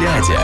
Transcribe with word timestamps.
глядя. 0.00 0.40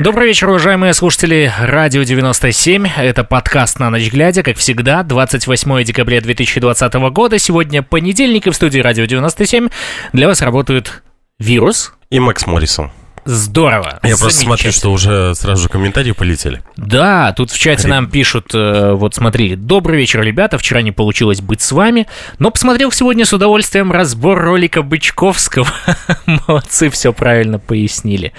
Добрый 0.00 0.28
вечер, 0.28 0.48
уважаемые 0.48 0.94
слушатели 0.94 1.52
Радио 1.58 2.02
97. 2.02 2.86
Это 2.86 3.24
подкаст 3.24 3.78
«На 3.78 3.90
ночь 3.90 4.10
глядя», 4.10 4.42
как 4.42 4.56
всегда, 4.56 5.02
28 5.02 5.84
декабря 5.84 6.20
2020 6.20 6.94
года. 7.10 7.38
Сегодня 7.38 7.82
понедельник, 7.82 8.46
и 8.46 8.50
в 8.50 8.54
студии 8.54 8.78
Радио 8.78 9.04
97 9.04 9.68
для 10.12 10.28
вас 10.28 10.40
работают 10.40 11.02
Вирус. 11.38 11.92
И 12.10 12.18
Макс 12.20 12.46
Моррисон. 12.46 12.90
Здорово. 13.28 14.00
Я 14.04 14.16
просто 14.16 14.40
смотрю, 14.40 14.72
что 14.72 14.90
уже 14.90 15.34
сразу 15.34 15.64
же 15.64 15.68
комментарии 15.68 16.12
полетели. 16.12 16.62
Да, 16.78 17.34
тут 17.34 17.50
в 17.50 17.58
чате 17.58 17.86
нам 17.86 18.10
пишут, 18.10 18.54
э, 18.54 18.92
вот 18.94 19.16
смотри, 19.16 19.54
добрый 19.54 19.98
вечер, 19.98 20.22
ребята, 20.22 20.56
вчера 20.56 20.80
не 20.80 20.92
получилось 20.92 21.42
быть 21.42 21.60
с 21.60 21.72
вами, 21.72 22.06
но 22.38 22.50
посмотрел 22.50 22.90
сегодня 22.90 23.26
с 23.26 23.34
удовольствием 23.34 23.92
разбор 23.92 24.40
ролика 24.40 24.80
Бычковского. 24.80 25.68
Молодцы, 26.46 26.88
все 26.88 27.12
правильно 27.12 27.58
пояснили. 27.58 28.32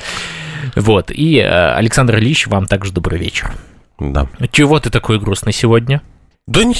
Вот, 0.75 1.11
и 1.11 1.37
э, 1.37 1.73
Александр 1.73 2.17
Ильич, 2.17 2.47
вам 2.47 2.65
также 2.65 2.91
добрый 2.91 3.19
вечер. 3.19 3.51
Да. 3.99 4.27
Чего 4.51 4.79
ты 4.79 4.89
такой 4.89 5.19
грустный 5.19 5.53
сегодня? 5.53 6.01
Да 6.47 6.63
не... 6.63 6.73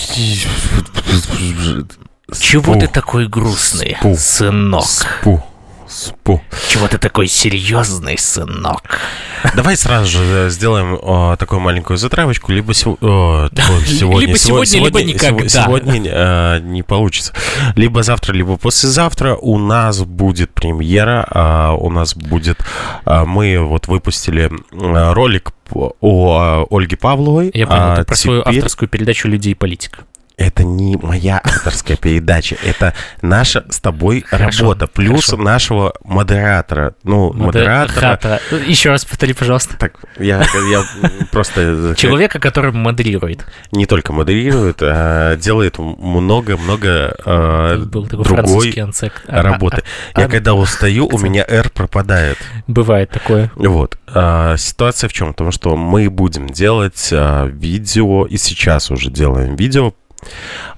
Чего 2.40 2.74
ты 2.74 2.88
такой 2.88 3.28
грустный, 3.28 3.98
Спу. 4.00 4.16
сынок? 4.18 4.86
Спу. 4.86 5.44
Спу. 5.90 6.42
Чего 6.70 6.88
ты 6.88 6.98
такой 7.00 7.28
серьезный, 7.28 8.18
сынок? 8.18 8.84
Давай 9.56 9.76
сразу 9.76 10.08
же 10.08 10.24
э, 10.24 10.50
сделаем 10.50 10.96
э, 10.96 11.36
такую 11.38 11.60
маленькую 11.62 11.98
затравочку, 11.98 12.52
либо 12.52 12.74
сего- 12.74 12.98
э, 13.02 13.50
ой, 13.72 13.86
сегодня, 13.86 14.28
Либо 14.28 14.38
сегодня, 14.38 14.80
либо 14.86 15.02
никогда. 15.04 15.48
Сегодня 15.50 16.02
э, 16.06 16.60
не 16.62 16.84
получится. 16.84 17.34
Либо 17.76 18.04
завтра, 18.04 18.34
либо 18.34 18.58
послезавтра 18.58 19.36
у 19.36 19.58
нас 19.58 20.02
будет 20.02 20.54
премьера. 20.54 21.26
а, 21.30 21.72
у 21.74 21.90
нас 21.90 22.16
будет... 22.16 22.60
а, 23.06 23.26
мы 23.26 23.60
вот 23.60 23.88
выпустили 23.88 24.52
э, 24.72 25.14
ролик 25.14 25.52
о 25.72 26.66
э, 26.70 26.76
Ольге 26.76 26.98
Павловой. 26.98 27.52
Я 27.54 27.66
понял, 27.68 27.82
а 27.82 28.04
про 28.04 28.16
свою 28.16 28.42
теперь- 28.42 28.58
авторскую 28.58 28.90
передачу 28.90 29.28
«Людей 29.28 29.52
и 29.54 29.56
политика». 29.56 30.04
Это 30.40 30.64
не 30.64 30.96
моя 30.96 31.42
авторская 31.44 31.98
передача, 31.98 32.56
это 32.64 32.94
наша 33.22 33.66
с 33.70 33.82
тобой 33.82 34.24
Хорошо, 34.26 34.62
работа, 34.62 34.88
плюс 34.88 35.26
хорошо. 35.26 35.44
нашего 35.44 35.94
модератора. 36.06 36.96
Ну, 37.04 37.34
модератора. 37.34 38.40
Еще 38.66 38.90
раз 38.90 39.04
повтори, 39.04 39.34
пожалуйста. 39.34 39.78
Так, 39.78 39.96
я, 40.18 40.42
я 40.72 40.84
просто 41.34 41.94
Человека, 41.98 42.40
который 42.40 42.72
модерирует. 42.72 43.46
не 43.74 43.86
только 43.86 44.14
модерирует, 44.14 44.78
а 44.82 45.36
делает 45.36 45.78
много-много 45.78 47.18
а, 47.26 47.76
другой. 47.76 48.74
А, 49.28 49.42
работы. 49.42 49.84
а, 50.14 50.22
Я 50.22 50.30
когда 50.30 50.54
устаю, 50.54 51.06
у 51.08 51.18
меня 51.18 51.44
R 51.46 51.70
пропадает. 51.70 52.38
Бывает 52.66 53.10
такое. 53.10 53.52
Вот. 53.56 53.98
А, 54.08 54.56
ситуация 54.56 55.10
в 55.10 55.14
чем? 55.14 55.34
Потому 55.34 55.52
что 55.52 55.76
мы 55.76 56.10
будем 56.10 56.48
делать 56.48 57.10
видео, 57.12 58.26
и 58.26 58.38
сейчас 58.38 58.90
уже 58.90 59.12
делаем 59.12 59.58
видео 59.58 59.94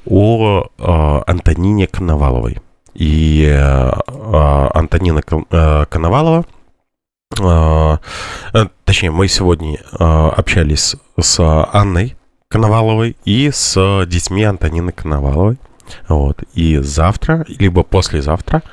о 0.05 0.67
а, 0.77 1.23
Антонине 1.27 1.87
Коноваловой. 1.87 2.59
И 2.93 3.47
а, 3.49 3.99
а, 4.07 4.71
Антонина 4.73 5.21
Кон- 5.21 5.45
Коновалова, 5.45 6.45
а, 7.39 7.99
э, 8.53 8.65
точнее, 8.83 9.11
мы 9.11 9.27
сегодня 9.27 9.79
а, 9.97 10.29
общались 10.29 10.95
с 11.19 11.39
Анной 11.73 12.15
Коноваловой 12.49 13.15
и 13.23 13.49
с 13.51 14.05
детьми 14.07 14.43
Антонины 14.43 14.91
Коноваловой. 14.91 15.57
Вот. 16.07 16.43
И 16.53 16.77
завтра, 16.77 17.45
либо 17.47 17.83
послезавтра, 17.83 18.63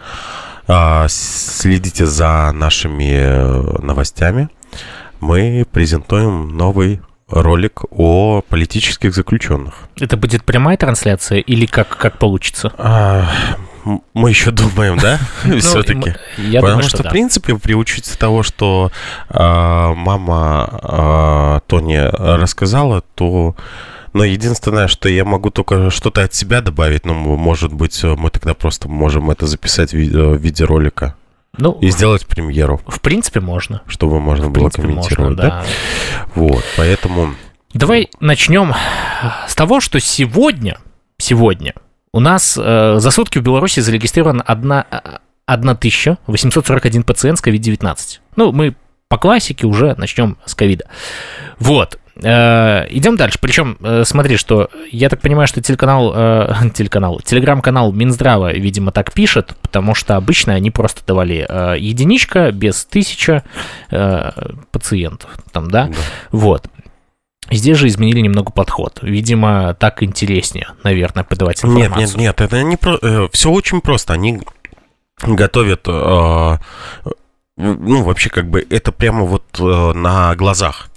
а, 0.67 1.07
следите 1.09 2.07
за 2.07 2.51
нашими 2.53 3.15
э, 3.15 3.79
новостями. 3.81 4.49
Мы 5.21 5.67
презентуем 5.71 6.57
новый 6.57 7.01
ролик 7.29 7.83
о 7.91 8.43
политических 8.49 9.15
заключенных. 9.15 9.75
Это 10.01 10.17
будет 10.17 10.45
прямая 10.45 10.77
трансляция 10.77 11.39
или 11.39 11.67
как, 11.67 11.97
как 11.97 12.19
получится? 12.19 12.73
А, 12.79 13.29
мы 14.15 14.31
еще 14.31 14.51
думаем, 14.51 14.99
да? 14.99 15.19
Ну, 15.45 15.59
Все-таки. 15.59 16.15
Потому 16.53 16.83
что, 16.83 17.03
в 17.03 17.11
принципе, 17.11 17.57
при 17.57 17.75
учете 17.75 18.17
того, 18.17 18.43
что 18.43 18.91
а, 19.29 19.95
мама 19.95 20.69
а, 20.83 21.61
Тони 21.67 21.99
рассказала, 21.99 23.03
то... 23.15 23.55
Но 24.15 24.25
единственное, 24.25 24.89
что 24.89 25.09
я 25.11 25.25
могу 25.27 25.51
только 25.51 25.91
что-то 25.91 26.23
от 26.23 26.33
себя 26.33 26.63
добавить, 26.63 27.05
ну, 27.05 27.15
может 27.15 27.75
быть, 27.75 28.03
мы 28.03 28.31
тогда 28.31 28.55
просто 28.55 28.89
можем 28.89 29.31
это 29.31 29.47
записать 29.47 29.93
в 29.93 29.97
виде 29.97 30.65
ролика 30.65 31.15
Ну, 31.59 31.73
и 31.81 31.91
сделать 31.91 32.27
премьеру, 32.27 32.81
в 32.87 33.01
принципе, 33.01 33.41
можно. 33.41 33.83
чтобы 33.87 34.21
можно 34.21 34.47
В 34.47 34.53
было 34.53 34.71
комментировать, 34.71 35.19
можно, 35.19 35.37
да? 35.37 35.49
да. 35.49 35.65
Вот, 36.35 36.65
поэтому... 36.77 37.35
Давай 37.75 38.09
начнем 38.21 38.75
с 39.47 39.55
того, 39.55 39.81
что 39.81 40.01
сегодня, 40.01 40.79
сегодня 41.19 41.75
у 42.13 42.21
нас 42.21 42.59
э, 42.61 42.97
за 42.99 43.11
сутки 43.11 43.39
в 43.39 43.43
Беларуси 43.43 43.81
зарегистрирован 43.81 44.43
одна, 44.47 44.87
э, 44.91 44.99
1841 45.47 47.03
пациент 47.03 47.39
с 47.39 47.43
COVID-19. 47.43 47.97
Ну, 48.37 48.53
мы 48.53 48.75
по 49.09 49.19
классике 49.19 49.67
уже 49.67 49.95
начнем 49.97 50.37
с 50.45 50.55
ковида. 50.55 50.87
Вот. 51.59 51.99
Э, 52.23 52.87
идем 52.91 53.17
дальше. 53.17 53.39
Причем, 53.41 53.77
э, 53.81 54.05
смотри, 54.05 54.37
что 54.37 54.69
я 54.91 55.09
так 55.09 55.21
понимаю, 55.21 55.47
что 55.47 55.61
телеканал, 55.61 56.13
э, 56.15 56.55
телеканал, 56.75 57.21
телеграм-канал 57.21 57.93
Минздрава, 57.93 58.53
видимо, 58.53 58.93
так 58.93 59.13
пишет, 59.13 59.55
потому 59.63 59.95
что 59.95 60.17
обычно 60.17 60.55
они 60.55 60.71
просто 60.71 61.03
давали 61.07 61.47
э, 61.49 61.79
единичка 61.79 62.51
без 62.51 62.85
тысяча 62.85 63.45
э, 63.91 64.31
пациентов, 64.73 65.31
там, 65.53 65.71
да? 65.71 65.87
да. 65.87 65.95
Вот. 66.33 66.67
Здесь 67.51 67.79
же 67.79 67.87
изменили 67.87 68.21
немного 68.21 68.53
подход. 68.53 68.99
Видимо, 69.01 69.75
так 69.75 70.03
интереснее, 70.03 70.69
наверное, 70.85 71.25
подавать 71.25 71.63
Нет, 71.63 71.87
информацию. 71.87 72.19
нет, 72.21 72.39
нет, 72.39 72.41
это 72.41 72.63
не 72.63 72.77
про... 72.77 73.29
все 73.33 73.51
очень 73.51 73.81
просто. 73.81 74.13
Они 74.13 74.41
готовят, 75.23 75.87
э, 75.87 76.59
ну, 77.57 78.03
вообще, 78.03 78.31
как 78.31 78.49
бы, 78.49 78.67
это 78.69 78.93
прямо 78.93 79.25
вот 79.25 79.45
э, 79.59 79.93
на 79.93 80.35
глазах. 80.37 80.89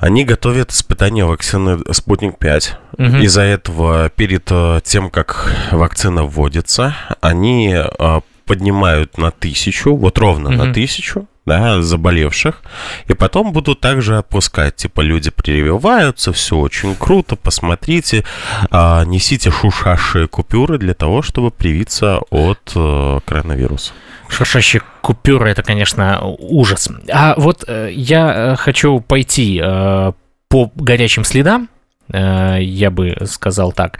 Они 0.00 0.24
готовят 0.24 0.70
испытания 0.70 1.24
вакцины 1.24 1.78
«Спутник 1.92 2.36
5». 2.38 2.70
Мгм. 2.98 3.20
Из-за 3.22 3.42
этого, 3.42 4.08
перед 4.10 4.46
э, 4.50 4.80
тем, 4.84 5.10
как 5.10 5.52
вакцина 5.72 6.24
вводится, 6.24 6.94
они 7.20 7.74
э, 7.74 8.20
поднимают 8.44 9.18
на 9.18 9.30
тысячу, 9.30 9.94
вот 9.94 10.18
ровно 10.18 10.50
на 10.50 10.64
Мгм. 10.64 10.74
тысячу, 10.74 11.26
да, 11.46 11.80
заболевших, 11.82 12.62
и 13.06 13.14
потом 13.14 13.52
будут 13.52 13.80
также 13.80 14.18
отпускать, 14.18 14.76
типа, 14.76 15.00
люди 15.00 15.30
прививаются, 15.30 16.32
все 16.32 16.56
очень 16.56 16.94
круто, 16.94 17.36
посмотрите, 17.36 18.24
а, 18.70 19.04
несите 19.04 19.50
шушашие 19.50 20.28
купюры 20.28 20.78
для 20.78 20.94
того, 20.94 21.22
чтобы 21.22 21.50
привиться 21.50 22.20
от 22.30 22.72
э, 22.74 23.20
коронавируса. 23.24 23.92
Шуршащие 24.28 24.82
купюры, 25.00 25.50
это, 25.50 25.62
конечно, 25.62 26.20
ужас. 26.38 26.88
А 27.10 27.34
вот 27.36 27.64
э, 27.66 27.90
я 27.92 28.32
э, 28.52 28.56
хочу 28.56 29.00
пойти 29.00 29.60
э, 29.62 30.12
по 30.48 30.70
горячим 30.76 31.24
следам, 31.24 31.68
э, 32.12 32.58
я 32.60 32.90
бы 32.90 33.16
сказал 33.24 33.72
так. 33.72 33.98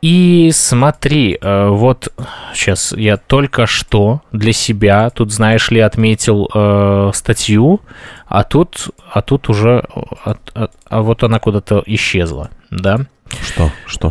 И 0.00 0.50
смотри, 0.54 1.36
э, 1.40 1.68
вот 1.70 2.12
сейчас 2.54 2.92
я 2.92 3.16
только 3.16 3.66
что 3.66 4.22
для 4.30 4.52
себя, 4.52 5.10
тут, 5.10 5.32
знаешь 5.32 5.70
ли, 5.72 5.80
отметил 5.80 6.48
э, 6.54 7.10
статью, 7.14 7.80
а 8.26 8.44
тут, 8.44 8.90
а 9.12 9.22
тут 9.22 9.48
уже, 9.48 9.84
а, 10.24 10.36
а- 10.54 10.68
а 10.88 11.02
вот 11.02 11.24
она 11.24 11.40
куда-то 11.40 11.82
исчезла, 11.84 12.50
да? 12.70 13.00
Что? 13.42 13.70
Что? 13.86 14.08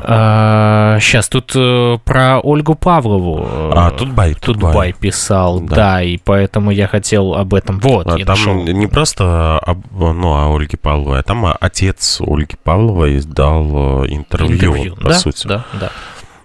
сейчас 1.01 1.27
тут 1.29 1.51
э, 1.55 1.97
про 2.05 2.39
Ольгу 2.39 2.75
Павлову. 2.75 3.39
э, 3.49 3.71
А, 3.75 3.91
Тутбай, 3.91 4.33
Тутбай 4.35 4.71
Тутбай. 4.71 4.93
писал, 4.93 5.59
да. 5.59 5.75
Да. 5.75 6.01
и 6.03 6.17
поэтому 6.17 6.71
я 6.71 6.87
хотел 6.87 7.33
об 7.33 7.53
этом. 7.53 7.79
Вот, 7.79 8.07
А 8.07 8.17
я 8.17 8.25
там 8.25 8.37
нашел. 8.37 8.53
не 8.63 8.87
просто 8.87 9.57
об, 9.59 9.79
ну, 9.91 10.33
о 10.33 10.55
Ольге 10.55 10.77
Павловой, 10.77 11.19
а 11.19 11.23
там 11.23 11.45
отец 11.59 12.21
Ольги 12.21 12.55
Павловой 12.63 13.17
издал 13.17 14.03
э, 14.03 14.07
интервью, 14.09 14.53
интервью. 14.55 14.95
по 14.95 15.09
да, 15.09 15.13
сути. 15.19 15.47
Да, 15.47 15.65
да. 15.79 15.91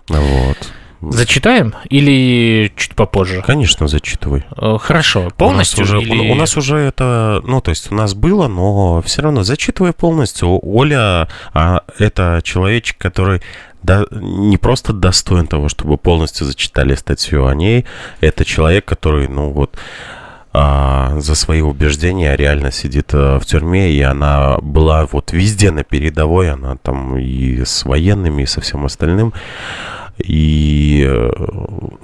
Вот. 0.09 0.57
Зачитаем 1.11 1.75
или 1.91 2.73
чуть 2.77 2.95
попозже? 2.95 3.43
Конечно, 3.45 3.89
зачитывай. 3.89 4.45
Э, 4.57 4.79
Хорошо, 4.81 5.31
полностью 5.37 5.81
у 5.85 5.87
нас, 5.87 5.91
уже, 5.95 6.03
или- 6.03 6.31
у 6.31 6.35
нас 6.35 6.57
уже 6.57 6.77
это, 6.79 7.41
ну, 7.45 7.61
то 7.61 7.71
есть 7.71 7.91
у 7.91 7.95
нас 7.95 8.15
было, 8.15 8.47
но 8.49 9.03
все 9.03 9.23
равно 9.23 9.43
зачитывай 9.43 9.93
полностью. 9.93 10.59
Оля 10.63 11.29
а, 11.53 11.83
это 11.99 12.41
человечек, 12.45 12.99
который 12.99 13.43
да, 13.83 14.05
не 14.13 14.59
просто 14.59 14.93
достоин 14.93 15.47
того, 15.49 15.69
чтобы 15.69 15.99
полностью 15.99 16.47
зачитали 16.47 16.95
статью 16.95 17.47
о 17.47 17.55
ней, 17.55 17.85
это 18.21 18.45
человек, 18.45 18.85
который, 18.85 19.27
ну, 19.27 19.51
вот 19.51 19.77
а, 20.55 21.19
за 21.19 21.35
свои 21.35 21.63
убеждения 21.63 22.37
реально 22.37 22.71
сидит 22.71 23.11
а, 23.13 23.41
в 23.41 23.47
тюрьме, 23.47 23.91
и 23.91 24.01
она 24.03 24.59
была 24.59 25.07
вот 25.11 25.33
везде 25.33 25.71
на 25.71 25.83
передовой, 25.83 26.53
она 26.53 26.77
там 26.77 27.19
и 27.19 27.65
с 27.65 27.85
военными, 27.85 28.43
и 28.43 28.47
со 28.47 28.61
всем 28.61 28.85
остальным. 28.85 29.33
И, 30.19 31.05
э, 31.09 31.31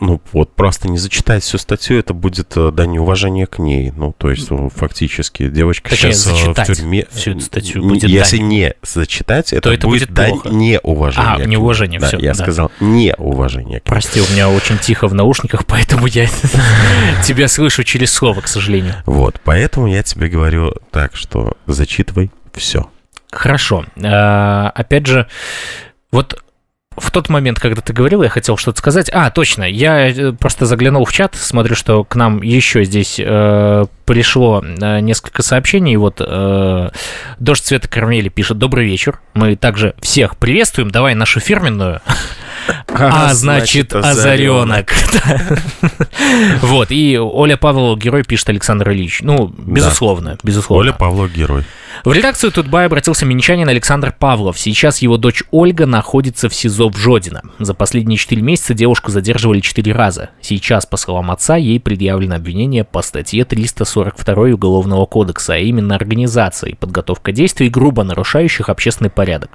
ну, 0.00 0.20
вот, 0.32 0.55
просто 0.55 0.88
не 0.88 0.99
зачитать 0.99 1.43
всю 1.43 1.58
статью, 1.58 1.99
это 1.99 2.14
будет 2.14 2.52
э, 2.56 2.70
да 2.72 2.87
неуважение 2.87 3.46
к 3.46 3.58
ней. 3.58 3.93
Ну, 3.94 4.14
то 4.16 4.31
есть, 4.31 4.49
фактически, 4.75 5.49
девочка 5.49 5.90
Точнее, 5.90 6.12
сейчас 6.14 6.46
э, 6.46 6.52
в 6.52 6.75
тюрьме. 6.75 7.06
всю 7.10 7.32
эту 7.32 7.40
статью 7.40 7.82
будет 7.82 8.08
Если 8.08 8.38
дань. 8.38 8.46
не 8.49 8.75
зачитать, 8.82 9.52
это, 9.52 9.62
То 9.62 9.72
это 9.72 9.87
будет 9.87 10.08
будет 10.08 10.14
дань. 10.14 10.38
А, 10.44 10.49
к 10.49 10.52
ней. 10.52 10.81
неуважение, 11.46 12.00
Да, 12.00 12.08
всё, 12.08 12.19
я 12.19 12.32
да. 12.32 12.43
сказал 12.43 12.70
неуважение. 12.81 13.81
к 13.81 13.84
ней. 13.84 13.90
Прости, 13.90 14.20
у 14.20 14.28
меня 14.32 14.49
очень 14.49 14.78
тихо 14.78 15.06
в 15.08 15.14
наушниках, 15.14 15.66
поэтому 15.66 16.06
я 16.06 16.26
тебя 17.25 17.49
слышу 17.49 17.84
через 17.84 18.12
слово, 18.12 18.40
к 18.40 18.49
сожалению. 18.49 18.94
Вот, 19.06 19.40
поэтому 19.44 19.87
я 19.87 20.02
тебе 20.02 20.28
говорю 20.28 20.75
так, 20.90 21.14
что 21.16 21.56
зачитывай 21.66 22.31
все. 22.55 22.88
Хорошо. 23.31 23.84
А, 24.02 24.70
Опять 24.75 25.06
же, 25.06 25.26
вот 26.10 26.43
в 27.00 27.11
тот 27.11 27.29
момент, 27.29 27.61
когда 27.61 27.81
ты 27.81 27.93
говорил, 27.93 28.23
я 28.23 28.29
хотел 28.29 28.56
что-то 28.56 28.79
сказать. 28.79 29.11
А, 29.12 29.31
точно, 29.31 29.65
я 29.65 30.09
э, 30.09 30.33
просто 30.33 30.67
заглянул 30.67 31.05
в 31.05 31.12
чат, 31.12 31.35
смотрю, 31.35 31.75
что 31.75 32.05
к 32.05 32.15
нам 32.17 32.43
еще 32.43 32.85
здесь 32.85 33.17
э, 33.19 33.85
пришло 34.05 34.62
э, 34.62 35.00
несколько 35.00 35.43
сообщений. 35.43 35.97
Вот 35.97 36.21
э, 36.21 36.91
Дождь 37.39 37.65
Цвета 37.65 37.89
Кармели 37.89 38.29
пишет 38.29 38.59
«Добрый 38.59 38.87
вечер». 38.87 39.21
Мы 39.35 39.56
также 39.56 39.95
всех 40.00 40.37
приветствуем. 40.37 40.91
Давай 40.91 41.15
нашу 41.15 41.41
фирменную. 41.41 42.00
А, 42.89 43.35
значит, 43.35 43.94
озаренок. 43.94 44.93
Вот, 46.61 46.91
и 46.91 47.19
Оля 47.19 47.56
Павлова, 47.56 47.97
герой, 47.97 48.23
пишет 48.23 48.49
Александр 48.51 48.91
Ильич. 48.91 49.21
Ну, 49.23 49.53
безусловно, 49.56 50.37
безусловно. 50.43 50.91
Оля 50.91 50.93
Павлов 50.93 51.33
герой. 51.33 51.65
В 52.05 52.12
редакцию 52.12 52.53
Тутбай 52.53 52.87
обратился 52.87 53.27
минчанин 53.27 53.69
Александр 53.69 54.15
Павлов. 54.17 54.59
Сейчас 54.59 55.03
его 55.03 55.17
дочь 55.17 55.43
Ольга 55.50 55.85
находится 55.85 56.49
в 56.49 56.55
СИЗО 56.55 56.91
в 56.91 56.97
Жодино. 56.97 57.43
За 57.59 57.75
последние 57.75 58.17
4 58.17 58.41
месяца 58.41 58.73
девушку 58.73 59.11
задерживали 59.11 59.61
4 59.61 59.93
раза. 59.93 60.31
Сейчас, 60.41 60.87
по 60.87 60.97
словам 60.97 61.31
отца, 61.31 61.56
ей 61.56 61.81
предъявлено 61.81 62.37
обвинение 62.37 62.85
по 62.85 63.03
статье 63.03 63.45
342 63.45 64.45
Уголовного 64.55 65.06
кодекса, 65.06 65.55
а 65.55 65.59
именно 65.59 65.95
организация 65.95 66.71
и 66.71 66.75
подготовка 66.75 67.33
действий, 67.33 67.69
грубо 67.69 68.05
нарушающих 68.05 68.69
общественный 68.69 69.11
порядок. 69.11 69.51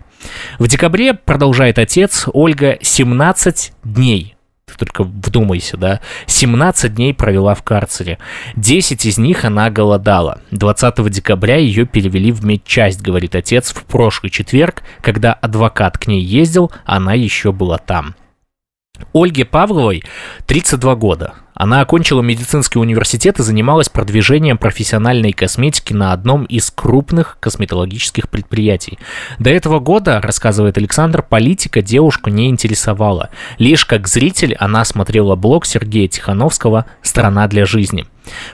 В 0.59 0.67
декабре, 0.67 1.13
продолжает 1.13 1.79
отец, 1.79 2.25
Ольга 2.33 2.77
17 2.81 3.73
дней 3.83 4.32
только 4.77 5.03
вдумайся, 5.03 5.77
да? 5.77 6.01
17 6.27 6.93
дней 6.93 7.13
провела 7.13 7.55
в 7.55 7.63
карцере. 7.63 8.17
10 8.55 9.05
из 9.05 9.17
них 9.17 9.45
она 9.45 9.69
голодала. 9.69 10.41
20 10.51 11.09
декабря 11.09 11.57
ее 11.57 11.85
перевели 11.85 12.31
в 12.31 12.43
медчасть, 12.45 13.01
говорит 13.01 13.35
отец, 13.35 13.73
в 13.73 13.83
прошлый 13.85 14.29
четверг, 14.29 14.83
когда 15.01 15.33
адвокат 15.33 15.97
к 15.97 16.07
ней 16.07 16.21
ездил, 16.21 16.71
она 16.85 17.13
еще 17.13 17.51
была 17.51 17.77
там. 17.77 18.15
Ольге 19.13 19.45
Павловой 19.45 20.03
32 20.45 20.95
года. 20.95 21.33
Она 21.53 21.81
окончила 21.81 22.21
медицинский 22.21 22.79
университет 22.79 23.39
и 23.39 23.43
занималась 23.43 23.89
продвижением 23.89 24.57
профессиональной 24.57 25.33
косметики 25.33 25.93
на 25.93 26.13
одном 26.13 26.45
из 26.45 26.71
крупных 26.71 27.37
косметологических 27.39 28.29
предприятий. 28.29 28.97
До 29.39 29.49
этого 29.49 29.79
года, 29.79 30.19
рассказывает 30.21 30.77
Александр, 30.77 31.21
политика 31.21 31.81
девушку 31.81 32.29
не 32.29 32.49
интересовала. 32.49 33.29
Лишь 33.59 33.85
как 33.85 34.07
зритель 34.07 34.55
она 34.55 34.83
смотрела 34.85 35.35
блог 35.35 35.65
Сергея 35.65 36.07
Тихановского 36.07 36.85
«Страна 37.01 37.47
для 37.47 37.65
жизни». 37.65 38.05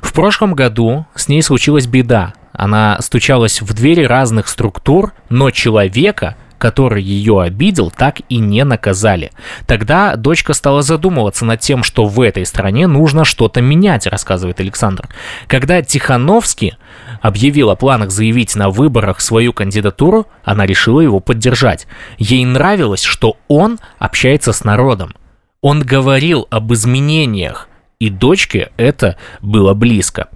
В 0.01 0.13
прошлом 0.13 0.53
году 0.53 1.05
с 1.15 1.27
ней 1.27 1.41
случилась 1.41 1.85
беда. 1.85 2.33
Она 2.53 2.97
стучалась 3.01 3.61
в 3.61 3.73
двери 3.73 4.03
разных 4.03 4.47
структур, 4.47 5.13
но 5.29 5.51
человека, 5.51 6.35
который 6.59 7.01
ее 7.01 7.41
обидел, 7.41 7.89
так 7.89 8.21
и 8.29 8.38
не 8.38 8.63
наказали. 8.63 9.31
Тогда 9.65 10.15
дочка 10.15 10.53
стала 10.53 10.83
задумываться 10.83 11.45
над 11.45 11.61
тем, 11.61 11.83
что 11.83 12.06
в 12.06 12.21
этой 12.21 12.45
стране 12.45 12.85
нужно 12.85 13.25
что-то 13.25 13.61
менять, 13.61 14.06
рассказывает 14.06 14.59
Александр. 14.59 15.09
Когда 15.47 15.81
Тихановский 15.81 16.77
объявил 17.21 17.71
о 17.71 17.75
планах 17.75 18.11
заявить 18.11 18.56
на 18.56 18.69
выборах 18.69 19.21
свою 19.21 19.53
кандидатуру, 19.53 20.27
она 20.44 20.65
решила 20.65 21.00
его 21.01 21.19
поддержать. 21.19 21.88
Ей 22.17 22.45
нравилось, 22.45 23.03
что 23.03 23.38
он 23.47 23.79
общается 23.97 24.53
с 24.53 24.63
народом. 24.63 25.15
Он 25.61 25.81
говорил 25.81 26.47
об 26.50 26.71
изменениях, 26.73 27.67
и 28.00 28.09
дочке 28.09 28.71
это 28.77 29.17
было 29.41 29.73
близко. 29.73 30.29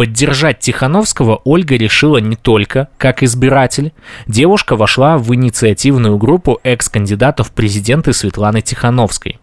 Поддержать 0.00 0.60
Тихановского 0.60 1.42
Ольга 1.44 1.76
решила 1.76 2.16
не 2.16 2.34
только 2.34 2.88
как 2.96 3.22
избиратель. 3.22 3.92
Девушка 4.26 4.74
вошла 4.74 5.18
в 5.18 5.34
инициативную 5.34 6.16
группу 6.16 6.58
экс-кандидатов 6.64 7.48
в 7.48 7.52
президенты 7.52 8.14
Светланы 8.14 8.62
Тихановской. 8.62 9.40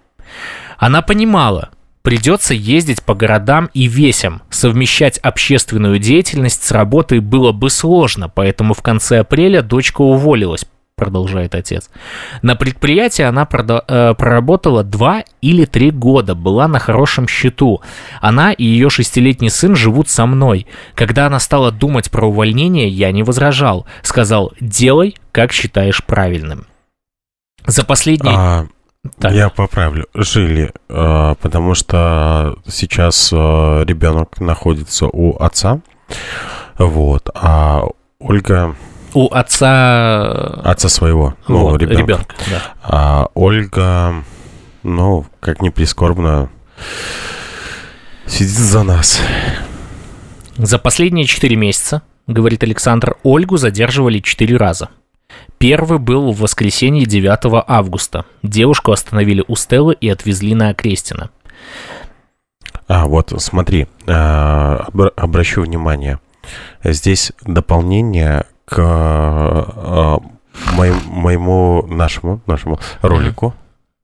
Она 0.80 1.04
понимала, 1.04 1.70
придется 2.02 2.56
ездить 2.56 3.04
по 3.04 3.14
городам 3.14 3.70
и 3.76 3.86
весям. 3.86 4.42
Совмещать 4.50 5.20
общественную 5.20 6.00
деятельность 6.00 6.64
с 6.64 6.72
работой 6.72 7.20
было 7.20 7.52
бы 7.52 7.70
сложно, 7.70 8.28
поэтому 8.28 8.74
в 8.74 8.82
конце 8.82 9.20
апреля 9.20 9.62
дочка 9.62 10.02
уволилась, 10.02 10.66
продолжает 10.98 11.54
отец. 11.54 11.90
На 12.42 12.56
предприятии 12.56 13.22
она 13.22 13.48
э, 13.50 14.14
проработала 14.18 14.84
два 14.84 15.24
или 15.42 15.66
три 15.66 15.92
года, 15.92 16.34
была 16.34 16.68
на 16.68 16.80
хорошем 16.80 17.28
счету. 17.28 17.82
Она 18.20 18.52
и 18.52 18.64
ее 18.64 18.90
шестилетний 18.90 19.52
сын 19.52 19.76
живут 19.76 20.10
со 20.10 20.26
мной. 20.26 20.66
Когда 20.96 21.28
она 21.28 21.40
стала 21.40 21.72
думать 21.72 22.10
про 22.10 22.28
увольнение, 22.28 22.90
я 22.90 23.12
не 23.12 23.22
возражал. 23.22 23.86
Сказал, 24.02 24.54
делай, 24.60 25.16
как 25.32 25.54
считаешь 25.54 26.04
правильным. 26.04 26.66
За 27.66 27.86
последние... 27.86 28.36
А, 28.36 28.68
Так. 29.20 29.34
Я 29.34 29.50
поправлю. 29.50 30.08
Жили, 30.16 30.74
э, 30.90 31.36
потому 31.40 31.76
что 31.76 32.58
сейчас 32.68 33.32
э, 33.32 33.36
ребенок 33.86 34.40
находится 34.40 35.06
у 35.06 35.38
отца. 35.38 35.80
Вот. 36.80 37.30
А 37.36 37.84
Ольга 38.20 38.76
У 39.14 39.28
отца... 39.34 40.62
отца 40.64 40.90
своего, 40.90 41.36
ну, 41.48 41.60
вот, 41.60 41.82
ребенка. 41.82 42.02
ребенка, 42.02 42.36
да. 42.50 42.62
А 42.84 43.28
Ольга, 43.34 44.24
ну, 44.84 45.26
как 45.40 45.62
ни 45.62 45.70
прискорбно, 45.70 46.50
сидит 48.26 48.50
за 48.50 48.84
нас. 48.84 49.22
За 50.58 50.78
последние 50.78 51.26
4 51.26 51.56
месяца, 51.56 52.02
говорит 52.28 52.64
Александр, 52.64 53.16
Ольгу 53.24 53.58
задерживали 53.58 54.20
4 54.20 54.58
раза. 54.58 54.90
Первый 55.58 56.00
был 56.00 56.32
в 56.32 56.40
воскресенье 56.40 57.06
9 57.06 57.64
августа. 57.68 58.26
Девушку 58.44 58.92
остановили 58.92 59.44
у 59.48 59.56
Стеллы 59.56 59.96
и 60.00 60.10
отвезли 60.10 60.54
на 60.54 60.70
Окрестина. 60.70 61.30
А, 62.88 63.06
вот, 63.06 63.34
смотри, 63.38 63.88
э, 64.06 64.12
обра- 64.12 65.12
обращу 65.16 65.62
внимание. 65.62 66.20
Здесь 66.84 67.34
дополнение 67.44 68.46
к 68.68 68.78
э, 68.80 70.18
моим- 70.76 71.02
моему, 71.08 71.86
нашему, 71.88 72.42
нашему 72.48 72.80
ролику, 73.02 73.54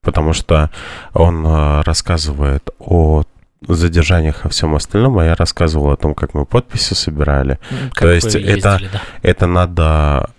потому 0.02 0.34
что 0.34 0.70
он 1.14 1.46
э, 1.46 1.82
рассказывает 1.82 2.70
о 2.80 3.24
задержаниях 3.68 4.46
и 4.46 4.50
всем 4.50 4.76
остальном, 4.76 5.18
а 5.20 5.26
я 5.26 5.36
рассказывал 5.36 5.92
о 5.92 5.96
том, 5.98 6.14
как 6.16 6.34
мы 6.34 6.46
подписи 6.46 6.94
собирали. 6.94 7.60
Как 7.94 8.10
есть 8.14 8.34
вы 8.36 8.42
это- 8.42 8.50
ездили, 8.76 8.90
да. 8.92 9.02
Это 9.22 9.48
надо 9.48 10.30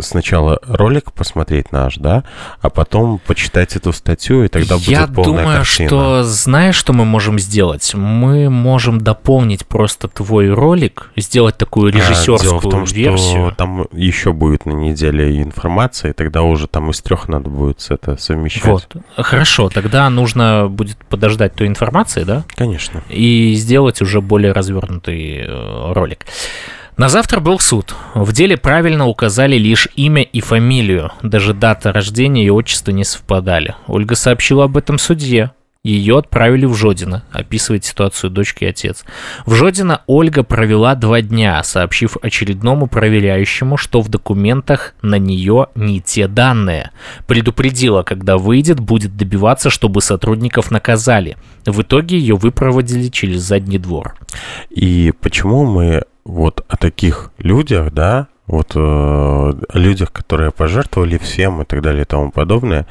сначала 0.00 0.58
ролик 0.66 1.12
посмотреть 1.12 1.72
наш, 1.72 1.96
да, 1.96 2.24
а 2.60 2.70
потом 2.70 3.18
почитать 3.26 3.76
эту 3.76 3.92
статью, 3.92 4.44
и 4.44 4.48
тогда 4.48 4.76
Я 4.76 5.06
будет 5.06 5.14
полная 5.14 5.42
думаю, 5.42 5.58
картина. 5.58 5.88
что 5.88 6.22
знаешь, 6.24 6.76
что 6.76 6.92
мы 6.92 7.04
можем 7.04 7.38
сделать? 7.38 7.94
Мы 7.94 8.48
можем 8.48 9.00
дополнить 9.00 9.66
просто 9.66 10.08
твой 10.08 10.52
ролик, 10.52 11.10
сделать 11.16 11.56
такую 11.58 11.92
А, 11.92 11.96
режиссерскую 11.96 12.38
Дело 12.38 12.58
в 12.60 12.62
том, 12.70 12.86
что 12.86 12.96
версию. 12.96 13.54
там 13.56 13.86
еще 13.92 14.32
будет 14.32 14.64
на 14.66 14.72
неделе 14.72 15.42
информация, 15.42 16.10
и 16.10 16.14
тогда 16.14 16.42
уже 16.42 16.66
там 16.66 16.90
из 16.90 17.00
трех 17.02 17.28
надо 17.28 17.50
будет 17.50 17.84
это 17.90 18.16
совмещать. 18.16 18.64
Вот. 18.64 18.88
Хорошо, 19.16 19.68
тогда 19.68 20.08
нужно 20.08 20.68
будет 20.68 20.96
подождать 21.08 21.54
той 21.54 21.66
информации, 21.66 22.24
да? 22.24 22.44
Конечно. 22.56 23.02
и 23.08 23.54
сделать 23.54 24.00
уже 24.02 24.20
более 24.20 24.52
развернутый 24.52 25.44
э, 25.46 25.92
ролик. 25.92 26.24
На 26.98 27.08
завтра 27.08 27.38
был 27.38 27.60
суд. 27.60 27.94
В 28.14 28.32
деле 28.32 28.56
правильно 28.56 29.06
указали 29.06 29.56
лишь 29.56 29.86
имя 29.94 30.22
и 30.22 30.40
фамилию. 30.40 31.12
Даже 31.22 31.54
дата 31.54 31.92
рождения 31.92 32.44
и 32.44 32.50
отчество 32.50 32.90
не 32.90 33.04
совпадали. 33.04 33.76
Ольга 33.86 34.16
сообщила 34.16 34.64
об 34.64 34.76
этом 34.76 34.98
судье. 34.98 35.52
Ее 35.84 36.18
отправили 36.18 36.66
в 36.66 36.74
Жодино, 36.74 37.22
описывает 37.30 37.84
ситуацию 37.84 38.30
дочки 38.30 38.64
и 38.64 38.66
отец. 38.66 39.04
В 39.46 39.54
Жодино 39.54 40.02
Ольга 40.08 40.42
провела 40.42 40.96
два 40.96 41.22
дня, 41.22 41.62
сообщив 41.62 42.16
очередному 42.20 42.88
проверяющему, 42.88 43.76
что 43.76 44.00
в 44.00 44.08
документах 44.08 44.94
на 45.00 45.20
нее 45.20 45.68
не 45.76 46.00
те 46.00 46.26
данные. 46.26 46.90
Предупредила, 47.28 48.02
когда 48.02 48.38
выйдет, 48.38 48.80
будет 48.80 49.16
добиваться, 49.16 49.70
чтобы 49.70 50.02
сотрудников 50.02 50.72
наказали. 50.72 51.36
В 51.64 51.80
итоге 51.80 52.18
ее 52.18 52.34
выпроводили 52.34 53.06
через 53.06 53.42
задний 53.42 53.78
двор. 53.78 54.16
И 54.70 55.12
почему 55.20 55.64
мы 55.64 56.02
вот 56.28 56.64
о 56.68 56.76
таких 56.76 57.30
людях, 57.38 57.92
да, 57.92 58.26
вот 58.46 58.72
э, 58.76 58.78
о 58.78 59.56
людях, 59.72 60.12
которые 60.12 60.50
пожертвовали 60.50 61.18
всем 61.18 61.62
и 61.62 61.64
так 61.64 61.82
далее 61.82 62.02
и 62.02 62.04
тому 62.04 62.30
подобное, 62.30 62.86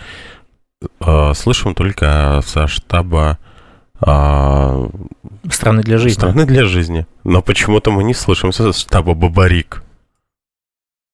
э, 1.02 1.34
слышим 1.36 1.74
только 1.76 2.42
со 2.46 2.68
штаба 2.68 3.38
э, 4.06 4.90
Страны 5.52 5.82
для 5.84 5.98
жизни. 5.98 6.20
страны 6.20 6.46
для 6.46 6.66
жизни. 6.66 7.06
Но 7.24 7.42
почему-то 7.42 7.92
мы 7.92 8.04
не 8.04 8.14
слышим 8.14 8.52
со 8.52 8.74
штаба 8.74 9.14
Бабарик. 9.14 9.84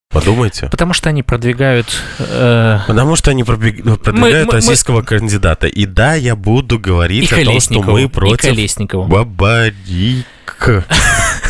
Подумайте. 0.09 0.67
Потому 0.69 0.93
что 0.93 1.09
они 1.09 1.23
продвигают... 1.23 1.87
э, 2.19 2.79
Потому 2.87 3.15
что 3.15 3.31
они 3.31 3.43
пробег- 3.43 3.81
продвигают 3.97 4.47
мы- 4.47 4.51
мы- 4.53 4.53
российского 4.53 5.01
кандидата. 5.01 5.65
И 5.67 5.85
да, 5.87 6.13
я 6.13 6.35
буду 6.35 6.75
и 6.75 6.79
говорить 6.79 7.31
о 7.33 7.43
том, 7.43 7.59
что 7.59 7.81
мы 7.81 8.03
и 8.03 8.07
против. 8.07 8.37
Бабарик. 9.07 10.25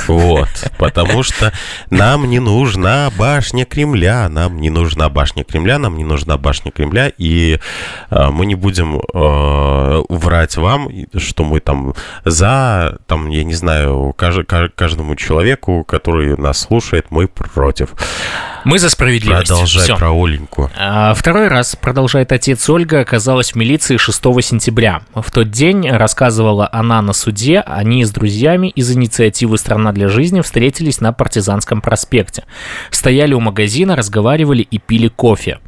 Вот. 0.08 0.50
Потому 0.78 1.24
что 1.24 1.52
нам 1.90 2.26
не 2.30 2.40
нужна 2.40 3.10
башня 3.18 3.66
Кремля. 3.66 4.30
Нам 4.30 4.60
не 4.60 4.70
нужна 4.70 5.10
башня 5.10 5.44
Кремля. 5.44 5.80
Нам 5.80 5.98
не 5.98 6.04
нужна 6.04 6.38
башня 6.38 6.72
Кремля. 6.72 7.12
И 7.18 7.60
э, 8.10 8.30
мы 8.30 8.46
не 8.46 8.56
будем 8.56 9.00
э, 9.00 10.04
врать 10.10 10.58
вам, 10.58 10.90
что 11.18 11.44
мы 11.44 11.60
там 11.60 11.94
за, 12.26 12.98
там, 13.08 13.30
я 13.30 13.44
не 13.44 13.54
знаю, 13.54 14.14
каж- 14.18 14.46
каж- 14.46 14.72
каждому 14.76 15.16
человеку, 15.16 15.84
который 15.84 16.38
нас 16.38 16.60
слушает, 16.60 17.08
мы 17.10 17.28
против. 17.28 17.94
Мы 18.66 18.80
за 18.80 18.90
справедливость. 18.90 19.48
Продолжай 19.48 19.84
Всё. 19.84 19.98
про 19.98 20.12
Оленьку. 20.12 20.72
А 20.78 21.14
Второй 21.14 21.50
раз, 21.50 21.76
продолжает 21.76 22.32
отец 22.32 22.70
Ольга, 22.70 23.02
оказалась 23.02 23.52
в 23.52 23.56
милиции 23.56 23.98
6 23.98 24.22
сентября. 24.42 25.02
В 25.14 25.30
тот 25.32 25.52
день, 25.52 25.90
рассказывала 25.90 26.70
она 26.72 27.02
на 27.02 27.14
суде, 27.14 27.60
они 27.60 28.06
с 28.06 28.12
друзьями 28.12 28.70
из 28.70 28.90
инициативы 28.92 29.58
«Страна 29.58 29.92
для 29.92 30.08
жизни» 30.08 30.42
встретились 30.42 31.02
на 31.02 31.12
Партизанском 31.12 31.82
проспекте. 31.82 32.46
Стояли 32.90 33.34
у 33.34 33.42
магазина, 33.42 33.96
разговаривали 33.96 34.62
и 34.62 34.78
пили 34.78 35.10
кофе. 35.10 35.60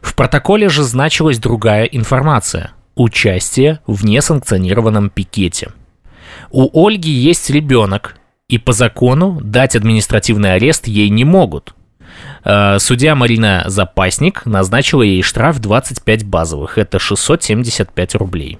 В 0.00 0.14
протоколе 0.14 0.68
же 0.68 0.84
значилась 0.84 1.38
другая 1.38 1.84
информация– 1.84 2.72
участие 2.94 3.80
в 3.86 4.04
несанкционированном 4.04 5.10
пикете. 5.10 5.70
У 6.50 6.86
Ольги 6.86 7.10
есть 7.10 7.50
ребенок, 7.50 8.16
и 8.48 8.58
по 8.58 8.72
закону 8.72 9.40
дать 9.42 9.74
административный 9.74 10.54
арест 10.54 10.86
ей 10.86 11.08
не 11.08 11.24
могут– 11.24 11.74
Судья 12.44 13.14
Марина 13.14 13.64
Запасник 13.66 14.46
назначила 14.46 15.02
ей 15.02 15.22
штраф 15.22 15.60
25 15.60 16.24
базовых, 16.24 16.78
это 16.78 16.98
675 16.98 18.14
рублей. 18.16 18.58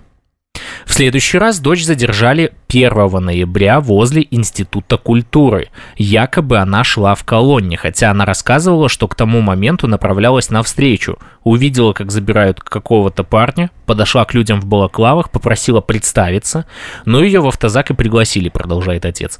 В 0.84 0.94
следующий 0.94 1.38
раз 1.38 1.60
дочь 1.60 1.84
задержали 1.84 2.52
1 2.68 2.92
ноября 3.24 3.80
возле 3.80 4.26
Института 4.30 4.96
культуры. 4.96 5.68
Якобы 5.96 6.58
она 6.58 6.84
шла 6.84 7.14
в 7.14 7.24
колонне, 7.24 7.76
хотя 7.76 8.10
она 8.10 8.24
рассказывала, 8.24 8.88
что 8.88 9.08
к 9.08 9.14
тому 9.14 9.40
моменту 9.40 9.86
направлялась 9.86 10.50
навстречу. 10.50 11.18
Увидела, 11.44 11.92
как 11.92 12.10
забирают 12.10 12.60
какого-то 12.60 13.24
парня, 13.24 13.70
подошла 13.86 14.24
к 14.24 14.34
людям 14.34 14.60
в 14.60 14.66
балаклавах, 14.66 15.30
попросила 15.30 15.80
представиться, 15.80 16.66
но 17.04 17.22
ее 17.22 17.40
в 17.40 17.48
автозак 17.48 17.90
и 17.90 17.94
пригласили, 17.94 18.48
продолжает 18.48 19.06
отец. 19.06 19.38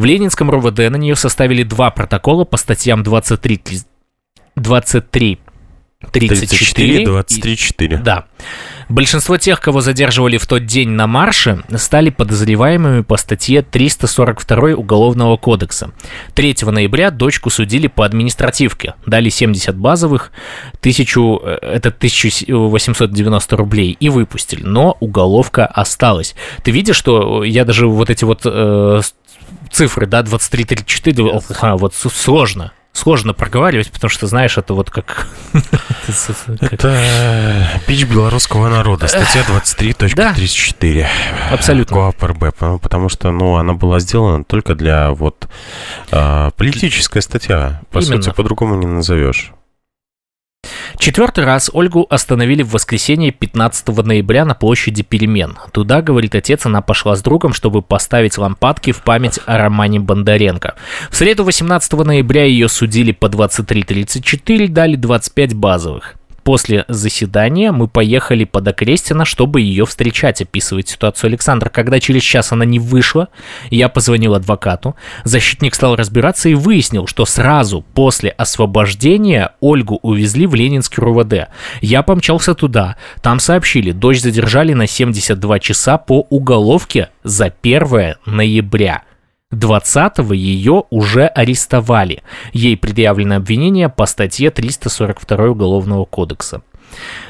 В 0.00 0.04
Ленинском 0.06 0.50
РОВД 0.50 0.78
на 0.88 0.96
нее 0.96 1.14
составили 1.14 1.62
два 1.62 1.90
протокола 1.90 2.46
по 2.46 2.56
статьям 2.56 3.02
23, 3.02 3.58
три- 3.58 3.80
23 4.56 5.38
34, 6.10 6.48
34, 6.48 7.02
и- 7.02 7.04
23, 7.04 7.56
4. 7.58 7.98
да. 7.98 8.24
Большинство 8.88 9.36
тех, 9.36 9.60
кого 9.60 9.82
задерживали 9.82 10.38
в 10.38 10.46
тот 10.46 10.64
день 10.64 10.88
на 10.88 11.06
марше, 11.06 11.62
стали 11.76 12.08
подозреваемыми 12.08 13.02
по 13.02 13.18
статье 13.18 13.60
342 13.60 14.74
Уголовного 14.74 15.36
кодекса. 15.36 15.92
3 16.34 16.70
ноября 16.72 17.10
дочку 17.10 17.50
судили 17.50 17.86
по 17.86 18.06
административке. 18.06 18.94
Дали 19.04 19.28
70 19.28 19.76
базовых, 19.76 20.32
1000, 20.80 21.40
э, 21.44 21.58
это 21.60 21.90
1890 21.90 23.56
рублей 23.56 23.96
и 24.00 24.08
выпустили. 24.08 24.62
Но 24.64 24.96
уголовка 25.00 25.66
осталась. 25.66 26.34
Ты 26.64 26.70
видишь, 26.70 26.96
что 26.96 27.44
я 27.44 27.66
даже 27.66 27.86
вот 27.86 28.08
эти 28.08 28.24
вот 28.24 28.40
э, 28.46 29.02
цифры, 29.70 30.06
да, 30.06 30.20
23-34, 30.22 31.42
ага, 31.50 31.76
вот 31.76 31.94
сложно. 31.94 32.72
Сложно 32.92 33.34
проговаривать, 33.34 33.90
потому 33.92 34.10
что, 34.10 34.26
знаешь, 34.26 34.58
это 34.58 34.74
вот 34.74 34.90
как... 34.90 35.28
Это 36.60 37.70
пич 37.86 38.04
белорусского 38.04 38.68
народа, 38.68 39.06
статья 39.06 39.42
23.34. 39.42 41.06
Абсолютно. 41.52 41.96
КоАП 41.96 42.22
РБ, 42.24 42.38
потому- 42.54 42.78
потому 42.80 43.08
что, 43.08 43.30
ну, 43.30 43.56
она 43.56 43.74
была 43.74 44.00
сделана 44.00 44.42
только 44.44 44.74
для 44.74 45.12
вот 45.12 45.48
а, 46.10 46.50
политическая 46.56 47.20
статья. 47.20 47.80
По 47.92 47.98
Именно. 48.00 48.22
сути, 48.22 48.34
по-другому 48.34 48.74
не 48.74 48.86
назовешь. 48.86 49.52
Четвертый 51.00 51.44
раз 51.44 51.70
Ольгу 51.72 52.06
остановили 52.10 52.62
в 52.62 52.72
воскресенье 52.72 53.32
15 53.32 53.88
ноября 54.04 54.44
на 54.44 54.54
площади 54.54 55.02
Перемен. 55.02 55.56
Туда, 55.72 56.02
говорит 56.02 56.34
отец, 56.34 56.66
она 56.66 56.82
пошла 56.82 57.16
с 57.16 57.22
другом, 57.22 57.54
чтобы 57.54 57.80
поставить 57.80 58.36
лампадки 58.36 58.92
в 58.92 59.02
память 59.02 59.40
о 59.46 59.56
Романе 59.56 59.98
Бондаренко. 59.98 60.74
В 61.10 61.16
среду 61.16 61.44
18 61.44 61.90
ноября 62.04 62.44
ее 62.44 62.68
судили 62.68 63.12
по 63.12 63.26
23.34, 63.26 64.68
дали 64.68 64.96
25 64.96 65.54
базовых. 65.54 66.19
После 66.44 66.84
заседания 66.88 67.70
мы 67.70 67.86
поехали 67.86 68.44
под 68.44 68.66
Окрестина, 68.68 69.24
чтобы 69.24 69.60
ее 69.60 69.84
встречать, 69.84 70.40
описывает 70.40 70.88
ситуацию 70.88 71.28
Александр. 71.28 71.68
Когда 71.68 72.00
через 72.00 72.22
час 72.22 72.52
она 72.52 72.64
не 72.64 72.78
вышла, 72.78 73.28
я 73.70 73.88
позвонил 73.88 74.34
адвокату. 74.34 74.96
Защитник 75.24 75.74
стал 75.74 75.96
разбираться 75.96 76.48
и 76.48 76.54
выяснил, 76.54 77.06
что 77.06 77.26
сразу 77.26 77.84
после 77.94 78.30
освобождения 78.30 79.52
Ольгу 79.60 79.98
увезли 80.02 80.46
в 80.46 80.54
Ленинский 80.54 81.02
РУВД. 81.02 81.48
Я 81.80 82.02
помчался 82.02 82.54
туда. 82.54 82.96
Там 83.22 83.38
сообщили, 83.38 83.92
дочь 83.92 84.20
задержали 84.20 84.72
на 84.72 84.86
72 84.86 85.58
часа 85.58 85.98
по 85.98 86.26
уголовке 86.30 87.10
за 87.22 87.52
1 87.62 88.14
ноября. 88.24 89.02
20-го 89.52 90.32
ее 90.32 90.84
уже 90.90 91.26
арестовали. 91.26 92.22
Ей 92.52 92.76
предъявлено 92.76 93.36
обвинение 93.36 93.88
по 93.88 94.06
статье 94.06 94.50
342 94.50 95.46
Уголовного 95.46 96.04
кодекса. 96.04 96.62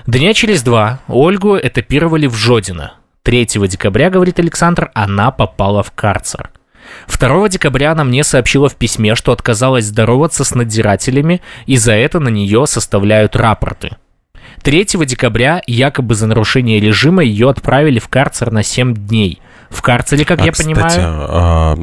Дня 0.06 0.34
через 0.34 0.62
два 0.62 1.00
Ольгу 1.08 1.56
этапировали 1.56 2.26
в 2.26 2.34
Жодино. 2.34 2.94
3 3.22 3.46
декабря, 3.68 4.10
говорит 4.10 4.38
Александр, 4.38 4.90
она 4.94 5.30
попала 5.30 5.82
в 5.82 5.92
карцер. 5.92 6.50
2 7.08 7.48
декабря 7.48 7.92
она 7.92 8.04
мне 8.04 8.24
сообщила 8.24 8.68
в 8.68 8.76
письме, 8.76 9.14
что 9.14 9.32
отказалась 9.32 9.84
здороваться 9.84 10.44
с 10.44 10.54
надзирателями, 10.54 11.42
и 11.66 11.76
за 11.76 11.92
это 11.92 12.18
на 12.20 12.28
нее 12.28 12.66
составляют 12.66 13.36
рапорты. 13.36 13.90
3 14.62 14.84
декабря 15.06 15.62
якобы 15.66 16.14
за 16.14 16.26
нарушение 16.26 16.80
режима 16.80 17.22
ее 17.22 17.48
отправили 17.50 17.98
в 17.98 18.08
карцер 18.08 18.50
на 18.50 18.62
7 18.62 18.94
дней. 18.94 19.40
В 19.70 19.82
карцере, 19.82 20.24
как 20.24 20.40
А, 20.40 20.44
я 20.44 20.52
кстати, 20.52 20.66
понимаю, 20.68 21.00
а, 21.28 21.78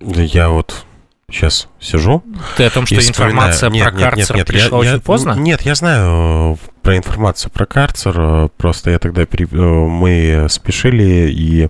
я 0.00 0.48
вот 0.50 0.84
сейчас 1.30 1.68
сижу. 1.80 2.22
ты 2.56 2.64
о 2.66 2.70
том, 2.70 2.86
что 2.86 2.96
информация 2.96 3.70
вспоминаю- 3.70 3.92
про 3.92 4.00
карцер 4.10 4.36
я- 4.36 4.44
пришла 4.44 4.84
я- 4.84 4.92
очень 4.94 5.00
поздно? 5.02 5.32
Нет, 5.32 5.62
я 5.62 5.74
знаю 5.74 6.58
про 6.82 6.96
информацию 6.96 7.50
про 7.52 7.66
карцер. 7.66 8.14
э, 8.18 8.48
Просто 8.56 8.90
я 8.90 8.98
тогда 8.98 9.24
пере- 9.24 9.46
э, 9.50 9.56
мы 9.56 10.46
спешили, 10.48 11.30
и 11.30 11.68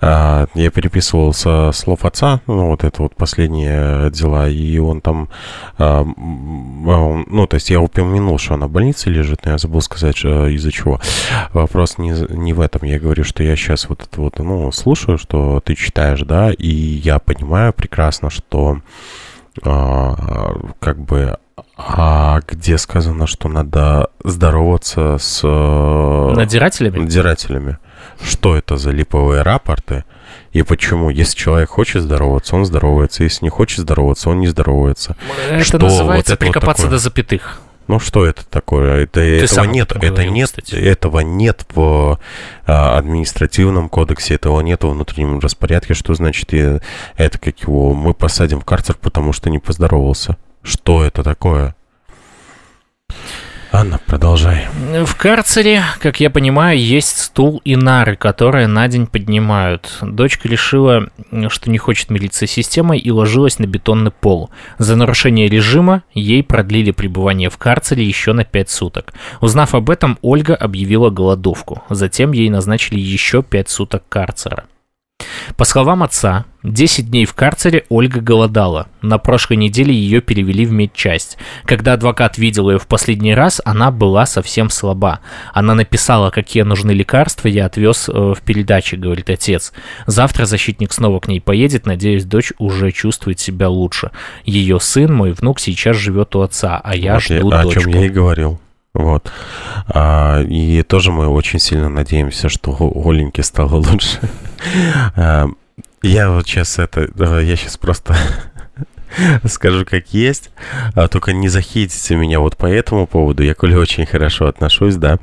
а, 0.00 0.46
я 0.54 0.70
переписывал 0.70 1.32
со 1.32 1.70
слов 1.72 2.04
отца, 2.04 2.40
ну, 2.48 2.66
вот 2.70 2.82
это 2.82 3.02
вот 3.02 3.14
последние 3.14 4.10
дела, 4.10 4.48
и 4.48 4.78
он 4.78 5.00
там, 5.00 5.28
а, 5.78 6.02
а, 6.04 7.24
ну, 7.26 7.46
то 7.46 7.54
есть 7.54 7.70
я 7.70 7.80
упомянул, 7.80 8.38
что 8.38 8.54
она 8.54 8.66
в 8.66 8.70
больнице 8.70 9.10
лежит, 9.10 9.44
но 9.44 9.52
я 9.52 9.58
забыл 9.58 9.80
сказать, 9.80 10.16
что 10.16 10.48
из-за 10.48 10.72
чего. 10.72 11.00
Вопрос 11.52 11.98
не, 11.98 12.10
не 12.34 12.52
в 12.52 12.60
этом. 12.60 12.82
Я 12.82 12.98
говорю, 12.98 13.22
что 13.24 13.42
я 13.44 13.54
сейчас 13.54 13.88
вот 13.88 14.02
это 14.02 14.20
вот, 14.20 14.38
ну, 14.38 14.72
слушаю, 14.72 15.18
что 15.18 15.60
ты 15.60 15.74
читаешь, 15.76 16.22
да, 16.22 16.50
и 16.50 16.68
я 16.68 17.18
понимаю 17.20 17.72
прекрасно, 17.72 18.28
что 18.30 18.78
а, 19.62 20.54
как 20.80 20.98
бы 20.98 21.36
а 21.76 22.40
где 22.46 22.78
сказано, 22.78 23.26
что 23.26 23.48
надо 23.48 24.10
здороваться 24.24 25.18
с 25.18 25.40
э, 25.42 26.32
Надзирателями? 26.36 26.98
надзирателями? 26.98 27.78
Что 28.22 28.56
это 28.56 28.76
за 28.76 28.90
липовые 28.90 29.42
рапорты? 29.42 30.04
И 30.52 30.62
почему? 30.62 31.10
Если 31.10 31.36
человек 31.36 31.70
хочет 31.70 32.02
здороваться, 32.02 32.56
он 32.56 32.64
здоровается. 32.64 33.24
Если 33.24 33.44
не 33.44 33.50
хочет 33.50 33.80
здороваться, 33.80 34.30
он 34.30 34.40
не 34.40 34.48
здоровается. 34.48 35.16
Это 35.50 35.64
Что 35.64 35.78
называется 35.78 36.06
вот 36.06 36.20
это 36.20 36.30
вот 36.32 36.38
прикопаться 36.38 36.82
такое? 36.82 36.90
до 36.90 36.98
запятых. 36.98 37.60
Ну 37.88 37.98
что 37.98 38.24
это 38.24 38.46
такое? 38.46 39.02
Это, 39.02 39.20
этого 39.20 39.64
нет, 39.64 39.90
это 39.90 39.98
говорил, 39.98 40.32
нет, 40.32 40.48
кстати. 40.48 40.74
этого 40.76 41.20
нет 41.20 41.66
в 41.74 42.18
а, 42.64 42.96
административном 42.96 43.88
кодексе, 43.88 44.34
этого 44.34 44.60
нет 44.60 44.84
во 44.84 44.90
внутреннем 44.90 45.40
распорядке. 45.40 45.94
Что 45.94 46.14
значит 46.14 46.54
это 46.54 47.38
как 47.38 47.58
его? 47.60 47.92
Мы 47.92 48.14
посадим 48.14 48.60
в 48.60 48.64
карцер, 48.64 48.96
потому 49.00 49.32
что 49.32 49.50
не 49.50 49.58
поздоровался. 49.58 50.36
Что 50.62 51.04
это 51.04 51.22
такое? 51.22 51.74
Анна, 53.74 53.98
продолжай. 54.06 54.68
В 55.06 55.16
карцере, 55.16 55.82
как 55.98 56.20
я 56.20 56.28
понимаю, 56.28 56.78
есть 56.78 57.16
стул 57.16 57.62
и 57.64 57.74
нары, 57.74 58.16
которые 58.16 58.66
на 58.66 58.86
день 58.86 59.06
поднимают. 59.06 59.96
Дочка 60.02 60.46
решила, 60.46 61.08
что 61.48 61.70
не 61.70 61.78
хочет 61.78 62.10
мириться 62.10 62.46
системой 62.46 62.98
и 62.98 63.10
ложилась 63.10 63.58
на 63.58 63.64
бетонный 63.64 64.10
пол. 64.10 64.50
За 64.76 64.94
нарушение 64.94 65.48
режима 65.48 66.02
ей 66.12 66.42
продлили 66.42 66.90
пребывание 66.90 67.48
в 67.48 67.56
карцере 67.56 68.04
еще 68.04 68.34
на 68.34 68.44
5 68.44 68.68
суток. 68.68 69.14
Узнав 69.40 69.74
об 69.74 69.88
этом, 69.88 70.18
Ольга 70.20 70.54
объявила 70.54 71.08
голодовку. 71.08 71.82
Затем 71.88 72.32
ей 72.32 72.50
назначили 72.50 73.00
еще 73.00 73.42
5 73.42 73.70
суток 73.70 74.02
карцера. 74.10 74.64
По 75.56 75.64
словам 75.64 76.02
отца, 76.02 76.44
10 76.62 77.10
дней 77.10 77.24
в 77.24 77.34
карцере 77.34 77.84
Ольга 77.88 78.20
голодала. 78.20 78.88
На 79.00 79.18
прошлой 79.18 79.56
неделе 79.56 79.94
ее 79.94 80.20
перевели 80.20 80.64
в 80.64 80.72
медчасть. 80.72 81.38
Когда 81.64 81.94
адвокат 81.94 82.38
видел 82.38 82.70
ее 82.70 82.78
в 82.78 82.86
последний 82.86 83.34
раз, 83.34 83.60
она 83.64 83.90
была 83.90 84.26
совсем 84.26 84.70
слаба. 84.70 85.20
Она 85.52 85.74
написала, 85.74 86.30
какие 86.30 86.62
нужны 86.62 86.92
лекарства, 86.92 87.48
я 87.48 87.66
отвез 87.66 88.08
э, 88.08 88.12
в 88.12 88.40
передаче, 88.42 88.96
говорит 88.96 89.30
отец. 89.30 89.72
Завтра 90.06 90.44
защитник 90.44 90.92
снова 90.92 91.20
к 91.20 91.28
ней 91.28 91.40
поедет, 91.40 91.86
надеюсь, 91.86 92.24
дочь 92.24 92.52
уже 92.58 92.92
чувствует 92.92 93.40
себя 93.40 93.68
лучше. 93.68 94.10
Ее 94.44 94.78
сын, 94.78 95.12
мой 95.12 95.32
внук, 95.32 95.58
сейчас 95.58 95.96
живет 95.96 96.36
у 96.36 96.42
отца, 96.42 96.80
а 96.82 96.94
я 96.94 97.14
вот 97.14 97.22
жду 97.22 97.50
я, 97.50 97.62
дочку. 97.62 97.80
О 97.80 97.82
чем 97.82 97.92
я 97.92 98.06
и 98.06 98.08
говорил. 98.08 98.60
Вот. 98.94 99.32
А, 99.88 100.42
и 100.42 100.82
тоже 100.82 101.12
мы 101.12 101.26
очень 101.28 101.58
сильно 101.58 101.88
надеемся, 101.88 102.48
что 102.48 102.70
у 102.72 103.10
Оленьки 103.10 103.40
стало 103.40 103.76
лучше. 103.76 104.20
А, 105.16 105.48
я 106.02 106.30
вот 106.30 106.46
сейчас 106.46 106.78
это... 106.78 107.08
Я 107.40 107.56
сейчас 107.56 107.76
просто 107.76 108.16
скажу 109.48 109.84
как 109.84 110.14
есть. 110.14 110.50
А, 110.94 111.08
только 111.08 111.32
не 111.32 111.48
захейтите 111.48 112.14
меня 112.14 112.38
вот 112.38 112.56
по 112.56 112.66
этому 112.66 113.08
поводу. 113.08 113.42
Я 113.42 113.54
Коле 113.54 113.76
очень 113.76 114.06
хорошо 114.06 114.46
отношусь, 114.46 114.94
да. 114.94 115.18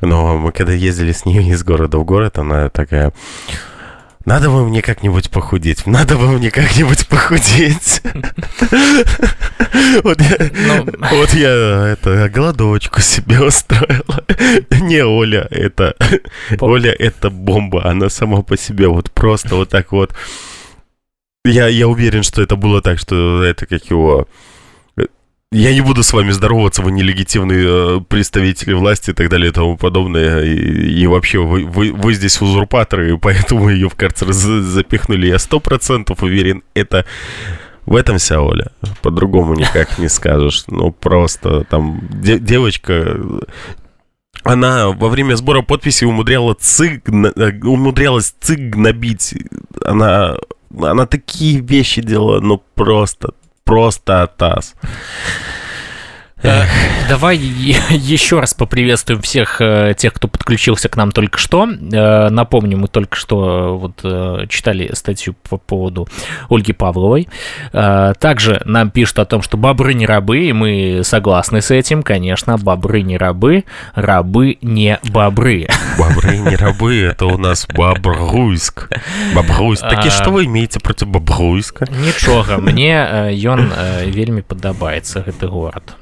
Но 0.00 0.38
мы 0.38 0.52
когда 0.52 0.72
ездили 0.72 1.12
с 1.12 1.26
ней 1.26 1.50
из 1.50 1.62
города 1.62 1.98
в 1.98 2.04
город, 2.04 2.38
она 2.38 2.70
такая... 2.70 3.12
Надо 4.24 4.48
бы 4.48 4.66
мне 4.66 4.80
как-нибудь 4.80 5.30
похудеть. 5.30 5.86
Надо 5.86 6.16
бы 6.16 6.28
мне 6.28 6.50
как-нибудь 6.50 7.06
похудеть. 7.08 8.00
Вот 10.02 10.20
я, 10.20 11.48
ну... 11.48 11.84
это, 11.84 12.30
голодовочку 12.32 13.00
себе 13.00 13.40
устроила. 13.42 14.24
Не, 14.70 15.04
Оля, 15.04 15.46
это... 15.50 15.94
Оля, 16.60 16.92
это 16.92 17.28
бомба. 17.30 17.84
Она 17.84 18.08
сама 18.08 18.42
по 18.42 18.56
себе 18.56 18.88
вот 18.88 19.10
просто 19.10 19.56
вот 19.56 19.68
так 19.68 19.92
вот... 19.92 20.14
Я, 21.44 21.68
я 21.68 21.86
уверен, 21.88 22.22
что 22.22 22.40
это 22.40 22.56
было 22.56 22.80
так, 22.80 22.98
что 22.98 23.44
это 23.44 23.66
как 23.66 23.84
его... 23.90 24.26
Я 25.54 25.72
не 25.72 25.82
буду 25.82 26.02
с 26.02 26.12
вами 26.12 26.32
здороваться, 26.32 26.82
вы 26.82 26.90
нелегитимные 26.90 27.98
э, 27.98 28.00
представители 28.00 28.72
власти 28.72 29.10
и 29.10 29.12
так 29.12 29.28
далее 29.28 29.50
и 29.50 29.52
тому 29.52 29.76
подобное. 29.76 30.42
И, 30.42 31.00
и 31.02 31.06
вообще, 31.06 31.38
вы, 31.38 31.64
вы, 31.64 31.92
вы 31.92 32.14
здесь 32.14 32.40
узурпаторы, 32.40 33.16
поэтому 33.18 33.68
ее 33.68 33.88
в 33.88 33.94
карцер 33.94 34.32
запихнули. 34.32 35.28
Я 35.28 35.38
сто 35.38 35.60
процентов 35.60 36.24
уверен, 36.24 36.64
это 36.74 37.06
в 37.86 37.94
этом 37.94 38.18
вся 38.18 38.40
Оля. 38.40 38.72
По-другому 39.00 39.54
никак 39.54 39.96
не 39.98 40.08
скажешь. 40.08 40.64
Ну, 40.66 40.90
просто 40.90 41.62
там 41.70 42.00
де- 42.10 42.40
девочка 42.40 43.16
она 44.42 44.88
во 44.88 45.08
время 45.08 45.36
сбора 45.36 45.62
подписей 45.62 46.08
умудряла 46.08 46.54
циг, 46.54 47.08
э, 47.08 47.60
умудрялась 47.62 48.34
циг 48.40 48.74
набить. 48.74 49.36
Она, 49.84 50.34
она 50.76 51.06
такие 51.06 51.60
вещи 51.60 52.02
делала, 52.02 52.40
ну 52.40 52.60
просто 52.74 53.34
просто 53.64 54.22
атас. 54.22 54.74
Эх. 56.44 56.68
Давай 57.08 57.36
еще 57.38 58.40
раз 58.40 58.54
поприветствуем 58.54 59.20
всех 59.20 59.60
э, 59.60 59.94
тех, 59.96 60.12
кто 60.12 60.28
подключился 60.28 60.88
к 60.88 60.96
нам 60.96 61.12
только 61.12 61.38
что. 61.38 61.66
Э, 61.66 62.28
напомню, 62.28 62.78
мы 62.78 62.88
только 62.88 63.16
что 63.16 63.78
вот 63.78 64.00
э, 64.04 64.46
читали 64.48 64.90
статью 64.94 65.34
по 65.48 65.56
поводу 65.56 66.08
Ольги 66.48 66.72
Павловой. 66.72 67.28
Также 67.72 68.62
нам 68.64 68.90
пишут 68.90 69.18
о 69.18 69.24
том, 69.24 69.42
что 69.42 69.56
бобры 69.56 69.94
не 69.94 70.06
рабы, 70.06 70.44
и 70.44 70.52
мы 70.52 71.00
согласны 71.02 71.60
с 71.60 71.70
этим, 71.70 72.02
конечно. 72.02 72.56
Бобры 72.58 73.02
не 73.02 73.16
рабы, 73.16 73.64
рабы 73.94 74.58
не 74.60 74.98
бобры. 75.04 75.68
Бобры 75.98 76.38
не 76.38 76.56
рабы, 76.56 77.00
это 77.00 77.26
у 77.26 77.38
нас 77.38 77.66
Бобруйск. 77.66 78.90
Бобруйск. 79.34 79.82
Так 79.82 80.06
и 80.06 80.10
что 80.10 80.30
вы 80.30 80.44
имеете 80.44 80.80
против 80.80 81.08
Бобруйска? 81.08 81.86
Ничего, 81.90 82.44
мне 82.58 83.32
ён 83.44 83.72
вельмі 84.06 84.42
падабаецца 84.42 85.24
гэты 85.26 85.48
город 85.48 85.96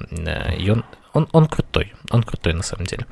и 0.59 0.71
он, 0.71 0.85
он, 1.13 1.29
он 1.33 1.47
крутой. 1.47 1.93
Он 2.13 2.23
крутой, 2.23 2.53
на 2.53 2.63
самом 2.63 2.85
деле. 2.85 3.07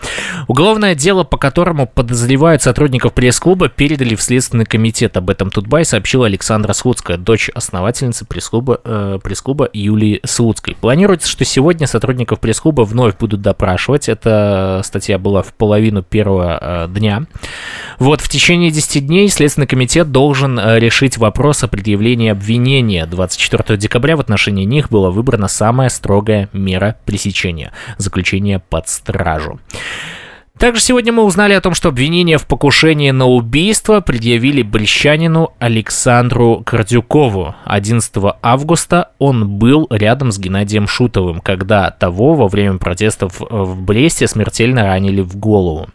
Уголовное 0.47 0.95
дело, 0.95 1.25
по 1.25 1.39
которому 1.39 1.87
подозревают 1.87 2.63
сотрудников 2.63 3.15
пресс-клуба, 3.15 3.71
передали 3.71 4.15
в 4.15 4.23
Следственный 4.23 4.67
комитет. 4.67 5.17
Об 5.17 5.31
этом 5.31 5.51
Тутбай 5.51 5.87
сообщила 5.87 6.27
Александра 6.27 6.75
Слуцкая, 6.75 7.17
дочь 7.17 7.49
основательницы 7.55 8.27
пресс-клуба, 8.27 8.81
э, 8.85 9.19
пресс-клуба 9.23 9.71
Юлии 9.73 10.21
Слуцкой. 10.25 10.77
Планируется, 10.79 11.29
что 11.29 11.47
сегодня 11.47 11.87
сотрудников 11.87 12.41
пресс-клуба 12.41 12.83
вновь 12.83 13.17
будут 13.17 13.41
допрашивать. 13.41 14.11
Эта 14.11 14.83
статья 14.85 15.19
была 15.19 15.43
в 15.43 15.55
половину 15.55 16.03
первого 16.03 16.59
э, 16.61 16.89
дня. 16.89 17.23
Вот, 17.99 18.21
в 18.21 18.29
течение 18.29 18.71
10 18.71 19.07
дней 19.07 19.29
Следственный 19.31 19.67
комитет 19.67 20.13
должен 20.13 20.59
э, 20.59 20.79
решить 20.79 21.17
вопрос 21.17 21.65
о 21.65 21.69
предъявлении 21.69 22.31
обвинения. 22.31 23.07
24 23.07 23.79
декабря 23.79 24.19
в 24.19 24.21
отношении 24.21 24.65
них 24.65 24.91
была 24.91 25.11
выбрана 25.11 25.49
самая 25.49 25.89
строгая 25.89 26.51
мера 26.53 26.97
пресечения– 27.07 27.73
заключение 27.99 28.59
под 28.59 28.90
стражу. 28.91 29.61
Также 30.61 30.83
сегодня 30.83 31.11
мы 31.11 31.23
узнали 31.23 31.55
о 31.55 31.63
том, 31.63 31.73
что 31.73 31.89
обвинение 31.89 32.37
в 32.37 32.47
покушении 32.47 33.11
на 33.13 33.25
убийство 33.25 34.03
предъявили 34.03 34.61
брещанину 34.61 35.55
Александру 35.59 36.63
Кардюкову. 36.67 37.55
11 37.65 38.13
августа 38.43 39.13
он 39.19 39.49
был 39.49 39.87
рядом 39.89 40.31
с 40.31 40.39
Геннадием 40.39 40.87
Шутовым, 40.87 41.41
когда 41.41 41.91
того 41.91 42.35
во 42.35 42.47
время 42.47 42.77
протестов 42.77 43.41
в 43.41 43.81
Бресте 43.81 44.29
смертельно 44.29 44.83
ранили 44.83 45.23
в 45.23 45.35
голову. 45.35 45.89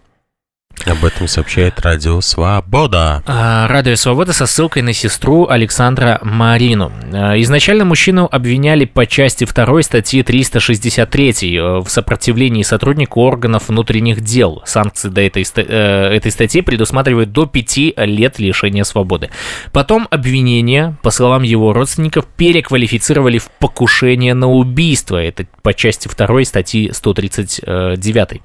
Об 0.83 1.03
этом 1.03 1.27
сообщает 1.27 1.79
Радио 1.81 2.21
Свобода. 2.21 3.23
А, 3.25 3.67
Радио 3.67 3.95
Свобода 3.95 4.33
со 4.33 4.45
ссылкой 4.45 4.83
на 4.83 4.93
сестру 4.93 5.47
Александра 5.47 6.19
Марину. 6.21 6.91
А, 7.11 7.39
изначально 7.41 7.85
мужчину 7.85 8.27
обвиняли 8.31 8.85
по 8.85 9.07
части 9.07 9.45
2 9.45 9.81
статьи 9.81 10.21
363 10.21 11.57
э, 11.57 11.79
в 11.79 11.87
сопротивлении 11.87 12.61
сотруднику 12.61 13.21
органов 13.21 13.69
внутренних 13.69 14.21
дел. 14.21 14.61
Санкции 14.65 15.09
до 15.09 15.21
этой, 15.21 15.43
э, 15.55 16.15
этой 16.15 16.31
статьи 16.31 16.61
предусматривают 16.61 17.31
до 17.31 17.47
5 17.47 17.93
лет 18.05 18.37
лишения 18.37 18.83
свободы. 18.83 19.31
Потом 19.71 20.07
обвинение, 20.11 20.97
по 21.01 21.09
словам 21.09 21.41
его 21.41 21.73
родственников, 21.73 22.25
переквалифицировали 22.25 23.39
в 23.39 23.49
покушение 23.59 24.35
на 24.35 24.51
убийство. 24.51 25.17
Это 25.17 25.47
по 25.63 25.73
части 25.73 26.07
2 26.07 26.45
статьи 26.45 26.91
139. 26.93 28.41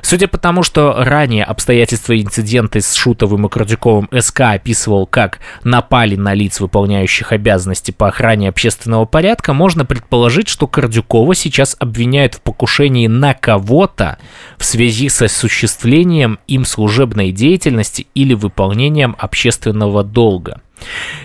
Судя 0.00 0.28
по 0.28 0.38
тому, 0.38 0.62
что 0.62 0.94
ранее 0.96 1.44
обстоятельства 1.44 1.71
обстоятельства 1.72 2.20
инцидента 2.20 2.82
с 2.82 2.94
Шутовым 2.94 3.46
и 3.46 3.48
Крадюковым 3.48 4.08
СК 4.20 4.40
описывал 4.40 5.06
как 5.06 5.38
напали 5.64 6.16
на 6.16 6.34
лиц, 6.34 6.60
выполняющих 6.60 7.32
обязанности 7.32 7.92
по 7.92 8.08
охране 8.08 8.50
общественного 8.50 9.06
порядка, 9.06 9.54
можно 9.54 9.86
предположить, 9.86 10.48
что 10.48 10.66
Кардюкова 10.66 11.34
сейчас 11.34 11.74
обвиняют 11.78 12.34
в 12.34 12.42
покушении 12.42 13.06
на 13.06 13.32
кого-то 13.32 14.18
в 14.58 14.64
связи 14.66 15.08
с 15.08 15.22
осуществлением 15.22 16.38
им 16.46 16.66
служебной 16.66 17.32
деятельности 17.32 18.06
или 18.14 18.34
выполнением 18.34 19.16
общественного 19.18 20.04
долга. 20.04 20.60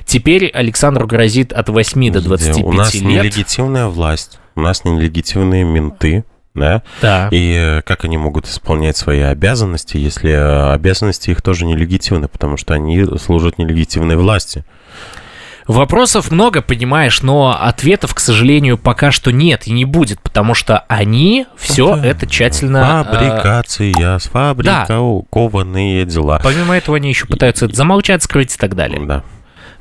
Теперь 0.06 0.48
Александру 0.48 1.08
грозит 1.08 1.52
от 1.52 1.68
8 1.68 2.12
до 2.12 2.22
25 2.22 2.58
лет. 2.58 2.66
У 2.66 2.72
нас 2.72 2.94
лет. 2.94 3.04
нелегитимная 3.04 3.88
власть, 3.88 4.40
у 4.56 4.62
нас 4.62 4.86
нелегитимные 4.86 5.66
менты, 5.66 6.24
да? 6.58 6.84
Да. 7.02 7.30
И 7.32 7.54
э, 7.58 7.82
как 7.84 8.06
они 8.06 8.18
могут 8.18 8.48
исполнять 8.48 8.98
свои 8.98 9.22
обязанности, 9.22 9.98
если 9.98 10.32
э, 10.32 10.74
обязанности 10.74 11.30
их 11.32 11.42
тоже 11.42 11.66
нелегитимны, 11.66 12.28
потому 12.28 12.58
что 12.58 12.74
они 12.74 13.06
служат 13.18 13.58
нелегитимной 13.58 14.16
власти? 14.16 14.66
Вопросов 15.68 16.32
много, 16.32 16.62
понимаешь, 16.62 17.22
но 17.22 17.58
ответов, 17.60 18.16
к 18.16 18.20
сожалению, 18.20 18.78
пока 18.78 19.12
что 19.12 19.32
нет 19.32 19.68
и 19.68 19.72
не 19.72 19.84
будет, 19.84 20.22
потому 20.22 20.54
что 20.54 20.86
они 20.88 21.46
все 21.58 21.96
это, 21.98 22.08
это 22.08 22.28
тщательно... 22.28 23.06
Э, 23.06 23.14
Фабрикация, 23.14 24.20
сфабрикованные 24.20 26.06
да. 26.06 26.12
дела. 26.12 26.40
Помимо 26.42 26.78
этого, 26.78 26.96
они 26.96 27.10
еще 27.10 27.28
пытаются 27.28 27.66
и... 27.66 27.74
замолчать, 27.74 28.24
скрыть 28.24 28.56
и 28.56 28.58
так 28.58 28.76
далее. 28.76 29.06
Да. 29.06 29.24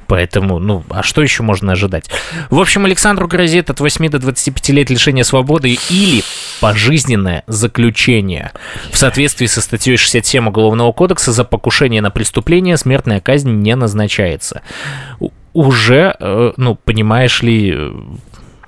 Поэтому, 0.06 0.58
ну, 0.58 0.84
а 0.90 1.02
что 1.02 1.22
еще 1.22 1.42
можно 1.42 1.72
ожидать? 1.72 2.08
В 2.50 2.60
общем, 2.60 2.84
Александру 2.84 3.26
грозит 3.26 3.70
от 3.70 3.80
8 3.80 4.08
до 4.08 4.18
25 4.18 4.68
лет 4.70 4.90
лишения 4.90 5.24
свободы 5.24 5.76
или 5.90 6.22
пожизненное 6.60 7.44
заключение. 7.46 8.52
В 8.90 8.96
соответствии 8.96 9.46
со 9.46 9.60
статьей 9.60 9.96
67 9.96 10.46
Уголовного 10.48 10.92
кодекса 10.92 11.32
за 11.32 11.44
покушение 11.44 12.00
на 12.00 12.10
преступление 12.10 12.76
смертная 12.76 13.20
казнь 13.20 13.50
не 13.50 13.74
назначается. 13.74 14.62
Уже, 15.52 16.14
э, 16.18 16.52
ну, 16.56 16.74
понимаешь 16.74 17.42
ли, 17.42 17.74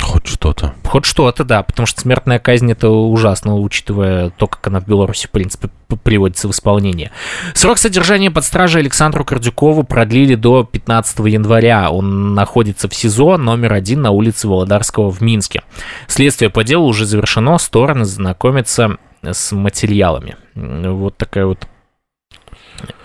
Хоть 0.09 0.27
что-то. 0.27 0.73
Хоть 0.85 1.05
что-то, 1.05 1.45
да, 1.45 1.63
потому 1.63 1.87
что 1.87 2.01
смертная 2.01 2.39
казнь 2.39 2.73
это 2.73 2.89
ужасно, 2.89 3.57
учитывая 3.57 4.31
то, 4.31 4.47
как 4.47 4.67
она 4.67 4.81
в 4.81 4.87
Беларуси, 4.87 5.27
в 5.27 5.31
принципе, 5.31 5.69
приводится 6.03 6.49
в 6.49 6.51
исполнение. 6.51 7.11
Срок 7.53 7.77
содержания 7.77 8.31
под 8.31 8.45
стражей 8.45 8.81
Александру 8.81 9.25
Кардюкову 9.25 9.85
продлили 9.85 10.35
до 10.35 10.65
15 10.65 11.19
января. 11.27 11.91
Он 11.91 12.35
находится 12.35 12.89
в 12.89 12.95
СИЗО 12.95 13.37
номер 13.37 13.75
один 13.75 14.01
на 14.01 14.11
улице 14.11 14.49
Володарского 14.49 15.11
в 15.11 15.21
Минске. 15.21 15.63
Следствие 16.07 16.49
по 16.49 16.65
делу 16.65 16.87
уже 16.87 17.05
завершено, 17.05 17.59
стороны 17.59 18.07
знакомятся 18.07 18.97
с 19.23 19.53
материалами. 19.53 20.37
Вот 20.55 21.19
такая 21.19 21.45
вот 21.45 21.69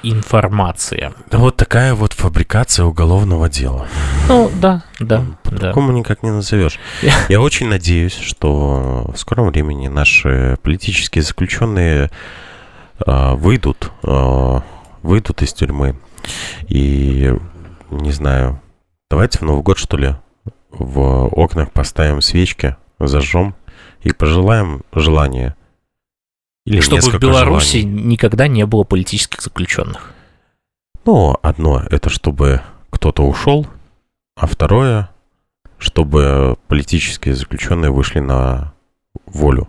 информация. 0.03 1.13
Да 1.31 1.37
вот 1.37 1.55
такая 1.55 1.93
вот 1.93 2.13
фабрикация 2.13 2.85
уголовного 2.85 3.49
дела. 3.49 3.87
Ну, 4.27 4.51
да, 4.53 4.83
да. 4.99 5.25
По-другому 5.43 5.89
да. 5.89 5.93
никак 5.93 6.23
не 6.23 6.31
назовешь. 6.31 6.79
Я 7.29 7.41
очень 7.41 7.69
надеюсь, 7.69 8.15
что 8.15 9.09
в 9.13 9.17
скором 9.17 9.47
времени 9.47 9.87
наши 9.87 10.57
политические 10.61 11.23
заключенные 11.23 12.11
э, 13.05 13.33
выйдут, 13.35 13.91
э, 14.03 14.59
выйдут 15.01 15.41
из 15.41 15.53
тюрьмы. 15.53 15.95
И, 16.67 17.33
не 17.89 18.11
знаю, 18.11 18.61
давайте 19.09 19.39
в 19.39 19.41
Новый 19.43 19.63
год, 19.63 19.77
что 19.77 19.97
ли, 19.97 20.15
в 20.71 21.27
окнах 21.27 21.71
поставим 21.71 22.21
свечки, 22.21 22.75
зажжем 22.99 23.55
и 24.01 24.11
пожелаем 24.11 24.83
желания– 24.93 25.55
или 26.65 26.79
Чтобы 26.79 27.01
в 27.01 27.19
Беларуси 27.19 27.81
желаний. 27.81 28.03
никогда 28.03 28.47
не 28.47 28.65
было 28.65 28.83
политических 28.83 29.41
заключенных. 29.41 30.13
Ну, 31.05 31.37
одно 31.41 31.83
это 31.89 32.09
чтобы 32.09 32.61
кто-то 32.89 33.23
ушел, 33.23 33.67
а 34.35 34.47
второе, 34.47 35.09
чтобы 35.77 36.57
политические 36.67 37.35
заключенные 37.35 37.91
вышли 37.91 38.19
на 38.19 38.73
волю. 39.25 39.67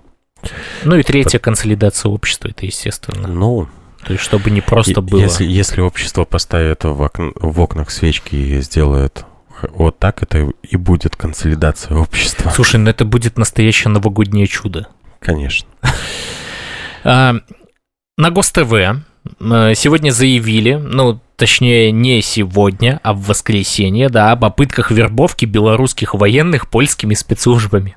Ну 0.84 0.96
и 0.96 1.02
третье, 1.02 1.38
По... 1.38 1.44
консолидация 1.44 2.10
общества, 2.10 2.48
это 2.48 2.66
естественно. 2.66 3.26
Ну, 3.26 3.68
то 4.04 4.12
есть, 4.12 4.22
чтобы 4.22 4.50
не 4.50 4.60
просто 4.60 5.00
было... 5.00 5.20
Если, 5.20 5.44
если 5.44 5.80
общество 5.80 6.24
поставит 6.24 6.84
в, 6.84 7.02
окн, 7.02 7.30
в 7.34 7.60
окнах 7.60 7.90
свечки 7.90 8.36
и 8.36 8.60
сделает 8.60 9.24
вот 9.70 9.98
так, 9.98 10.22
это 10.22 10.50
и 10.62 10.76
будет 10.76 11.16
консолидация 11.16 11.96
общества. 11.96 12.50
Слушай, 12.50 12.76
ну 12.80 12.90
это 12.90 13.04
будет 13.04 13.38
настоящее 13.38 13.90
новогоднее 13.90 14.46
чудо. 14.46 14.88
Конечно. 15.20 15.68
А, 17.04 17.36
на 18.16 18.30
ГосТВ 18.30 18.72
э, 18.72 18.94
сегодня 19.74 20.10
заявили, 20.10 20.74
ну, 20.74 21.20
точнее, 21.36 21.92
не 21.92 22.22
сегодня, 22.22 23.00
а 23.02 23.12
в 23.12 23.22
воскресенье, 23.26 24.08
да, 24.08 24.32
о 24.32 24.36
попытках 24.36 24.90
вербовки 24.90 25.44
белорусских 25.44 26.14
военных 26.14 26.68
польскими 26.68 27.14
спецслужбами. 27.14 27.96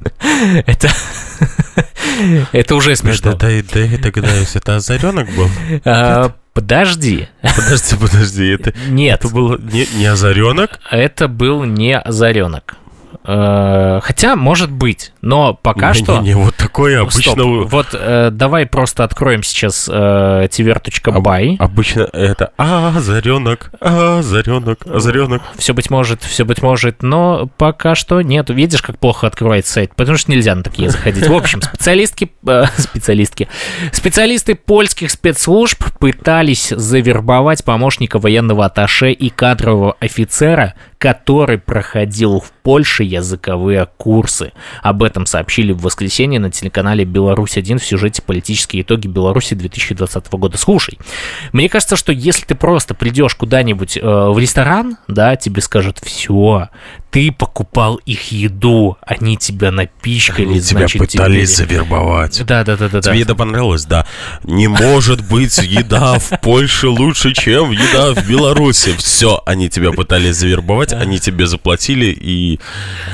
Это... 0.66 0.88
Это 2.52 2.74
уже 2.74 2.96
смешно. 2.96 3.32
Да, 3.32 3.48
да, 3.48 3.62
да, 3.72 3.80
я 3.80 3.98
догадаюсь, 3.98 4.56
это 4.56 4.76
Озаренок 4.76 5.28
был? 5.36 5.48
А, 5.84 6.32
подожди. 6.52 7.28
Подожди, 7.42 7.96
подожди, 7.96 8.46
это... 8.48 8.74
Нет. 8.88 9.20
Это 9.20 9.28
был 9.32 9.58
не, 9.58 9.86
не 9.94 10.06
Озаренок? 10.06 10.80
Это 10.90 11.28
был 11.28 11.64
не 11.64 11.96
Озаренок. 11.96 12.76
Э, 13.24 14.00
хотя, 14.02 14.36
может 14.36 14.70
быть, 14.70 15.12
но 15.20 15.54
пока 15.54 15.88
не, 15.88 15.94
что... 15.94 16.18
Не, 16.18 16.28
не, 16.28 16.34
вот 16.34 16.54
такое 16.54 17.00
обычно... 17.00 17.32
Стоп. 17.32 17.70
Вот 17.70 17.88
э, 17.92 18.30
давай 18.32 18.66
просто 18.66 19.04
откроем 19.04 19.42
сейчас 19.42 19.88
э, 19.88 19.92
tver.by. 20.50 21.56
Об, 21.58 21.62
обычно 21.62 22.08
это 22.12 22.52
озаренок, 22.56 23.70
озаренок, 23.80 24.86
озаренок. 24.86 25.42
Все 25.56 25.74
быть 25.74 25.90
может, 25.90 26.22
все 26.22 26.44
быть 26.44 26.62
может, 26.62 27.02
но 27.02 27.48
пока 27.56 27.94
что 27.94 28.22
нет. 28.22 28.50
Видишь, 28.50 28.82
как 28.82 28.98
плохо 28.98 29.26
открывается 29.26 29.74
сайт, 29.74 29.94
потому 29.94 30.18
что 30.18 30.30
нельзя 30.30 30.54
на 30.54 30.62
такие 30.62 30.90
заходить. 30.90 31.26
В 31.28 31.34
общем, 31.34 31.60
специалистки, 31.62 32.30
э, 32.46 32.64
специалистки, 32.76 33.48
специалисты 33.92 34.54
польских 34.54 35.10
спецслужб 35.10 35.84
пытались 35.98 36.68
завербовать 36.68 37.64
помощника 37.64 38.18
военного 38.18 38.66
атташе 38.66 39.12
и 39.12 39.28
кадрового 39.30 39.96
офицера 40.00 40.74
который 40.98 41.58
проходил 41.58 42.40
в 42.40 42.50
Польше 42.50 43.04
языковые 43.04 43.88
курсы. 43.96 44.52
Об 44.82 45.02
этом 45.02 45.26
сообщили 45.26 45.72
в 45.72 45.80
воскресенье 45.80 46.40
на 46.40 46.50
телеканале 46.50 47.04
«Беларусь-1» 47.04 47.78
в 47.78 47.84
сюжете 47.84 48.20
«Политические 48.20 48.82
итоги 48.82 49.06
Беларуси 49.06 49.54
2020 49.54 50.32
года». 50.32 50.58
Слушай, 50.58 50.98
мне 51.52 51.68
кажется, 51.68 51.96
что 51.96 52.12
если 52.12 52.44
ты 52.44 52.54
просто 52.54 52.94
придешь 52.94 53.34
куда-нибудь 53.36 53.96
э, 53.96 54.00
в 54.02 54.38
ресторан, 54.38 54.98
да, 55.06 55.36
тебе 55.36 55.62
скажут 55.62 55.98
«все, 56.02 56.68
ты 57.10 57.32
покупал 57.32 57.96
их 58.04 58.32
еду, 58.32 58.98
они 59.00 59.36
тебя 59.36 59.70
напичкали, 59.70 60.46
они 60.46 60.60
тебя 60.60 60.80
значит, 60.80 60.98
пытались 61.00 61.54
теперь... 61.54 61.68
завербовать. 61.68 62.44
Да, 62.44 62.64
да, 62.64 62.76
да, 62.76 62.88
да. 62.88 63.00
Тебе 63.00 63.14
да. 63.14 63.20
это 63.20 63.34
понравилось, 63.34 63.86
да. 63.86 64.06
Не 64.44 64.68
может 64.68 65.26
быть 65.26 65.58
еда 65.58 66.18
в 66.18 66.40
Польше 66.40 66.88
лучше, 66.88 67.32
чем 67.32 67.70
еда 67.70 68.12
в 68.12 68.28
Беларуси. 68.28 68.94
Все, 68.98 69.42
они 69.46 69.68
тебя 69.70 69.92
пытались 69.92 70.36
завербовать, 70.36 70.87
они 70.92 71.18
тебе 71.18 71.46
заплатили 71.46 72.06
и... 72.06 72.60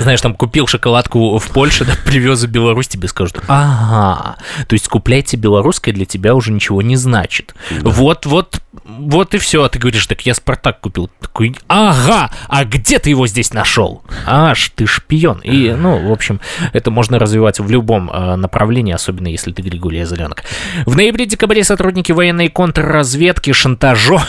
Знаешь, 0.00 0.20
там 0.20 0.34
купил 0.34 0.66
шоколадку 0.66 1.38
в 1.38 1.48
Польше, 1.48 1.84
да, 1.84 1.92
привез 2.04 2.42
в 2.42 2.48
Беларусь, 2.48 2.88
тебе 2.88 3.08
скажут, 3.08 3.40
ага, 3.48 4.36
то 4.66 4.74
есть 4.74 4.88
купляйте 4.88 5.36
белорусское 5.36 5.94
для 5.94 6.04
тебя 6.04 6.34
уже 6.34 6.52
ничего 6.52 6.82
не 6.82 6.96
значит. 6.96 7.54
Да. 7.70 7.90
Вот, 7.90 8.26
вот, 8.26 8.60
вот 8.84 9.34
и 9.34 9.38
все. 9.38 9.62
А 9.62 9.68
ты 9.68 9.78
говоришь, 9.78 10.06
так 10.06 10.24
я 10.26 10.34
Спартак 10.34 10.80
купил. 10.80 11.10
Такой, 11.20 11.56
ага, 11.68 12.30
а 12.48 12.64
где 12.64 12.98
ты 12.98 13.10
его 13.10 13.26
здесь 13.26 13.52
нашел? 13.52 14.02
Аж 14.26 14.72
ты 14.74 14.86
шпион. 14.86 15.40
И, 15.40 15.70
ну, 15.70 16.08
в 16.08 16.12
общем, 16.12 16.40
это 16.72 16.90
можно 16.90 17.18
развивать 17.18 17.60
в 17.60 17.70
любом 17.70 18.10
э, 18.10 18.36
направлении, 18.36 18.92
особенно 18.92 19.28
если 19.28 19.52
ты 19.52 19.62
Григорий 19.62 20.04
Зеленок. 20.04 20.44
В 20.86 20.96
ноябре-декабре 20.96 21.64
сотрудники 21.64 22.12
военной 22.12 22.48
контрразведки 22.48 23.52
шантажом 23.52 24.20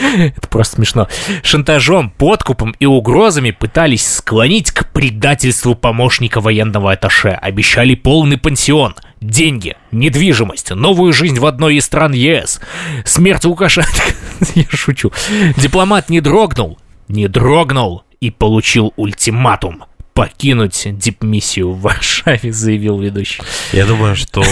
это 0.36 0.48
просто 0.48 0.76
смешно. 0.76 1.08
Шантажом, 1.42 2.10
подкупом 2.10 2.74
и 2.78 2.86
угрозами 2.86 3.50
пытались 3.50 4.06
склонить 4.06 4.70
к 4.70 4.90
предательству 4.92 5.74
помощника 5.74 6.40
военного 6.40 6.92
атташе. 6.92 7.30
Обещали 7.30 7.94
полный 7.94 8.38
пансион, 8.38 8.94
деньги, 9.20 9.76
недвижимость, 9.92 10.70
новую 10.70 11.12
жизнь 11.12 11.38
в 11.38 11.46
одной 11.46 11.76
из 11.76 11.84
стран 11.84 12.12
ЕС. 12.12 12.60
Смерть 13.04 13.44
Лукашенко. 13.44 14.02
Я 14.54 14.64
шучу. 14.70 15.12
Дипломат 15.56 16.08
не 16.08 16.20
дрогнул. 16.20 16.78
Не 17.08 17.28
дрогнул 17.28 18.04
и 18.20 18.30
получил 18.30 18.92
ультиматум 18.96 19.84
покинуть 20.14 20.86
дипмиссию 20.98 21.72
в 21.72 21.80
Варшаве, 21.80 22.52
заявил 22.52 23.00
ведущий. 23.00 23.42
Я 23.72 23.86
думаю, 23.86 24.16
что 24.16 24.42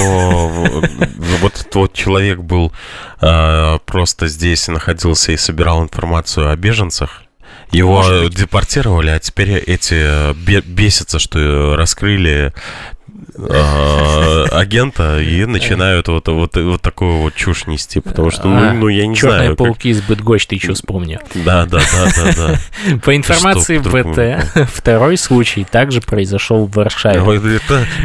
вот 1.40 1.66
тот 1.70 1.92
человек 1.92 2.38
был 2.40 2.72
а, 3.20 3.78
просто 3.78 4.28
здесь, 4.28 4.68
находился 4.68 5.32
и 5.32 5.36
собирал 5.36 5.82
информацию 5.82 6.50
о 6.50 6.56
беженцах. 6.56 7.22
Его 7.70 8.28
депортировали, 8.30 9.10
а 9.10 9.18
теперь 9.18 9.52
эти 9.52 10.32
бесятся, 10.62 11.18
что 11.18 11.76
раскрыли 11.76 12.54
агента 14.52 15.20
и 15.20 15.44
начинают 15.44 16.08
вот, 16.08 16.28
вот, 16.28 16.56
вот 16.56 16.82
такую 16.82 17.18
вот 17.18 17.34
чушь 17.34 17.66
нести, 17.66 18.00
потому 18.00 18.30
что, 18.30 18.48
ну, 18.48 18.72
ну 18.74 18.88
я 18.88 19.06
не 19.06 19.14
Черные 19.14 19.38
знаю. 19.38 19.56
пауки 19.56 19.90
из 19.90 20.00
Бэтгоч, 20.02 20.46
ты 20.46 20.56
еще 20.56 20.74
вспомни. 20.74 21.18
Да, 21.34 21.66
да, 21.66 21.78
да, 21.78 22.12
да, 22.16 22.32
да. 22.36 22.98
По 23.04 23.16
информации 23.16 23.78
БТ, 23.78 24.68
второй 24.72 25.16
случай 25.16 25.64
также 25.64 26.00
произошел 26.00 26.66
в 26.66 26.72
Варшаве. 26.72 27.20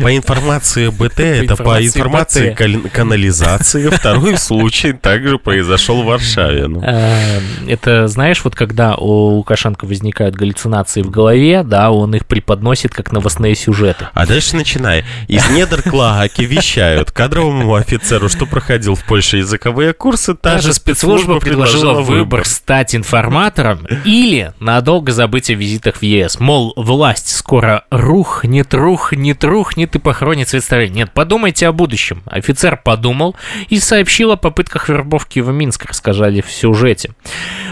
по 0.02 0.16
информации 0.16 0.90
БТ, 0.90 1.20
это 1.20 1.56
по 1.56 1.84
информации 1.84 2.54
канализации, 2.94 3.90
второй 3.90 4.38
случай 4.38 4.94
также 4.94 5.38
произошел 5.38 6.04
в 6.04 6.06
Варшаве. 6.06 6.68
Ну. 6.68 6.82
Э, 6.84 7.40
это, 7.68 8.08
знаешь, 8.08 8.44
вот 8.44 8.56
когда 8.56 8.96
у 8.96 9.36
Лукашенко 9.36 9.86
возникают 9.86 10.36
галлюцинации 10.36 11.02
в 11.02 11.10
голове, 11.10 11.64
да, 11.64 11.92
он 11.92 12.16
их 12.16 12.26
преподносит 12.26 12.94
как 12.94 13.12
новостные 13.12 13.56
сюжеты. 13.56 14.08
А 14.14 14.26
дальше 14.26 14.56
начинай. 14.56 15.04
Из 15.28 15.50
недр 15.50 15.82
Клагаки 15.82 16.46
вещают 16.46 17.12
кадровому 17.12 17.76
офицеру, 17.76 18.30
что 18.30 18.46
проходил 18.46 18.96
в 18.96 19.04
Польше 19.04 19.38
языковые 19.38 19.94
курсы, 19.94 20.34
та, 20.34 20.56
та 20.56 20.62
же 20.62 20.74
спецслужба 20.74 21.40
предложила 21.40 22.02
выбор 22.02 22.46
стать 22.46 22.96
информатором 22.96 23.88
или 24.06 24.54
надолго 24.60 25.12
забыть 25.12 25.50
о 25.50 25.54
визитах 25.54 25.98
в 25.98 26.04
ЕС. 26.04 26.40
Мол, 26.40 26.74
власть 26.76 27.36
скоро 27.36 27.86
рухнет, 27.90 28.74
рухнет, 28.74 29.44
рухнет 29.44 29.96
и 29.96 30.00
похоронит 30.00 30.50
цвет 30.50 30.64
старей. 30.64 30.90
Нет, 30.90 31.12
подумайте 31.14 31.68
о 31.68 31.72
будущем. 31.72 32.24
Офицер 32.26 32.78
подумал 32.78 33.36
и 33.70 33.80
сообщил 33.80 34.32
о 34.32 34.38
попытках 34.38 34.90
вербовки 34.90 35.40
в 35.40 35.52
Минск, 35.52 35.86
рассказали 35.86 36.42
в 36.42 36.52
сюжете. 36.52 37.12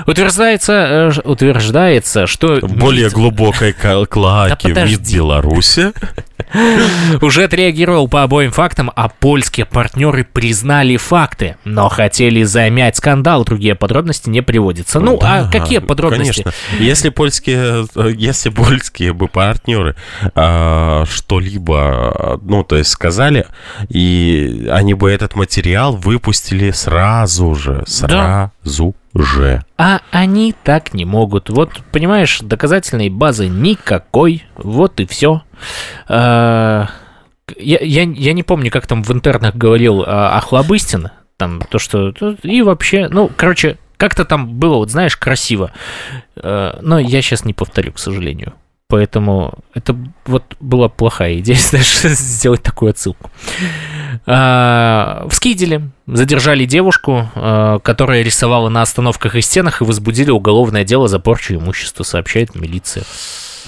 Утверждается, 0.08 0.74
э, 0.74 1.12
утверждается 1.24 2.28
что... 2.28 2.60
В 2.62 2.76
более 2.76 3.10
глубокой 3.10 3.74
клагаке 3.74 4.74
да, 4.74 4.86
вид 4.86 5.02
Беларуси. 5.14 5.92
Уже 7.22 7.41
уже 7.42 7.46
отреагировал 7.46 8.08
по 8.08 8.24
обоим 8.24 8.52
фактам, 8.52 8.92
а 8.96 9.10
польские 9.10 9.66
партнеры 9.66 10.24
признали 10.24 10.98
факты, 10.98 11.58
но 11.64 11.90
хотели 11.90 12.44
замять 12.44 12.98
скандал. 12.98 13.44
Другие 13.44 13.74
подробности 13.74 14.30
не 14.30 14.42
приводятся. 14.42 15.00
Ну, 15.00 15.18
Да, 15.20 15.48
а 15.48 15.52
какие 15.52 15.80
подробности? 15.80 16.44
Конечно. 16.44 16.54
Если 16.80 17.10
польские, 17.10 17.88
э, 17.96 18.12
если 18.16 18.50
польские 18.50 19.14
бы 19.14 19.28
партнеры 19.28 19.96
а, 20.36 21.06
что-либо, 21.10 22.40
ну, 22.44 22.64
то 22.64 22.76
есть 22.76 22.92
сказали, 22.92 23.48
и 23.90 24.68
они 24.72 24.94
бы 24.94 25.10
этот 25.10 25.36
материал 25.36 25.96
выпустили 25.96 26.70
сразу 26.72 27.56
же, 27.56 27.84
сразу 27.88 28.96
же. 29.16 29.64
А 29.78 30.02
они 30.12 30.54
так 30.64 30.94
не 30.94 31.06
могут. 31.06 31.50
Вот, 31.50 31.82
понимаешь, 31.92 32.40
доказательной 32.42 33.10
базы 33.10 33.48
никакой. 33.48 34.46
Вот 34.56 35.00
и 35.00 35.06
все. 35.06 35.42
Я, 37.58 37.80
я, 37.82 38.04
я 38.04 38.34
не 38.34 38.44
помню, 38.44 38.72
как 38.72 38.88
там 38.88 39.04
в 39.04 39.12
интернах 39.12 39.56
говорил 39.56 40.04
а, 40.06 40.38
Охлобыстин. 40.38 41.10
Там 41.38 41.62
то, 41.70 41.80
что... 41.80 42.14
И 42.44 42.62
вообще, 42.62 43.08
ну, 43.10 43.30
короче, 43.36 43.78
как-то 43.98 44.26
там 44.26 44.48
было, 44.48 44.78
вот 44.78 44.92
знаешь, 44.92 45.16
красиво. 45.16 45.72
Э, 46.36 46.80
Но 46.82 47.00
я 47.00 47.22
сейчас 47.22 47.46
не 47.46 47.54
повторю, 47.54 47.92
к 47.94 48.00
сожалению. 48.00 48.54
Поэтому 48.88 49.54
это 49.74 49.96
вот 50.26 50.44
была 50.60 50.90
плохая 50.90 51.40
идея, 51.40 51.58
знаешь, 51.60 52.02
сделать 52.02 52.62
такую 52.62 52.90
отсылку. 52.90 53.32
А, 54.26 55.26
В 55.30 55.34
Скиделе 55.34 55.90
задержали 56.08 56.66
девушку, 56.66 57.30
а, 57.36 57.80
которая 57.80 58.22
рисовала 58.22 58.70
на 58.70 58.82
остановках 58.82 59.36
и 59.36 59.42
стенах 59.42 59.82
и 59.82 59.86
возбудили 59.86 60.30
уголовное 60.30 60.84
дело 60.84 61.08
за 61.08 61.20
порчу 61.20 61.56
имущества, 61.56 62.04
сообщает 62.04 62.54
милиция. 62.54 63.04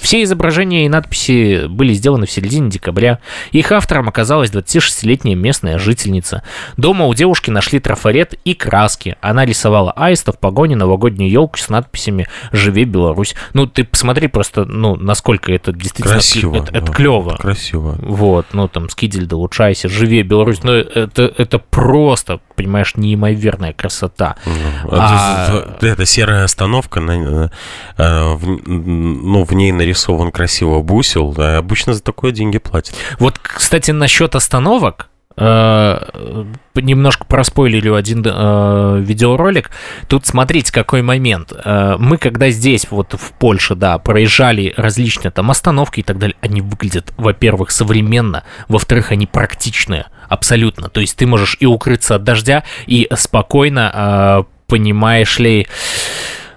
Все 0.04 0.22
изображения 0.22 0.84
и 0.84 0.88
надписи 0.90 1.66
были 1.66 1.94
сделаны 1.94 2.26
в 2.26 2.30
середине 2.30 2.68
декабря. 2.68 3.20
Их 3.52 3.72
автором 3.72 4.06
оказалась 4.06 4.50
26-летняя 4.50 5.34
местная 5.34 5.78
жительница. 5.78 6.42
Дома 6.76 7.06
у 7.06 7.14
девушки 7.14 7.48
нашли 7.48 7.80
трафарет 7.80 8.38
и 8.44 8.52
краски. 8.52 9.16
Она 9.22 9.46
рисовала 9.46 9.92
аиста 9.92 10.32
в 10.32 10.38
погоне 10.38 10.76
новогоднюю 10.76 11.30
елку 11.30 11.56
с 11.56 11.70
надписями 11.70 12.28
«Живи 12.52 12.84
Беларусь». 12.84 13.34
Ну, 13.54 13.66
ты 13.66 13.82
посмотри 13.84 14.28
просто, 14.28 14.66
ну, 14.66 14.94
насколько 14.94 15.50
это 15.50 15.72
действительно... 15.72 16.16
Красиво. 16.16 16.56
Это, 16.56 16.76
это 16.76 16.86
да, 16.86 16.92
клево. 16.92 17.36
Красиво. 17.40 17.96
Вот, 17.98 18.48
ну 18.52 18.68
там 18.68 18.90
Скидель, 18.90 19.24
да 19.24 19.36
улучшайся, 19.36 19.88
живее 19.88 20.22
Беларусь. 20.22 20.62
Ну, 20.62 20.72
это, 20.72 21.32
это 21.38 21.58
просто, 21.58 22.40
понимаешь, 22.54 22.94
неимоверная 22.96 23.72
красота. 23.72 24.36
Ну, 24.46 24.52
А- 24.92 25.64
это, 25.78 25.86
это 25.86 26.06
серая 26.06 26.44
остановка, 26.44 27.00
на- 27.00 27.50
э, 27.98 28.34
в- 28.34 28.68
ну, 28.68 29.44
в 29.44 29.52
ней 29.52 29.72
нарисован 29.72 30.30
красиво 30.30 30.80
бусел, 30.80 31.32
да, 31.32 31.58
обычно 31.58 31.94
за 31.94 32.02
такое 32.02 32.32
деньги 32.32 32.58
платят. 32.58 32.94
Вот, 33.18 33.38
кстати, 33.38 33.90
насчет 33.90 34.34
остановок, 34.34 35.08
э, 35.36 36.44
немножко 36.76 37.24
проспойлерю 37.24 37.94
один 37.96 38.22
э, 38.24 38.98
видеоролик. 39.00 39.70
Тут 40.08 40.26
смотрите, 40.26 40.72
какой 40.72 41.02
момент. 41.02 41.52
Э, 41.64 41.96
Мы 41.98 42.18
когда 42.18 42.50
здесь, 42.50 42.86
вот 42.90 43.14
в 43.14 43.32
Польше, 43.32 43.74
да, 43.74 43.98
проезжали 43.98 44.74
различные 44.76 45.32
там 45.32 45.50
остановки 45.50 46.00
и 46.00 46.02
так 46.04 46.18
далее, 46.18 46.36
они 46.40 46.60
выглядят, 46.60 47.12
во-первых, 47.16 47.70
современно, 47.72 48.44
во-вторых, 48.68 49.10
они 49.10 49.26
практичные, 49.26 50.06
абсолютно. 50.28 50.88
То 50.88 51.00
есть 51.00 51.16
ты 51.16 51.26
можешь 51.26 51.56
и 51.60 51.66
укрыться 51.66 52.16
от 52.16 52.24
дождя, 52.24 52.64
и 52.86 53.08
спокойно, 53.16 53.90
э, 53.94 54.52
понимаешь 54.66 55.38
ли, 55.38 55.66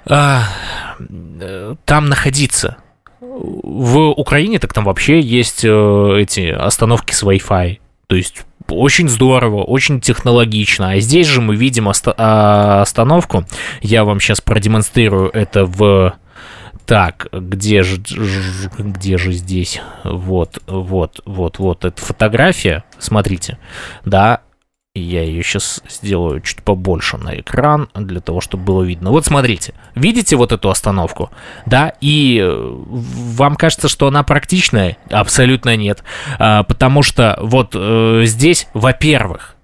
э, 0.05 0.39
э, 1.09 1.75
там 1.85 2.05
находиться. 2.09 2.77
В 3.19 4.09
Украине 4.09 4.59
так 4.59 4.73
там 4.73 4.85
вообще 4.85 5.19
есть 5.19 5.63
э, 5.63 6.17
эти 6.19 6.49
остановки 6.49 7.13
с 7.13 7.23
Wi-Fi. 7.23 7.79
То 8.07 8.15
есть 8.15 8.45
очень 8.69 9.09
здорово, 9.09 9.63
очень 9.63 10.01
технологично. 10.01 10.91
А 10.91 10.99
здесь 10.99 11.27
же 11.27 11.41
мы 11.41 11.55
видим 11.55 11.87
оста- 11.87 12.15
а, 12.17 12.81
остановку. 12.81 13.45
Я 13.81 14.03
вам 14.03 14.19
сейчас 14.19 14.41
продемонстрирую 14.41 15.29
это 15.29 15.65
в... 15.65 16.13
Так, 16.87 17.27
где 17.33 17.83
же, 17.83 18.01
где 18.77 19.17
же 19.17 19.33
здесь? 19.33 19.81
Вот, 20.05 20.59
вот, 20.67 21.21
вот, 21.25 21.59
вот. 21.59 21.83
Это 21.83 22.01
фотография. 22.01 22.85
Смотрите. 22.97 23.57
Да, 24.05 24.39
я 24.95 25.21
ее 25.21 25.43
сейчас 25.43 25.81
сделаю 25.89 26.39
чуть 26.39 26.63
побольше 26.63 27.17
на 27.17 27.37
экран, 27.39 27.89
для 27.93 28.21
того, 28.21 28.39
чтобы 28.39 28.63
было 28.63 28.83
видно. 28.83 29.11
Вот 29.11 29.25
смотрите, 29.25 29.73
видите 29.95 30.37
вот 30.37 30.53
эту 30.53 30.69
остановку? 30.69 31.29
Да, 31.65 31.91
и 31.99 32.39
э, 32.41 32.73
вам 32.85 33.57
кажется, 33.57 33.89
что 33.89 34.07
она 34.07 34.23
практичная? 34.23 34.97
Абсолютно 35.09 35.75
нет. 35.75 36.03
А, 36.39 36.63
потому 36.63 37.03
что 37.03 37.37
вот 37.41 37.71
э, 37.73 38.21
здесь, 38.23 38.67
во-первых, 38.73 39.55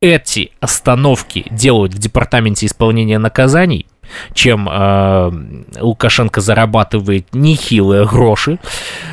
эти 0.00 0.50
остановки 0.60 1.46
делают 1.50 1.94
в 1.94 1.98
департаменте 1.98 2.66
исполнения 2.66 3.18
наказаний, 3.18 3.86
чем 4.32 4.68
э, 4.70 5.30
Лукашенко 5.80 6.40
зарабатывает 6.40 7.28
нехилые 7.32 8.06
гроши. 8.06 8.58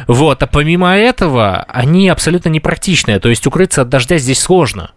Вот, 0.08 0.42
а 0.44 0.48
помимо 0.48 0.96
этого, 0.96 1.64
они 1.68 2.10
абсолютно 2.10 2.50
непрактичные. 2.50 3.20
То 3.20 3.30
есть 3.30 3.46
укрыться 3.48 3.82
от 3.82 3.90
дождя 3.90 4.18
здесь 4.18 4.40
сложно. 4.40 4.92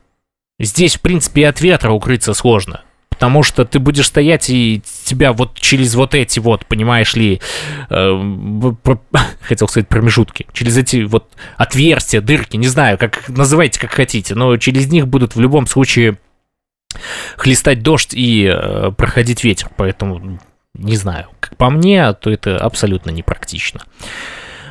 Здесь, 0.59 0.97
в 0.97 1.01
принципе, 1.01 1.43
и 1.43 1.45
от 1.45 1.61
ветра 1.61 1.91
укрыться 1.91 2.33
сложно. 2.35 2.83
Потому 3.09 3.45
что 3.45 3.65
ты 3.65 3.79
будешь 3.79 4.09
стоять, 4.09 4.51
и 4.51 4.83
тебя 5.05 5.33
вот 5.33 5.59
через 5.61 5.95
вот 5.95 6.15
эти 6.15 6.41
вот, 6.41 6.67
понимаешь 6.67 7.15
ли, 7.15 7.41
э, 7.89 8.73
про- 8.83 9.01
хотел 9.41 9.69
сказать 9.69 9.89
промежутки, 9.89 10.47
через 10.53 10.77
эти 10.77 11.05
вот 11.05 11.29
отверстия, 11.57 12.21
дырки, 12.21 12.57
не 12.57 12.67
знаю, 12.67 12.99
как 12.99 13.29
называйте 13.29 13.79
как 13.79 13.93
хотите, 13.93 14.35
но 14.35 14.57
через 14.57 14.91
них 14.91 15.07
будут 15.07 15.37
в 15.37 15.41
любом 15.41 15.69
случае 15.69 16.19
хлестать 17.37 17.83
дождь 17.83 18.15
и 18.15 18.51
э, 18.53 18.91
проходить 18.97 19.45
ветер. 19.45 19.69
Поэтому, 19.77 20.39
не 20.75 20.97
знаю, 20.97 21.27
как 21.41 21.57
по 21.57 21.71
мне, 21.71 22.13
то 22.15 22.31
это 22.31 22.57
абсолютно 22.59 23.11
непрактично. 23.11 23.81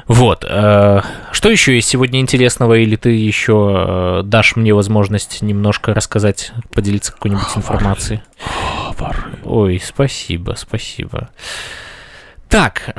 Вот. 0.08 0.46
э, 0.48 1.02
Что 1.32 1.50
еще 1.50 1.76
есть 1.76 1.88
сегодня 1.88 2.20
интересного, 2.20 2.76
или 2.76 2.96
ты 2.96 3.10
еще 3.12 4.20
э, 4.20 4.22
дашь 4.24 4.56
мне 4.56 4.74
возможность 4.74 5.42
немножко 5.42 5.94
рассказать, 5.94 6.52
поделиться 6.74 7.14
какой-нибудь 7.14 7.56
информацией? 7.56 8.22
Ой, 9.44 9.82
спасибо, 9.84 10.56
спасибо. 10.58 11.30
Так, 12.50 12.92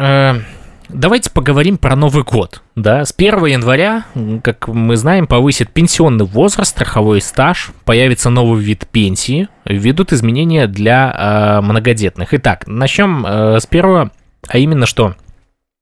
давайте 0.88 1.30
поговорим 1.30 1.78
про 1.78 1.96
Новый 1.96 2.24
год. 2.24 2.62
Да, 2.74 3.04
с 3.04 3.14
1 3.16 3.44
января, 3.46 4.04
как 4.42 4.68
мы 4.68 4.96
знаем, 4.96 5.26
повысит 5.26 5.70
пенсионный 5.70 6.24
возраст, 6.24 6.70
страховой 6.70 7.20
стаж, 7.20 7.70
появится 7.84 8.30
новый 8.30 8.62
вид 8.62 8.86
пенсии, 8.90 9.48
введут 9.64 10.12
изменения 10.12 10.66
для 10.66 11.58
э, 11.58 11.60
многодетных. 11.60 12.34
Итак, 12.34 12.66
начнем 12.66 13.24
э, 13.26 13.60
с 13.60 13.66
первого, 13.66 14.10
а 14.48 14.58
именно 14.58 14.86
что 14.86 15.14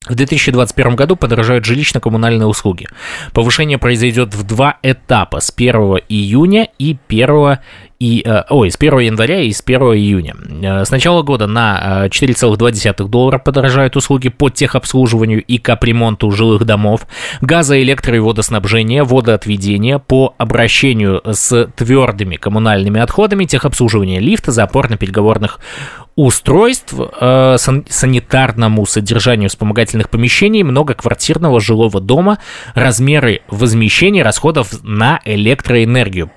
в 0.09 0.15
2021 0.17 0.97
году 0.97 1.15
подорожают 1.15 1.65
жилищно-коммунальные 1.65 2.47
услуги. 2.47 2.89
Повышение 3.33 3.79
произойдет 3.79 4.35
в 4.35 4.43
два 4.45 4.79
этапа 4.83 5.39
с 5.39 5.53
1 5.57 5.75
июня 6.09 6.69
и 6.79 6.99
1 7.09 7.59
и, 8.03 8.21
э, 8.27 8.43
ой, 8.51 8.73
с 8.73 8.77
1 8.77 8.99
января 8.99 9.43
и 9.43 9.53
с 9.53 9.61
1 9.63 9.95
июня. 9.95 10.35
Э, 10.61 10.85
С 10.85 10.91
начала 10.91 11.23
года 11.23 11.47
на 11.47 12.07
э, 12.07 12.09
4,2 12.09 13.07
доллара 13.09 13.39
подорожают 13.39 13.95
услуги 13.97 14.29
по 14.29 14.51
техобслуживанию 14.51 15.41
и 15.41 15.59
капремонту 15.59 16.33
жилых 16.33 16.65
домов, 16.65 17.07
газа, 17.41 17.81
электро 17.81 18.17
и 18.17 18.19
водоснабжения, 18.19 19.05
водоотведения, 19.05 20.01
по 20.01 20.35
обращению 20.37 21.23
с 21.25 21.69
твердыми 21.77 22.35
коммунальными 22.35 23.01
отходами, 23.01 23.45
техобслуживание 23.45 24.19
лифта, 24.19 24.51
запорно-переговорных 24.51 25.61
устройств, 26.17 26.95
э, 26.99 27.55
сан- 27.59 27.85
санитарному 27.89 28.85
содержанию 28.85 29.49
вспомогательных 29.49 30.11
помещений, 30.11 30.65
многоквартирного 30.65 31.61
жилого 31.61 32.01
дома, 32.01 32.39
размеры 32.75 33.43
возмещения 33.49 34.25
расходов 34.25 34.83
на 34.83 35.21
электроэнергию. 35.25 36.33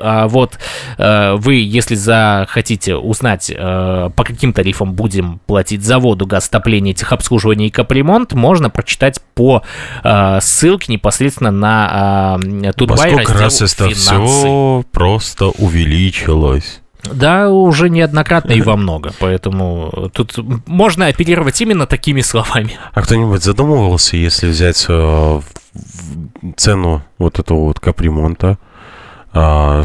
А 0.00 0.28
вот 0.28 0.58
э, 0.98 1.34
вы, 1.36 1.54
если 1.54 1.94
захотите 1.94 2.96
узнать, 2.96 3.50
э, 3.54 4.10
по 4.14 4.24
каким 4.24 4.52
тарифам 4.52 4.92
будем 4.94 5.40
платить 5.46 5.84
за 5.84 5.98
воду, 5.98 6.26
газ, 6.26 6.48
отопление, 6.48 6.94
техобслуживание 6.94 7.68
и 7.68 7.70
капремонт, 7.70 8.32
можно 8.32 8.70
прочитать 8.70 9.20
по 9.34 9.62
э, 10.02 10.38
ссылке 10.40 10.92
непосредственно 10.92 11.50
на 11.50 12.38
Во 12.38 12.72
Тутбай 12.72 13.16
раздел 13.16 13.36
раз 13.38 13.62
это 13.62 13.90
все 13.90 14.84
просто 14.92 15.46
увеличилось? 15.46 16.80
Да, 17.04 17.50
уже 17.50 17.88
неоднократно 17.88 18.52
и 18.52 18.62
во 18.62 18.76
много, 18.76 19.12
поэтому 19.20 20.10
тут 20.12 20.34
можно 20.66 21.06
оперировать 21.06 21.60
именно 21.60 21.86
такими 21.86 22.20
словами. 22.20 22.78
А 22.92 23.02
кто-нибудь 23.02 23.44
задумывался, 23.44 24.16
если 24.16 24.48
взять 24.48 24.88
цену 26.56 27.02
вот 27.18 27.38
этого 27.38 27.60
вот 27.60 27.80
капремонта, 27.80 28.58
а, 29.36 29.82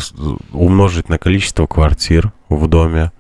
умножить 0.54 1.10
на 1.10 1.18
количество 1.18 1.66
квартир 1.68 2.32
в 2.50 2.68
доме? 2.68 3.12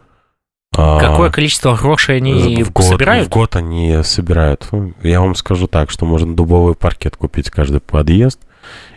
а, 0.75 0.99
Какое 0.99 1.29
количество 1.29 1.75
грошей 1.75 2.17
они 2.17 2.63
в 2.63 2.71
год, 2.71 2.85
собирают? 2.85 3.27
В 3.27 3.31
год 3.31 3.55
они 3.55 3.99
собирают. 4.03 4.67
Ну, 4.71 4.93
Я 5.03 5.19
вам 5.21 5.35
скажу 5.35 5.67
так, 5.67 5.91
что 5.91 6.05
можно 6.05 6.33
дубовый 6.35 6.75
паркет 6.75 7.17
купить 7.17 7.49
каждый 7.49 7.81
подъезд, 7.81 8.39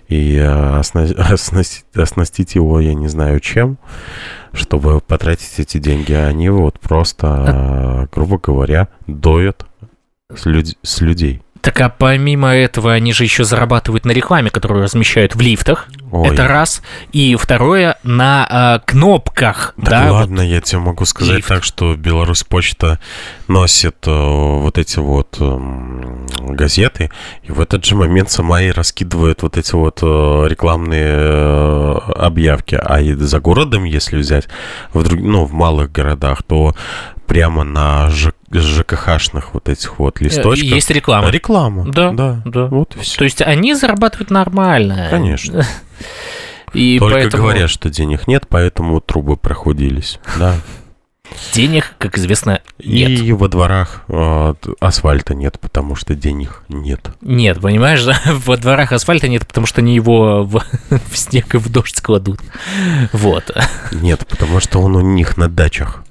и 0.08 0.36
осна- 0.36 1.12
оснастить, 1.32 1.84
оснастить 1.94 2.54
его, 2.54 2.78
я 2.78 2.94
не 2.94 3.08
знаю 3.08 3.40
чем, 3.40 3.78
чтобы 4.52 5.00
потратить 5.00 5.58
эти 5.58 5.78
деньги. 5.78 6.12
Они 6.12 6.48
вот 6.50 6.78
просто, 6.78 8.06
э, 8.06 8.14
грубо 8.14 8.38
говоря, 8.38 8.88
доят 9.06 9.66
с, 10.34 10.46
люд- 10.46 10.76
с 10.82 11.00
людей. 11.00 11.42
Так 11.64 11.80
а 11.80 11.88
помимо 11.88 12.54
этого, 12.54 12.92
они 12.92 13.14
же 13.14 13.24
еще 13.24 13.42
зарабатывают 13.42 14.04
на 14.04 14.10
рекламе, 14.10 14.50
которую 14.50 14.82
размещают 14.82 15.34
в 15.34 15.40
лифтах. 15.40 15.88
Ой. 16.12 16.28
Это 16.28 16.46
раз. 16.46 16.82
И 17.10 17.34
второе, 17.36 17.96
на 18.02 18.46
а, 18.48 18.78
кнопках. 18.80 19.72
Так 19.76 19.88
да, 19.88 20.02
вот. 20.04 20.12
ладно, 20.12 20.42
я 20.42 20.60
тебе 20.60 20.80
могу 20.80 21.06
сказать 21.06 21.38
лифт. 21.38 21.48
так, 21.48 21.64
что 21.64 21.96
Беларусь 21.96 22.44
Почта 22.44 23.00
носит 23.48 23.96
э, 24.06 24.10
вот 24.10 24.76
эти 24.76 24.98
вот 24.98 25.38
эм, 25.40 26.26
газеты, 26.40 27.10
и 27.42 27.50
в 27.50 27.60
этот 27.60 27.82
же 27.86 27.96
момент 27.96 28.30
сама 28.30 28.60
и 28.60 28.70
раскидывает 28.70 29.42
вот 29.42 29.56
эти 29.56 29.74
вот 29.74 30.00
э, 30.02 30.46
рекламные 30.46 31.14
э, 31.16 31.98
объявки. 32.14 32.78
А 32.80 33.00
и 33.00 33.14
за 33.14 33.40
городом, 33.40 33.84
если 33.84 34.18
взять, 34.18 34.48
в 34.92 35.02
друг, 35.02 35.18
ну, 35.18 35.46
в 35.46 35.54
малых 35.54 35.90
городах, 35.90 36.42
то 36.42 36.74
прямо 37.26 37.64
на 37.64 38.10
ЖКХшных 38.52 39.54
вот 39.54 39.68
этих 39.68 39.98
вот 39.98 40.20
Э, 40.20 40.24
листочках. 40.24 40.68
Есть 40.68 40.90
реклама. 40.90 41.30
Реклама. 41.30 41.90
Да, 41.90 42.12
да. 42.12 42.42
да. 42.44 42.66
Вот 42.66 42.96
и 42.96 43.00
все. 43.00 43.18
То 43.18 43.24
есть 43.24 43.42
они 43.42 43.74
зарабатывают 43.74 44.30
нормально. 44.30 45.08
Конечно. 45.10 45.66
И 46.72 46.98
Только 46.98 47.14
поэтому 47.14 47.42
говорят, 47.44 47.70
что 47.70 47.88
денег 47.88 48.26
нет, 48.26 48.46
поэтому 48.48 49.00
трубы 49.00 49.36
проходились. 49.36 50.18
Да. 50.40 50.56
денег, 51.52 51.94
как 51.98 52.18
известно, 52.18 52.60
нет. 52.84 53.10
И 53.10 53.32
во 53.32 53.46
дворах 53.48 54.02
э, 54.08 54.54
асфальта 54.80 55.34
нет, 55.34 55.60
потому 55.60 55.94
что 55.94 56.16
денег 56.16 56.64
нет. 56.68 57.10
Нет, 57.20 57.60
понимаешь, 57.60 58.02
да? 58.04 58.20
во 58.44 58.56
дворах 58.56 58.90
асфальта 58.90 59.28
нет, 59.28 59.46
потому 59.46 59.68
что 59.68 59.82
они 59.82 59.94
его 59.94 60.42
в, 60.42 60.64
в 60.90 61.16
снег 61.16 61.54
и 61.54 61.58
в 61.58 61.68
дождь 61.70 62.00
кладут. 62.00 62.40
Вот. 63.12 63.56
Нет, 63.92 64.26
потому 64.26 64.58
что 64.58 64.80
он 64.80 64.96
у 64.96 65.00
них 65.00 65.36
на 65.36 65.48
дачах. 65.48 66.02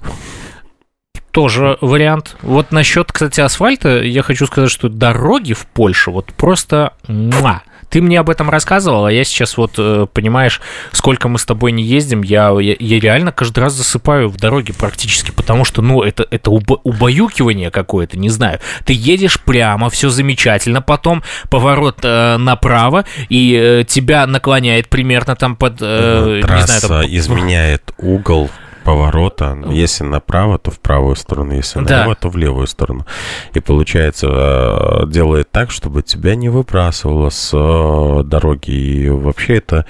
Тоже 1.34 1.80
вариант. 1.82 2.36
Вот 2.44 2.72
насчет, 2.72 3.12
кстати, 3.12 3.42
асфальта, 3.42 4.04
я 4.04 4.22
хочу 4.22 4.46
сказать, 4.46 4.70
что 4.70 4.88
дороги 4.88 5.54
в 5.54 5.66
Польше 5.66 6.12
вот 6.12 6.28
просто... 6.28 6.94
муа. 7.08 7.64
Ты 7.90 8.02
мне 8.02 8.20
об 8.20 8.30
этом 8.30 8.50
рассказывал, 8.50 9.06
а 9.06 9.12
я 9.12 9.24
сейчас 9.24 9.58
вот, 9.58 9.74
э, 9.78 10.08
понимаешь, 10.12 10.62
сколько 10.92 11.28
мы 11.30 11.38
с 11.38 11.46
тобой 11.46 11.72
не 11.72 11.84
ездим, 11.84 12.24
я, 12.24 12.50
я, 12.60 12.76
я 12.80 13.00
реально 13.00 13.32
каждый 13.32 13.60
раз 13.60 13.74
засыпаю 13.74 14.30
в 14.30 14.38
дороге 14.38 14.74
практически, 14.74 15.30
потому 15.30 15.64
что, 15.64 15.84
ну, 15.84 16.02
это, 16.02 16.26
это 16.32 16.50
убо- 16.50 16.80
убаюкивание 16.84 17.70
какое-то, 17.70 18.18
не 18.18 18.30
знаю. 18.30 18.60
Ты 18.84 18.94
едешь 18.94 19.40
прямо, 19.40 19.92
все 19.92 20.10
замечательно, 20.10 20.82
потом 20.82 21.24
поворот 21.52 22.00
э, 22.04 22.38
направо, 22.38 23.06
и 23.30 23.56
э, 23.56 23.84
тебя 23.88 24.26
наклоняет 24.26 24.90
примерно 24.90 25.36
там 25.36 25.56
под... 25.56 25.78
э, 25.82 26.38
не 26.38 26.42
знаю, 26.42 26.66
Трасса 26.66 26.88
там, 26.88 27.06
изменяет 27.06 27.94
угол 28.00 28.50
поворота. 28.84 29.58
Если 29.70 30.04
направо, 30.04 30.58
то 30.58 30.72
в 30.72 30.80
правую 30.80 31.16
сторону, 31.16 31.54
если 31.54 31.84
Да. 31.84 31.98
налево, 32.00 32.16
то 32.16 32.30
в 32.30 32.38
левую 32.38 32.68
сторону. 32.68 33.06
И 33.54 33.60
получается, 33.60 34.28
э, 34.30 35.08
делает 35.08 35.52
так, 35.52 35.72
чтобы 35.72 36.02
тебя 36.02 36.36
не 36.36 36.50
выбрасывало 36.50 37.30
с 37.30 37.52
э, 37.54 38.24
дороги. 38.24 38.72
И 38.72 39.10
вообще 39.10 39.58
это, 39.58 39.86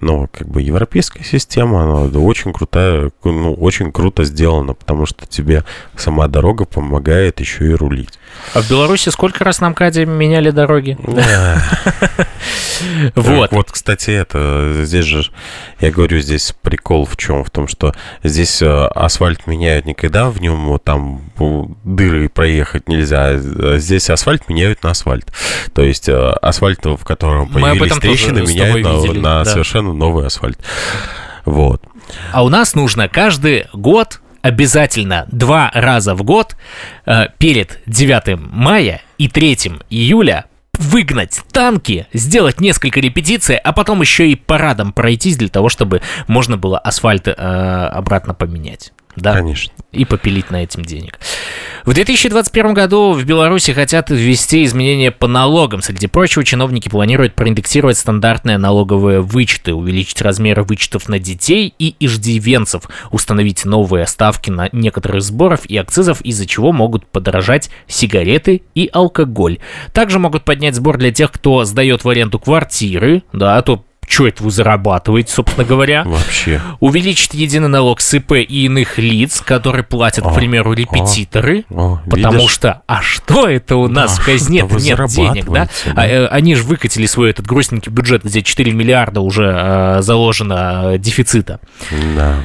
ну, 0.00 0.28
как 0.32 0.48
бы 0.48 0.62
европейская 0.62 1.24
система, 1.24 1.82
она 1.82 2.18
очень 2.20 2.52
крутая, 2.52 3.10
ну, 3.24 3.54
очень 3.54 3.92
круто 3.92 4.24
сделана, 4.24 4.74
потому 4.74 5.06
что 5.06 5.26
тебе 5.26 5.64
сама 5.96 6.28
дорога 6.28 6.64
помогает 6.64 7.40
еще 7.40 7.66
и 7.70 7.74
рулить. 7.74 8.18
А 8.54 8.62
в 8.62 8.70
Беларуси 8.70 9.08
сколько 9.08 9.44
раз 9.44 9.60
на 9.60 9.70
МКАДе 9.70 10.06
меняли 10.06 10.50
дороги? 10.50 10.98
Вот. 13.14 13.52
Вот, 13.52 13.70
кстати, 13.70 14.10
это 14.10 14.82
здесь 14.82 15.04
же, 15.04 15.24
я 15.80 15.90
говорю, 15.90 16.18
здесь 16.18 16.54
прикол 16.60 17.06
в 17.06 17.16
чем? 17.16 17.44
В 17.44 17.50
том, 17.50 17.68
что 17.68 17.94
здесь 18.22 18.60
э, 18.60 18.86
асфальт 18.94 19.46
меняют 19.46 19.86
не 19.86 19.94
когда 19.94 20.28
в 20.28 20.40
нем 20.40 20.78
там 20.82 21.22
дыры 21.84 22.28
проехать 22.28 22.88
нельзя, 22.88 23.28
а 23.28 23.76
здесь 23.78 24.10
асфальт 24.10 24.48
меняют 24.48 24.82
на 24.82 24.90
асфальт. 24.90 25.32
То 25.72 25.82
есть 25.82 26.08
э, 26.08 26.30
асфальт, 26.42 26.84
в 26.84 27.04
котором 27.04 27.48
появились 27.48 27.96
трещины, 27.96 28.40
меняют 28.40 29.16
на, 29.16 29.44
совершенно 29.44 29.92
новый 29.92 30.26
асфальт. 30.26 30.58
Вот. 31.44 31.82
А 32.32 32.44
у 32.44 32.48
нас 32.48 32.74
нужно 32.74 33.08
каждый 33.08 33.66
год 33.72 34.20
обязательно 34.44 35.26
два 35.32 35.70
раза 35.72 36.14
в 36.14 36.22
год 36.22 36.54
э, 37.06 37.28
перед 37.38 37.80
9 37.86 38.38
мая 38.38 39.00
и 39.16 39.28
3 39.28 39.56
июля 39.88 40.44
выгнать 40.78 41.40
танки, 41.50 42.06
сделать 42.12 42.60
несколько 42.60 43.00
репетиций, 43.00 43.56
а 43.56 43.72
потом 43.72 44.02
еще 44.02 44.28
и 44.28 44.34
парадом 44.34 44.92
пройтись 44.92 45.38
для 45.38 45.48
того, 45.48 45.70
чтобы 45.70 46.02
можно 46.26 46.58
было 46.58 46.78
асфальт 46.78 47.26
э, 47.26 47.32
обратно 47.32 48.34
поменять. 48.34 48.92
Да? 49.16 49.34
Конечно. 49.34 49.72
и 49.92 50.04
попилить 50.04 50.50
на 50.50 50.62
этим 50.62 50.84
денег. 50.84 51.18
В 51.84 51.92
2021 51.92 52.72
году 52.72 53.12
в 53.12 53.24
Беларуси 53.24 53.72
хотят 53.72 54.08
ввести 54.08 54.64
изменения 54.64 55.10
по 55.10 55.26
налогам. 55.26 55.82
Среди 55.82 56.06
прочего, 56.06 56.42
чиновники 56.42 56.88
планируют 56.88 57.34
проиндексировать 57.34 57.98
стандартные 57.98 58.56
налоговые 58.56 59.20
вычеты, 59.20 59.74
увеличить 59.74 60.22
размеры 60.22 60.62
вычетов 60.62 61.10
на 61.10 61.18
детей 61.18 61.74
и 61.78 61.94
иждивенцев, 62.00 62.84
установить 63.10 63.66
новые 63.66 64.06
ставки 64.06 64.50
на 64.50 64.70
некоторые 64.72 65.20
сборов 65.20 65.66
и 65.66 65.76
акцизов, 65.76 66.22
из-за 66.22 66.46
чего 66.46 66.72
могут 66.72 67.06
подорожать 67.06 67.68
сигареты 67.86 68.62
и 68.74 68.88
алкоголь. 68.90 69.58
Также 69.92 70.18
могут 70.18 70.44
поднять 70.44 70.74
сбор 70.74 70.96
для 70.96 71.12
тех, 71.12 71.30
кто 71.30 71.64
сдает 71.64 72.02
в 72.04 72.08
аренду 72.08 72.38
квартиры, 72.38 73.24
да, 73.34 73.58
а 73.58 73.62
то 73.62 73.84
что 74.08 74.26
это 74.26 74.42
вы 74.42 74.50
зарабатываете, 74.50 75.32
собственно 75.32 75.64
говоря. 75.66 76.04
Вообще. 76.04 76.60
Увеличить 76.80 77.34
единый 77.34 77.68
налог 77.68 78.00
с 78.00 78.14
ИП 78.14 78.32
и 78.32 78.64
иных 78.66 78.98
лиц, 78.98 79.40
которые 79.40 79.84
платят, 79.84 80.24
к 80.24 80.28
О, 80.28 80.34
примеру, 80.34 80.72
репетиторы. 80.72 81.64
О, 81.70 82.00
Потому 82.08 82.34
видишь? 82.38 82.50
что, 82.50 82.82
а 82.86 83.02
что 83.02 83.48
это 83.48 83.76
у 83.76 83.88
нас 83.88 84.16
Да, 84.16 84.22
в 84.22 84.26
казне 84.26 84.60
нет 84.62 84.76
денег, 84.76 85.46
да? 85.46 85.52
зарабатываете, 85.52 85.92
А, 85.96 86.06
э, 86.06 86.26
они 86.26 86.54
же 86.54 86.62
выкатили 86.64 87.06
свой 87.06 87.30
этот 87.30 87.46
грустненький 87.46 87.90
бюджет, 87.92 88.24
где 88.24 88.42
4 88.42 88.72
миллиарда 88.72 89.20
уже 89.20 89.44
э, 89.54 90.02
заложено 90.02 90.92
э, 90.94 90.98
дефицита. 90.98 91.60
Да. 92.16 92.36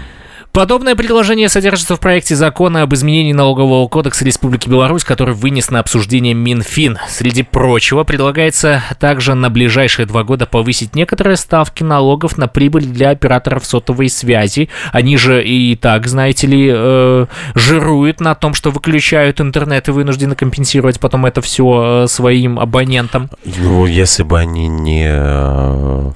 Подобное 0.51 0.95
предложение 0.95 1.47
содержится 1.47 1.95
в 1.95 1.99
проекте 1.99 2.35
закона 2.35 2.81
об 2.81 2.93
изменении 2.95 3.33
налогового 3.33 3.87
кодекса 3.87 4.25
Республики 4.25 4.67
Беларусь, 4.67 5.03
который 5.03 5.35
вынес 5.35 5.69
на 5.69 5.79
обсуждение 5.79 6.33
Минфин. 6.33 6.97
Среди 7.07 7.43
прочего, 7.43 8.03
предлагается 8.03 8.83
также 8.99 9.35
на 9.35 9.51
ближайшие 9.51 10.07
два 10.07 10.23
года 10.23 10.47
повысить 10.47 10.95
некоторые 10.95 11.37
ставки 11.37 11.83
налогов 11.83 12.37
на 12.37 12.47
прибыль 12.47 12.85
для 12.85 13.11
операторов 13.11 13.63
сотовой 13.63 14.09
связи. 14.09 14.69
Они 14.91 15.17
же 15.17 15.43
и 15.43 15.75
так, 15.75 16.07
знаете 16.07 16.47
ли, 16.47 16.69
э, 16.73 17.25
жируют 17.53 18.19
на 18.19 18.33
том, 18.33 18.55
что 18.55 18.71
выключают 18.71 19.39
интернет 19.41 19.87
и 19.87 19.91
вынуждены 19.91 20.33
компенсировать 20.33 20.99
потом 20.99 21.27
это 21.27 21.41
все 21.41 22.05
своим 22.07 22.59
абонентам. 22.59 23.29
Ну, 23.45 23.85
если 23.85 24.23
бы 24.23 24.39
они 24.39 24.67
не 24.67 25.05
э, 25.07 26.11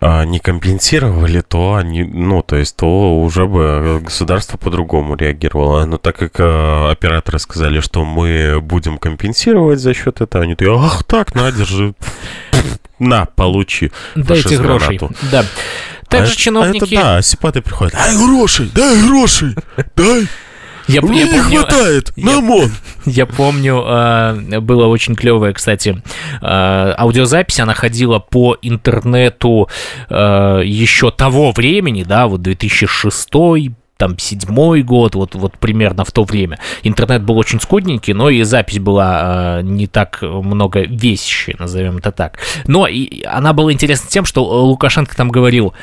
не 0.00 0.38
компенсировали, 0.38 1.40
то 1.40 1.74
они, 1.74 2.04
ну, 2.04 2.42
то 2.42 2.56
есть, 2.56 2.76
то 2.76 3.20
уже 3.20 3.46
бы 3.46 4.00
государство 4.02 4.56
по-другому 4.56 5.16
реагировало. 5.16 5.84
Но 5.86 5.98
так 5.98 6.16
как 6.16 6.38
э, 6.38 6.90
операторы 6.90 7.38
сказали, 7.38 7.80
что 7.80 8.04
мы 8.04 8.60
будем 8.60 8.98
компенсировать 8.98 9.80
за 9.80 9.94
счет 9.94 10.20
этого, 10.20 10.44
они 10.44 10.54
такие, 10.54 10.76
ах 10.76 11.02
так, 11.04 11.34
на, 11.34 11.50
держи, 11.50 11.94
на, 12.98 13.24
получи. 13.24 13.90
Дайте 14.14 14.56
грошей. 14.58 14.98
гранату». 14.98 15.10
Да. 15.32 15.44
Также 16.08 16.32
а 16.32 16.36
чиновники... 16.36 16.94
А 16.94 16.98
это, 16.98 17.04
да, 17.16 17.22
сипаты 17.22 17.60
приходят, 17.60 17.92
дай 17.92 18.16
гроши, 18.16 18.70
дай 18.74 19.02
гроши, 19.02 19.54
дай, 19.94 20.26
Я, 20.88 21.02
мне 21.02 21.20
я 21.20 21.26
не 21.26 21.38
помню- 21.38 21.58
хватает, 21.60 22.12
я- 22.16 22.24
на 22.26 22.40
МОН. 22.40 22.70
Я 23.06 23.26
помню, 23.26 23.84
э, 23.86 24.60
было 24.60 24.86
очень 24.86 25.14
клевое, 25.14 25.52
кстати, 25.52 26.02
э, 26.40 26.94
аудиозапись, 26.98 27.60
она 27.60 27.74
ходила 27.74 28.18
по 28.18 28.56
интернету 28.62 29.68
э, 30.10 30.62
еще 30.64 31.10
того 31.10 31.52
времени, 31.52 32.02
да, 32.04 32.26
вот 32.26 32.42
2006 32.42 33.72
там 33.96 34.16
седьмой 34.16 34.82
год, 34.82 35.16
вот, 35.16 35.34
вот 35.34 35.58
примерно 35.58 36.04
в 36.04 36.12
то 36.12 36.22
время. 36.22 36.58
Интернет 36.84 37.22
был 37.24 37.36
очень 37.36 37.60
скудненький, 37.60 38.12
но 38.14 38.30
и 38.30 38.42
запись 38.44 38.78
была 38.78 39.58
э, 39.58 39.62
не 39.62 39.88
так 39.88 40.22
много 40.22 40.82
весящей, 40.82 41.56
назовем 41.58 41.96
это 41.98 42.12
так. 42.12 42.38
Но 42.68 42.86
и 42.86 43.24
она 43.24 43.52
была 43.52 43.72
интересна 43.72 44.08
тем, 44.08 44.24
что 44.24 44.44
Лукашенко 44.44 45.16
там 45.16 45.30
говорил, 45.30 45.74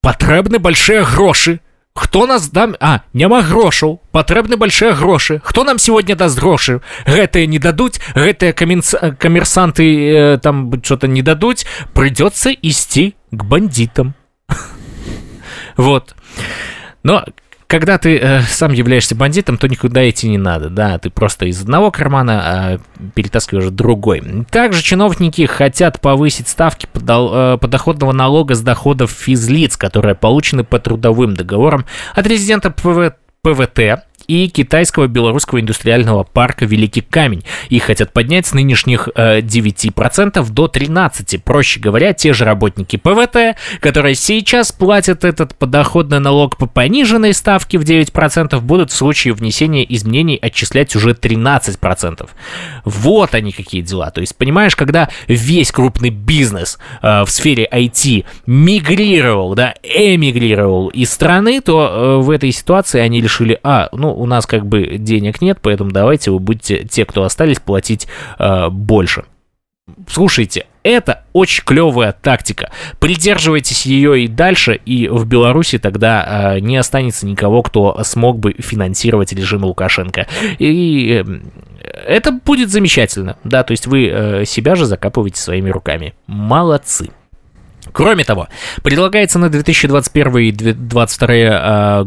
потребны 0.00 0.58
большие 0.58 1.04
гроши, 1.04 1.60
Хто 1.96 2.26
нас 2.26 2.50
дам... 2.50 2.76
А, 2.78 3.00
няма 3.14 3.40
грошаў, 3.40 4.02
патрэбны 4.12 4.58
большыя 4.60 4.92
грошы. 4.92 5.40
Хто 5.42 5.64
нам 5.64 5.78
сегодня 5.78 6.14
даст 6.14 6.38
грошы? 6.38 6.82
Гэтыя 7.06 7.46
не 7.46 7.58
дадуць, 7.58 8.00
гэтыя 8.14 8.52
каменс... 8.52 8.94
камерсанты 9.18 9.84
э, 10.12 10.38
там 10.38 10.70
что-то 10.84 11.08
не 11.08 11.22
дадуць, 11.22 11.64
придется 11.94 12.52
идти 12.52 13.16
к 13.30 13.44
бандитам. 13.44 14.14
Вот. 15.76 16.14
Но 17.02 17.24
когда 17.66 17.98
ты 17.98 18.16
э, 18.16 18.42
сам 18.42 18.72
являешься 18.72 19.14
бандитом, 19.14 19.58
то 19.58 19.68
никуда 19.68 20.08
идти 20.08 20.28
не 20.28 20.38
надо, 20.38 20.70
да, 20.70 20.98
ты 20.98 21.10
просто 21.10 21.46
из 21.46 21.60
одного 21.60 21.90
кармана 21.90 22.42
а, 22.44 22.78
перетаскиваешь 23.14 23.70
другой. 23.70 24.46
Также 24.50 24.82
чиновники 24.82 25.46
хотят 25.46 26.00
повысить 26.00 26.48
ставки 26.48 26.86
подо, 26.92 27.54
э, 27.54 27.58
подоходного 27.58 28.12
налога 28.12 28.54
с 28.54 28.62
доходов 28.62 29.10
физлиц, 29.10 29.76
которые 29.76 30.14
получены 30.14 30.64
по 30.64 30.78
трудовым 30.78 31.34
договорам 31.34 31.86
от 32.14 32.26
резидента 32.26 32.70
ПВ, 32.70 33.14
ПВТ 33.42 34.02
и 34.26 34.48
китайского 34.48 35.06
белорусского 35.06 35.60
индустриального 35.60 36.24
парка 36.24 36.64
«Великий 36.64 37.00
камень». 37.00 37.44
Их 37.68 37.84
хотят 37.84 38.12
поднять 38.12 38.46
с 38.46 38.54
нынешних 38.54 39.08
э, 39.14 39.40
9% 39.40 40.50
до 40.50 40.66
13%. 40.66 41.40
Проще 41.44 41.80
говоря, 41.80 42.12
те 42.12 42.32
же 42.32 42.44
работники 42.44 42.96
ПВТ, 42.96 43.56
которые 43.80 44.14
сейчас 44.14 44.72
платят 44.72 45.24
этот 45.24 45.54
подоходный 45.56 46.20
налог 46.20 46.56
по 46.56 46.66
пониженной 46.66 47.34
ставке 47.34 47.78
в 47.78 47.82
9%, 47.82 48.60
будут 48.60 48.90
в 48.90 48.94
случае 48.94 49.34
внесения 49.34 49.84
изменений 49.94 50.38
отчислять 50.40 50.94
уже 50.96 51.10
13%. 51.10 52.28
Вот 52.84 53.34
они 53.34 53.52
какие 53.52 53.82
дела. 53.82 54.10
То 54.10 54.20
есть, 54.20 54.36
понимаешь, 54.36 54.76
когда 54.76 55.08
весь 55.26 55.72
крупный 55.72 56.10
бизнес 56.10 56.78
э, 57.02 57.22
в 57.22 57.30
сфере 57.30 57.68
IT 57.70 58.24
мигрировал, 58.46 59.54
да, 59.54 59.74
эмигрировал 59.82 60.88
из 60.88 61.10
страны, 61.10 61.60
то 61.60 61.88
э, 61.88 62.22
в 62.22 62.30
этой 62.30 62.52
ситуации 62.52 63.00
они 63.00 63.20
решили, 63.20 63.58
а, 63.62 63.88
ну, 63.92 64.15
у 64.16 64.26
нас 64.26 64.46
как 64.46 64.66
бы 64.66 64.96
денег 64.98 65.40
нет, 65.40 65.58
поэтому 65.60 65.90
давайте 65.90 66.30
вы 66.30 66.38
будете, 66.38 66.84
те, 66.84 67.04
кто 67.04 67.24
остались, 67.24 67.60
платить 67.60 68.08
э, 68.38 68.68
больше. 68.68 69.24
Слушайте, 70.08 70.66
это 70.82 71.24
очень 71.32 71.64
клевая 71.64 72.12
тактика. 72.12 72.70
Придерживайтесь 72.98 73.86
ее 73.86 74.24
и 74.24 74.28
дальше, 74.28 74.80
и 74.84 75.08
в 75.08 75.26
Беларуси 75.26 75.78
тогда 75.78 76.54
э, 76.56 76.60
не 76.60 76.76
останется 76.76 77.26
никого, 77.26 77.62
кто 77.62 78.02
смог 78.02 78.38
бы 78.38 78.52
финансировать 78.58 79.32
режим 79.32 79.64
Лукашенко. 79.64 80.26
И 80.58 81.22
э, 81.24 81.40
это 82.06 82.32
будет 82.32 82.70
замечательно, 82.70 83.36
да, 83.44 83.62
то 83.62 83.72
есть 83.72 83.86
вы 83.86 84.08
э, 84.08 84.44
себя 84.44 84.74
же 84.74 84.86
закапываете 84.86 85.40
своими 85.40 85.70
руками. 85.70 86.14
Молодцы. 86.26 87.10
Кроме 87.96 88.24
того, 88.24 88.48
предлагается 88.82 89.38
на 89.38 89.48
2021 89.48 90.36
и 90.36 90.52
2022 90.52 91.28
э, 91.34 92.04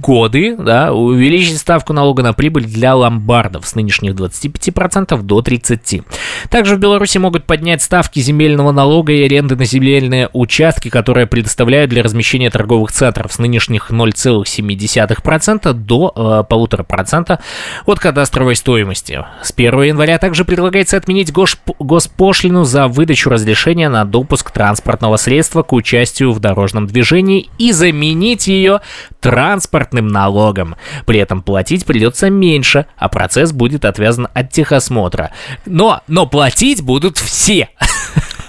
годы 0.00 0.56
да, 0.56 0.92
увеличить 0.92 1.58
ставку 1.58 1.92
налога 1.92 2.22
на 2.22 2.32
прибыль 2.32 2.64
для 2.64 2.94
ломбардов 2.94 3.66
с 3.66 3.74
нынешних 3.74 4.14
25% 4.14 5.22
до 5.22 5.40
30%. 5.40 6.04
Также 6.48 6.76
в 6.76 6.78
Беларуси 6.78 7.18
могут 7.18 7.44
поднять 7.44 7.82
ставки 7.82 8.18
земельного 8.20 8.72
налога 8.72 9.12
и 9.12 9.24
аренды 9.24 9.56
на 9.56 9.64
земельные 9.64 10.28
участки, 10.32 10.88
которые 10.88 11.26
предоставляют 11.26 11.90
для 11.90 12.02
размещения 12.02 12.50
торговых 12.50 12.92
центров 12.92 13.32
с 13.32 13.38
нынешних 13.38 13.90
0,7% 13.90 15.72
до 15.72 16.12
э, 16.16 16.52
1,5% 16.52 17.38
от 17.86 17.98
кадастровой 17.98 18.56
стоимости. 18.56 19.24
С 19.42 19.52
1 19.54 19.82
января 19.82 20.18
также 20.18 20.44
предлагается 20.44 20.96
отменить 20.96 21.32
госпошлину 21.78 22.64
за 22.64 22.88
выдачу 22.88 23.30
разрешения 23.30 23.88
на 23.88 24.04
допуск 24.04 24.50
транспортного 24.50 25.09
средства 25.16 25.62
к 25.62 25.72
участию 25.72 26.32
в 26.32 26.40
дорожном 26.40 26.86
движении 26.86 27.48
и 27.58 27.72
заменить 27.72 28.46
ее 28.46 28.80
транспортным 29.20 30.08
налогом. 30.08 30.76
При 31.06 31.18
этом 31.18 31.42
платить 31.42 31.84
придется 31.84 32.30
меньше, 32.30 32.86
а 32.96 33.08
процесс 33.08 33.52
будет 33.52 33.84
отвязан 33.84 34.28
от 34.34 34.50
техосмотра. 34.50 35.32
Но, 35.66 36.02
но 36.06 36.26
платить 36.26 36.82
будут 36.82 37.18
все. 37.18 37.68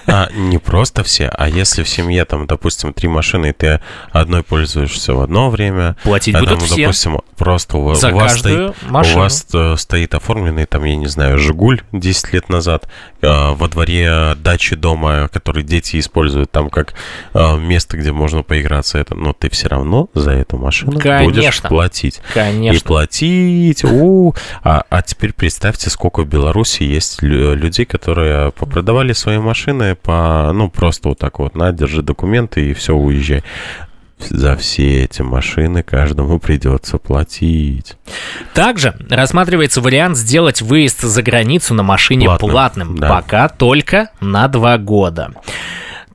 А, 0.06 0.28
не 0.34 0.58
просто 0.58 1.04
все, 1.04 1.28
а 1.28 1.48
если 1.48 1.82
в 1.82 1.88
семье, 1.88 2.24
там, 2.24 2.46
допустим, 2.46 2.92
три 2.92 3.08
машины, 3.08 3.50
и 3.50 3.52
ты 3.52 3.80
одной 4.10 4.42
пользуешься 4.42 5.14
в 5.14 5.20
одно 5.20 5.48
время, 5.50 5.96
Платить 6.02 6.34
а 6.34 6.40
будут 6.40 6.58
там, 6.58 6.66
все. 6.68 6.82
допустим, 6.82 7.20
просто 7.36 7.76
у, 7.76 7.94
За 7.94 8.08
у 8.10 8.14
вас, 8.16 8.38
стоит, 8.38 8.74
машину. 8.88 9.16
у 9.16 9.20
вас 9.20 9.46
э, 9.54 9.76
стоит 9.76 10.14
оформленный, 10.14 10.66
там, 10.66 10.84
я 10.84 10.96
не 10.96 11.06
знаю, 11.06 11.38
«Жигуль» 11.38 11.82
10 11.92 12.32
лет 12.32 12.48
назад, 12.48 12.88
э, 13.22 13.28
во 13.52 13.68
дворе 13.68 14.34
дачи 14.36 14.74
дома, 14.76 15.28
который 15.32 15.62
дети 15.62 15.98
используют, 16.00 16.50
там, 16.50 16.68
как 16.70 16.94
э, 17.34 17.58
место, 17.58 17.96
где 17.96 18.12
можно 18.12 18.42
поиграться, 18.42 18.98
это, 18.98 19.14
но 19.14 19.32
ты 19.32 19.50
все 19.50 19.68
равно 19.68 20.08
за 20.14 20.32
эту 20.32 20.56
машину 20.56 20.92
будешь 20.92 21.02
Конечно. 21.02 21.68
платить. 21.68 22.16
И 22.30 22.32
Конечно. 22.34 22.86
платить. 22.86 23.84
у 23.84 24.34
А, 24.64 24.84
а 24.90 25.02
теперь 25.02 25.32
представьте, 25.32 25.90
сколько 25.90 26.22
в 26.22 26.26
Беларуси 26.26 26.82
есть 26.82 27.22
лю- 27.22 27.54
людей, 27.54 27.84
которые 27.84 28.50
попродавали 28.52 29.12
свои 29.12 29.38
машины 29.38 29.91
по, 29.94 30.50
ну, 30.52 30.68
просто 30.70 31.10
вот 31.10 31.18
так 31.18 31.38
вот, 31.38 31.54
на, 31.54 31.72
держи 31.72 32.02
документы 32.02 32.70
и 32.70 32.74
все, 32.74 32.94
уезжай. 32.94 33.42
За 34.18 34.56
все 34.56 35.04
эти 35.04 35.22
машины 35.22 35.82
каждому 35.82 36.38
придется 36.40 36.98
платить. 36.98 37.96
Также 38.54 38.94
рассматривается 39.10 39.80
вариант 39.80 40.16
сделать 40.16 40.62
выезд 40.62 41.00
за 41.00 41.22
границу 41.22 41.74
на 41.74 41.82
машине 41.82 42.26
Платным, 42.26 42.50
платным, 42.50 42.98
да. 42.98 43.08
пока 43.08 43.48
только 43.48 44.10
на 44.20 44.48
два 44.48 44.78
года. 44.78 45.32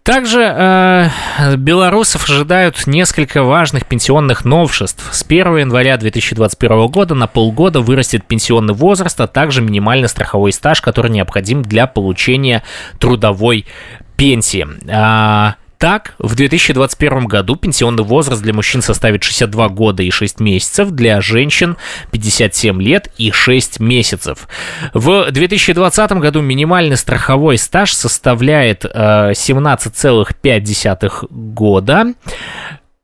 Также 0.08 0.41
э, 0.41 1.10
белорусов 1.58 2.30
ожидают 2.30 2.88
несколько 2.88 3.43
важных 3.43 3.86
пенсионных 3.86 4.45
новшеств. 4.45 5.03
С 5.14 5.22
1 5.22 5.58
января 5.58 5.97
2021 5.97 6.88
года 6.88 7.14
на 7.14 7.28
полгода 7.28 7.82
вырастет 7.82 8.24
пенсионный 8.26 8.74
возраст, 8.74 9.20
а 9.20 9.28
также 9.28 9.62
минимальный 9.62 10.08
страховой 10.08 10.53
стаж, 10.53 10.80
который 10.82 11.12
необходим 11.12 11.62
для 11.62 11.88
получения 11.88 12.64
трудовой 12.99 13.66
пенсии. 14.16 14.66
А, 14.89 15.55
так, 15.78 16.16
в 16.20 16.36
2021 16.36 17.26
году 17.26 17.56
пенсионный 17.56 18.04
возраст 18.04 18.42
для 18.42 18.54
мужчин 18.54 18.82
составит 18.82 19.24
62 19.24 19.70
года 19.70 20.04
и 20.04 20.12
6 20.12 20.40
месяцев, 20.40 20.92
для 20.92 21.22
женщин 21.22 21.78
57 22.12 22.82
лет 22.82 23.12
и 23.18 23.32
6 23.32 23.80
месяцев. 23.80 24.48
В 24.94 25.32
2020 25.32 26.12
году 26.14 26.42
минимальный 26.42 26.98
страховой 26.98 27.58
стаж 27.58 27.94
составляет 27.94 28.86
э, 28.86 29.32
17,5 29.32 31.28
года. 31.30 32.14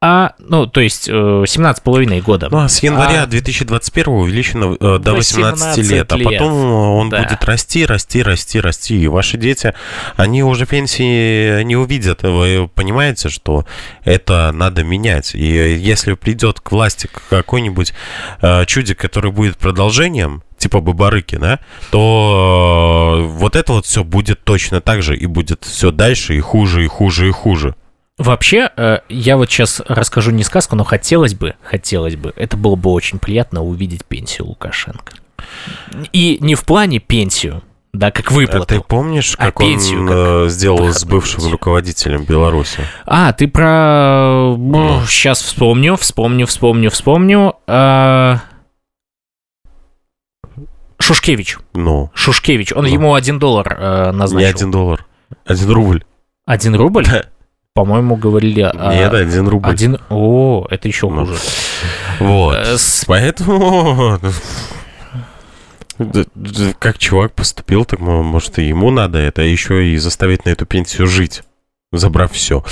А, 0.06 0.34
ну, 0.38 0.68
то 0.68 0.82
есть 0.82 1.08
э, 1.08 1.14
17,5 1.14 2.20
года. 2.24 2.50
Ну, 2.52 2.58
а 2.58 2.68
с 2.68 2.84
января 2.84 3.24
А- 3.24 3.26
2021 3.26 4.12
увеличено 4.14 4.76
э, 4.78 5.00
до 5.00 5.14
18 5.14 5.62
18 5.62 5.90
лет, 5.92 6.12
а 6.12 6.18
лет. 6.18 6.28
потом 6.28 6.54
он 6.54 7.10
Да. 7.10 7.24
будет 7.24 7.42
расти, 7.46 7.86
расти, 7.86 8.22
расти, 8.22 8.60
расти. 8.60 9.02
И 9.02 9.08
ваши 9.08 9.38
дети, 9.38 9.74
они 10.18 10.44
уже 10.44 10.66
пенсии 10.66 11.64
не 11.64 11.78
увидят. 11.78 12.24
Вы 12.24 12.68
понимаете, 12.76 13.30
что 13.30 13.66
это 14.04 14.52
надо 14.54 14.84
менять. 14.84 15.36
И 15.36 15.46
если 15.76 16.16
придет 16.16 16.60
к 16.60 16.74
власти 16.74 17.10
какой-нибудь 17.30 17.94
э, 18.42 18.66
чудик, 18.66 19.00
который 19.00 19.32
будет 19.32 19.56
продолжением, 19.56 20.44
типа 20.58 20.82
Бабарыки, 20.82 21.38
да, 21.38 21.60
то 21.92 23.20
э, 23.22 23.28
вот 23.38 23.56
это 23.56 23.72
вот 23.72 23.86
все 23.86 24.04
будет 24.04 24.44
точно 24.44 24.82
так 24.82 25.02
же 25.02 25.16
и 25.16 25.28
будет 25.28 25.64
все 25.64 25.92
дальше 25.92 26.36
и 26.36 26.42
хуже, 26.42 26.84
и 26.84 26.88
хуже, 26.88 27.30
и 27.30 27.32
хуже. 27.32 27.76
Вообще, 28.20 28.70
э, 28.78 29.00
я 29.10 29.38
вот 29.38 29.50
сейчас 29.50 29.82
расскажу 29.88 30.32
не 30.32 30.44
сказку, 30.44 30.76
но 30.76 30.84
хотелось 30.84 31.34
бы, 31.34 31.56
хотелось 31.64 32.16
бы, 32.16 32.32
это 32.36 32.58
было 32.58 32.76
бы 32.76 32.92
очень 32.92 33.18
приятно 33.20 33.64
увидеть 33.64 34.06
пенсию 34.06 34.48
Лукашенко. 34.48 35.14
И 36.12 36.38
не 36.40 36.54
в 36.56 36.64
плане 36.64 37.00
пенсию, 37.00 37.64
да, 37.92 38.12
как 38.12 38.32
А 38.32 38.34
выплату. 38.36 38.66
ты 38.68 38.82
помнишь, 38.82 39.36
А 39.40 39.46
как 39.48 39.62
он 39.62 39.66
пенсию 39.68 40.08
как 40.08 40.16
э, 40.16 40.50
сделал 40.50 40.88
с 40.94 41.04
бывшим 41.06 41.38
пенсию? 41.38 41.52
руководителем 41.54 42.24
Беларуси? 42.26 42.80
А, 43.06 43.34
ты 43.34 43.48
про... 43.48 44.56
Сейчас 45.08 45.42
вспомню, 45.42 45.96
вспомню, 45.96 46.46
вспомню, 46.46 46.92
вспомню. 46.92 47.56
А, 47.68 48.42
Шушкевич. 51.00 51.58
Ну, 51.74 52.12
Шушкевич. 52.14 52.72
Он 52.74 52.84
Ну. 52.86 52.90
ему 52.92 53.14
один 53.16 53.40
доллар 53.40 53.76
э, 53.80 54.12
не 54.12 54.18
назначил. 54.18 54.50
один 54.50 54.72
доллар, 54.72 55.06
один 55.46 55.70
рубль. 55.72 56.04
Один 56.46 56.76
рубль? 56.76 57.06
По-моему, 57.78 58.16
говорили... 58.18 58.62
а, 58.62 58.94
Нет, 58.94 59.14
один 59.14 59.48
рубль. 59.48 59.68
Один... 59.70 59.98
О, 60.10 60.68
это 60.70 60.88
еще 60.88 61.10
Ну. 61.10 61.26
хуже. 61.26 61.40
Вот. 62.20 62.56
Э, 62.56 62.78
с- 62.78 63.04
Поэтому... 63.08 64.20
Как 66.80 66.98
чувак 67.00 67.34
поступил, 67.34 67.86
так 67.86 68.00
мо- 68.00 68.22
может 68.24 68.60
и 68.60 68.64
ему 68.68 68.92
надо 68.92 69.18
это 69.18 69.42
еще 69.42 69.88
и 69.88 69.98
заставить 69.98 70.46
на 70.46 70.50
эту 70.50 70.66
пенсию 70.68 71.08
жить, 71.08 71.42
забрав 71.92 72.32
все. 72.34 72.64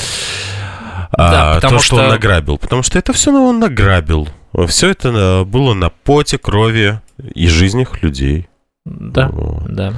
Да, 1.17 1.51
А, 1.53 1.55
потому 1.55 1.77
то, 1.77 1.83
что 1.83 1.95
он 1.95 2.01
что- 2.03 2.11
награбил. 2.11 2.57
Потому 2.59 2.83
что 2.83 2.99
это 2.99 3.11
все 3.13 3.31
он 3.31 3.59
награбил. 3.59 4.27
Все 4.67 4.89
это 4.89 5.09
э, 5.09 5.43
было 5.45 5.73
на 5.73 5.89
поте, 5.89 6.37
крови 6.37 6.99
и 7.33 7.47
жизнях 7.47 8.03
людей. 8.03 8.47
Да, 8.85 9.27
Вот. 9.31 9.65
да. 9.73 9.93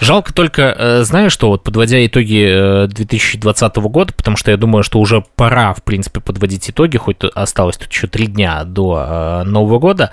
Жалко 0.00 0.32
только, 0.32 0.74
э, 0.78 1.02
знаешь, 1.02 1.32
что 1.32 1.48
вот 1.48 1.62
подводя 1.62 2.04
итоги 2.06 2.84
э, 2.84 2.86
2020 2.86 3.76
года, 3.76 4.14
потому 4.16 4.36
что 4.36 4.50
я 4.50 4.56
думаю, 4.56 4.82
что 4.82 4.98
уже 4.98 5.24
пора, 5.36 5.74
в 5.74 5.82
принципе, 5.82 6.20
подводить 6.20 6.70
итоги, 6.70 6.96
хоть 6.96 7.18
осталось 7.34 7.76
тут 7.76 7.92
еще 7.92 8.06
три 8.06 8.26
дня 8.26 8.64
до 8.64 9.04
э, 9.06 9.42
Нового 9.44 9.78
года. 9.78 10.12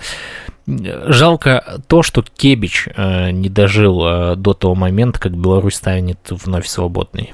Э, 0.68 1.06
Жалко 1.08 1.82
то, 1.88 2.04
что 2.04 2.22
Кебич 2.24 2.90
э, 2.96 3.32
не 3.32 3.48
дожил 3.48 4.06
э, 4.06 4.36
до 4.36 4.54
того 4.54 4.76
момента, 4.76 5.20
как 5.20 5.38
Беларусь 5.38 5.76
станет 5.76 6.20
вновь 6.30 6.68
свободной. 6.68 7.34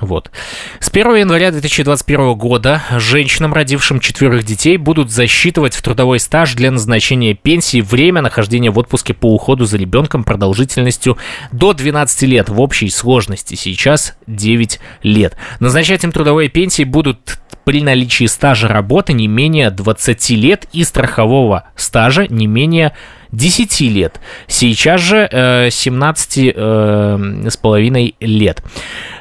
Вот. 0.00 0.32
С 0.80 0.88
1 0.88 1.14
января 1.14 1.52
2021 1.52 2.34
года 2.34 2.82
женщинам, 2.98 3.54
родившим 3.54 4.00
четверых 4.00 4.42
детей, 4.42 4.76
будут 4.76 5.12
засчитывать 5.12 5.76
в 5.76 5.82
трудовой 5.82 6.18
стаж 6.18 6.54
для 6.54 6.72
назначения 6.72 7.34
пенсии 7.34 7.80
время 7.80 8.20
нахождения 8.20 8.72
в 8.72 8.78
отпуске 8.78 9.14
по 9.14 9.32
уходу 9.32 9.66
за 9.66 9.76
ребенком 9.76 10.24
продолжительностью 10.24 11.16
до 11.52 11.74
12 11.74 12.22
лет 12.22 12.48
в 12.48 12.60
общей 12.60 12.90
сложности. 12.90 13.54
Сейчас 13.54 14.16
9 14.26 14.80
лет. 15.04 15.36
Назначать 15.60 16.02
им 16.02 16.10
трудовые 16.10 16.48
пенсии 16.48 16.82
будут 16.82 17.38
при 17.64 17.82
наличии 17.82 18.26
стажа 18.26 18.68
работы 18.68 19.12
не 19.12 19.26
менее 19.26 19.70
20 19.70 20.30
лет 20.30 20.66
и 20.72 20.84
страхового 20.84 21.64
стажа 21.76 22.26
не 22.28 22.46
менее 22.46 22.92
10 23.34 23.80
лет. 23.82 24.20
Сейчас 24.46 25.00
же 25.00 25.28
э, 25.30 25.68
17 25.70 26.52
э, 26.54 27.48
с 27.48 27.56
половиной 27.56 28.14
лет. 28.20 28.62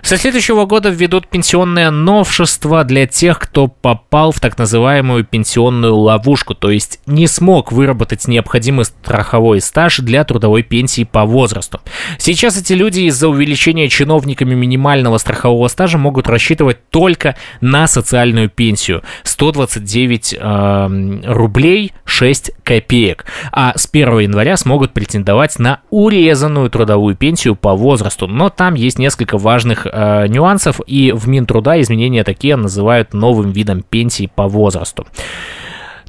Со 0.02 0.18
следующего 0.18 0.66
года 0.66 0.90
введут 0.90 1.28
пенсионное 1.28 1.90
новшество 1.90 2.84
для 2.84 3.08
тех, 3.08 3.40
кто 3.40 3.68
попал 3.68 4.32
в 4.32 4.40
так 4.40 4.58
называемую 4.58 5.24
пенсионную 5.24 5.96
ловушку, 5.96 6.54
то 6.54 6.70
есть 6.70 7.00
не 7.06 7.28
смог 7.28 7.72
выработать 7.72 8.28
необходимый 8.28 8.86
страховой 8.86 9.62
стаж 9.62 10.00
для 10.00 10.24
трудовой 10.24 10.62
пенсии 10.64 11.06
по 11.06 11.26
возрасту. 11.26 11.80
Сейчас 12.18 12.60
эти 12.60 12.74
люди 12.74 13.02
из-за 13.02 13.30
увеличения 13.30 13.90
чиновниками 13.90 14.54
минимального 14.54 15.18
страхового 15.18 15.68
стажа 15.70 15.98
могут 15.98 16.28
рассчитывать 16.28 16.90
только 16.90 17.36
на 17.62 17.88
социальную 17.88 18.33
пенсию 18.50 19.04
129 19.24 20.36
э, 20.40 21.22
рублей 21.26 21.94
6 22.06 22.52
копеек, 22.64 23.26
а 23.52 23.74
с 23.76 23.88
1 23.92 24.20
января 24.20 24.58
смогут 24.58 24.94
претендовать 24.94 25.60
на 25.60 25.80
урезанную 25.90 26.70
трудовую 26.70 27.16
пенсию 27.16 27.56
по 27.56 27.74
возрасту, 27.74 28.28
но 28.28 28.50
там 28.50 28.76
есть 28.76 29.00
несколько 29.00 29.38
важных 29.38 29.86
э, 29.86 30.28
нюансов, 30.28 30.80
и 30.86 31.12
в 31.12 31.28
Минтруда 31.28 31.80
изменения 31.82 32.24
такие 32.24 32.56
называют 32.56 33.14
новым 33.14 33.52
видом 33.52 33.84
пенсии 33.84 34.30
по 34.34 34.48
возрасту. 34.48 35.08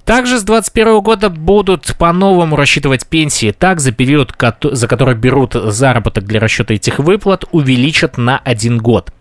Также 0.05 0.39
с 0.39 0.43
2021 0.43 1.01
года 1.01 1.31
будут 1.31 1.97
по-новому 1.99 2.57
рассчитывать 2.57 3.07
пенсии. 3.07 3.53
Так, 3.53 3.81
за 3.81 3.91
период, 3.91 4.35
за 4.63 4.87
который 4.87 5.15
берут 5.15 5.55
заработок 5.55 6.25
для 6.25 6.41
расчета 6.41 6.75
этих 6.75 6.99
выплат, 6.99 7.47
увеличат 7.53 8.19
на 8.19 8.39
один 8.39 8.79
год 8.79 9.13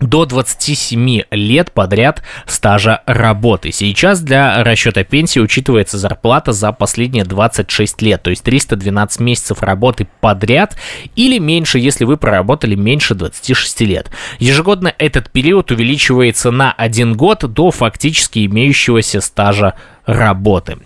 до 0.00 0.24
27 0.24 1.22
лет 1.30 1.72
подряд 1.72 2.22
стажа 2.46 3.02
работы. 3.06 3.72
Сейчас 3.72 4.20
для 4.20 4.64
расчета 4.64 5.04
пенсии 5.04 5.40
учитывается 5.40 5.98
зарплата 5.98 6.52
за 6.52 6.72
последние 6.72 7.24
26 7.24 8.02
лет, 8.02 8.22
то 8.22 8.30
есть 8.30 8.42
312 8.42 9.20
месяцев 9.20 9.62
работы 9.62 10.08
подряд 10.20 10.76
или 11.16 11.38
меньше, 11.38 11.78
если 11.78 12.04
вы 12.04 12.16
проработали 12.16 12.74
меньше 12.74 13.14
26 13.14 13.80
лет. 13.82 14.10
Ежегодно 14.38 14.92
этот 14.98 15.30
период 15.30 15.70
увеличивается 15.70 16.50
на 16.50 16.72
один 16.72 17.14
год 17.14 17.44
до 17.52 17.70
фактически 17.70 18.46
имеющегося 18.46 19.20
стажа 19.20 19.74
работы. 20.06 20.78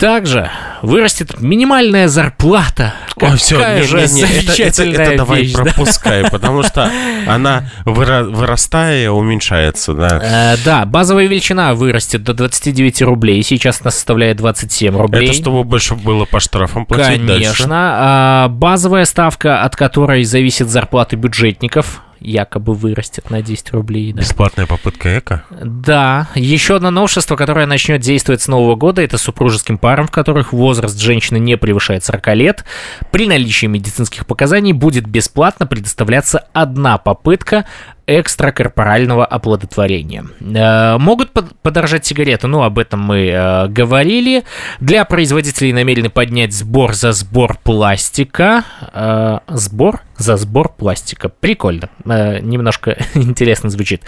Также 0.00 0.50
вырастет 0.80 1.40
минимальная 1.40 2.08
зарплата. 2.08 2.94
Какая 3.14 3.34
О, 3.34 3.36
все, 3.36 3.56
не, 3.76 3.82
же 3.82 3.96
не, 4.08 4.22
не, 4.22 4.62
это, 4.62 4.82
это, 4.82 5.02
это 5.02 5.16
давай 5.18 5.42
вещь, 5.42 5.52
пропускай, 5.52 6.22
да? 6.22 6.30
потому 6.30 6.62
что 6.62 6.90
она 7.26 7.70
выра- 7.84 8.24
вырастая 8.24 9.10
уменьшается, 9.10 9.92
да. 9.92 10.20
Э, 10.22 10.56
да, 10.64 10.86
базовая 10.86 11.26
величина 11.26 11.74
вырастет 11.74 12.22
до 12.24 12.32
29 12.32 13.02
рублей, 13.02 13.42
сейчас 13.42 13.82
она 13.82 13.90
составляет 13.90 14.38
27 14.38 14.96
рублей. 14.96 15.28
Это 15.28 15.34
чтобы 15.34 15.64
больше 15.64 15.94
было 15.94 16.24
по 16.24 16.40
штрафам 16.40 16.86
платить 16.86 17.18
Конечно. 17.18 17.38
Дальше. 17.38 17.66
А, 17.70 18.48
базовая 18.48 19.04
ставка, 19.04 19.62
от 19.62 19.76
которой 19.76 20.24
зависит 20.24 20.70
зарплата 20.70 21.16
бюджетников, 21.16 22.02
якобы 22.20 22.74
вырастет 22.74 23.30
на 23.30 23.42
10 23.42 23.72
рублей. 23.72 24.12
Да. 24.12 24.20
Бесплатная 24.20 24.66
попытка 24.66 25.18
эко? 25.18 25.44
Да. 25.50 26.28
Еще 26.34 26.76
одно 26.76 26.90
новшество, 26.90 27.36
которое 27.36 27.66
начнет 27.66 28.00
действовать 28.00 28.42
с 28.42 28.48
Нового 28.48 28.76
года, 28.76 29.02
это 29.02 29.18
супружеским 29.18 29.78
парам, 29.78 30.06
в 30.06 30.10
которых 30.10 30.52
возраст 30.52 30.98
женщины 30.98 31.38
не 31.38 31.56
превышает 31.56 32.04
40 32.04 32.34
лет. 32.36 32.64
При 33.10 33.26
наличии 33.26 33.66
медицинских 33.66 34.26
показаний 34.26 34.72
будет 34.72 35.06
бесплатно 35.06 35.66
предоставляться 35.66 36.46
одна 36.52 36.98
попытка 36.98 37.64
экстракорпорального 38.06 39.24
оплодотворения. 39.24 40.26
Э, 40.40 40.98
могут 40.98 41.30
подорожать 41.62 42.04
сигареты, 42.04 42.48
ну, 42.48 42.62
об 42.62 42.78
этом 42.78 43.00
мы 43.00 43.28
э, 43.28 43.68
говорили. 43.68 44.44
Для 44.80 45.04
производителей 45.04 45.72
намерены 45.72 46.10
поднять 46.10 46.52
сбор 46.52 46.94
за 46.94 47.12
сбор 47.12 47.56
пластика. 47.62 48.64
Э, 48.92 49.38
сбор 49.48 50.00
за 50.20 50.36
сбор 50.36 50.72
пластика. 50.72 51.28
Прикольно. 51.28 51.90
Немножко 52.04 52.96
интересно 53.14 53.70
звучит. 53.70 54.02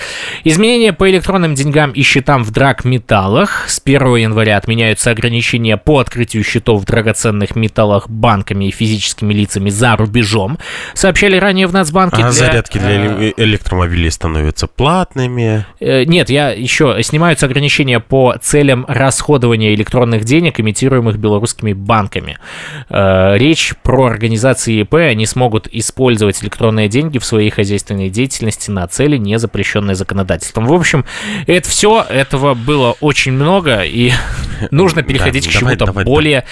Изменения 0.44 0.92
по 0.92 1.10
электронным 1.10 1.54
деньгам 1.54 1.90
и 1.92 2.02
счетам 2.02 2.44
в 2.44 2.50
драгметаллах. 2.50 3.68
С 3.68 3.80
1 3.84 4.16
января 4.16 4.56
отменяются 4.56 5.10
ограничения 5.10 5.76
по 5.76 5.98
открытию 5.98 6.44
счетов 6.44 6.82
в 6.82 6.84
драгоценных 6.86 7.56
металлах 7.56 8.08
банками 8.08 8.66
и 8.66 8.70
физическими 8.70 9.34
лицами 9.34 9.70
за 9.70 9.96
рубежом. 9.96 10.58
Сообщали 10.94 11.36
ранее 11.36 11.66
в 11.66 11.72
Нацбанке. 11.72 12.16
А 12.16 12.22
для, 12.22 12.32
зарядки 12.32 12.78
для 12.78 13.32
электромобилей 13.36 13.82
автомобили 13.82 14.08
становятся 14.08 14.66
платными. 14.66 15.66
Э, 15.80 16.04
нет, 16.04 16.30
я 16.30 16.50
еще 16.50 16.98
снимаются 17.02 17.46
ограничения 17.46 18.00
по 18.00 18.36
целям 18.40 18.84
расходования 18.88 19.74
электронных 19.74 20.24
денег, 20.24 20.60
имитируемых 20.60 21.18
белорусскими 21.18 21.72
банками. 21.72 22.38
Э, 22.88 23.36
речь 23.36 23.74
про 23.82 24.06
организации 24.06 24.80
ИП, 24.82 24.94
они 24.94 25.26
смогут 25.26 25.68
использовать 25.70 26.01
электронные 26.42 26.88
деньги 26.88 27.18
в 27.18 27.24
своей 27.24 27.50
хозяйственной 27.50 28.10
деятельности 28.10 28.70
на 28.70 28.86
цели, 28.86 29.16
не 29.16 29.38
запрещенные 29.38 29.94
законодательством. 29.94 30.66
В 30.66 30.72
общем, 30.72 31.04
это 31.46 31.68
все, 31.68 32.04
этого 32.08 32.54
было 32.54 32.96
очень 33.00 33.32
много, 33.32 33.82
и 33.82 34.12
нужно 34.70 35.02
переходить 35.02 35.48
к 35.48 35.50
чему-то 35.50 35.86
более 35.86 36.44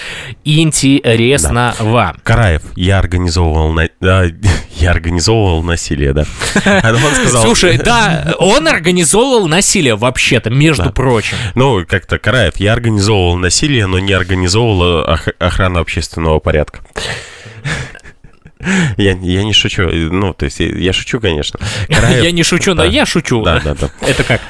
интересного. 0.45 2.17
Караев, 2.23 2.63
я 2.77 2.99
организовывал, 2.99 3.79
я 4.01 4.91
организовывал 4.91 5.63
насилие, 5.63 6.13
да. 6.13 6.25
А 6.65 6.93
он 6.93 7.15
сказал... 7.15 7.43
Слушай, 7.43 7.79
да, 7.79 8.35
он 8.39 8.69
организовывал 8.69 9.49
насилие 9.49 9.97
вообще-то, 9.97 10.51
между 10.51 10.85
да. 10.85 10.91
прочим. 10.91 11.37
Ну, 11.55 11.85
как-то 11.87 12.19
Караев, 12.19 12.57
я 12.57 12.73
организовывал 12.73 13.37
насилие, 13.37 13.87
но 13.87 13.99
не 13.99 14.13
организовывал 14.13 15.13
ох- 15.13 15.29
охрану 15.39 15.81
общественного 15.81 16.39
порядка. 16.39 16.81
Я, 18.97 19.13
я 19.13 19.45
не 19.45 19.53
шучу. 19.53 19.83
Ну, 19.83 20.35
то 20.35 20.45
есть, 20.45 20.61
я 20.61 20.93
шучу, 20.93 21.21
конечно. 21.21 21.59
Караев, 21.89 22.23
я 22.23 22.31
не 22.31 22.43
шучу, 22.43 22.75
да. 22.75 22.85
но 22.85 22.91
я 22.91 23.07
шучу. 23.07 23.43
Да, 23.43 23.61
да, 23.61 23.75
да. 23.75 23.91
Это 24.07 24.25
как? 24.25 24.41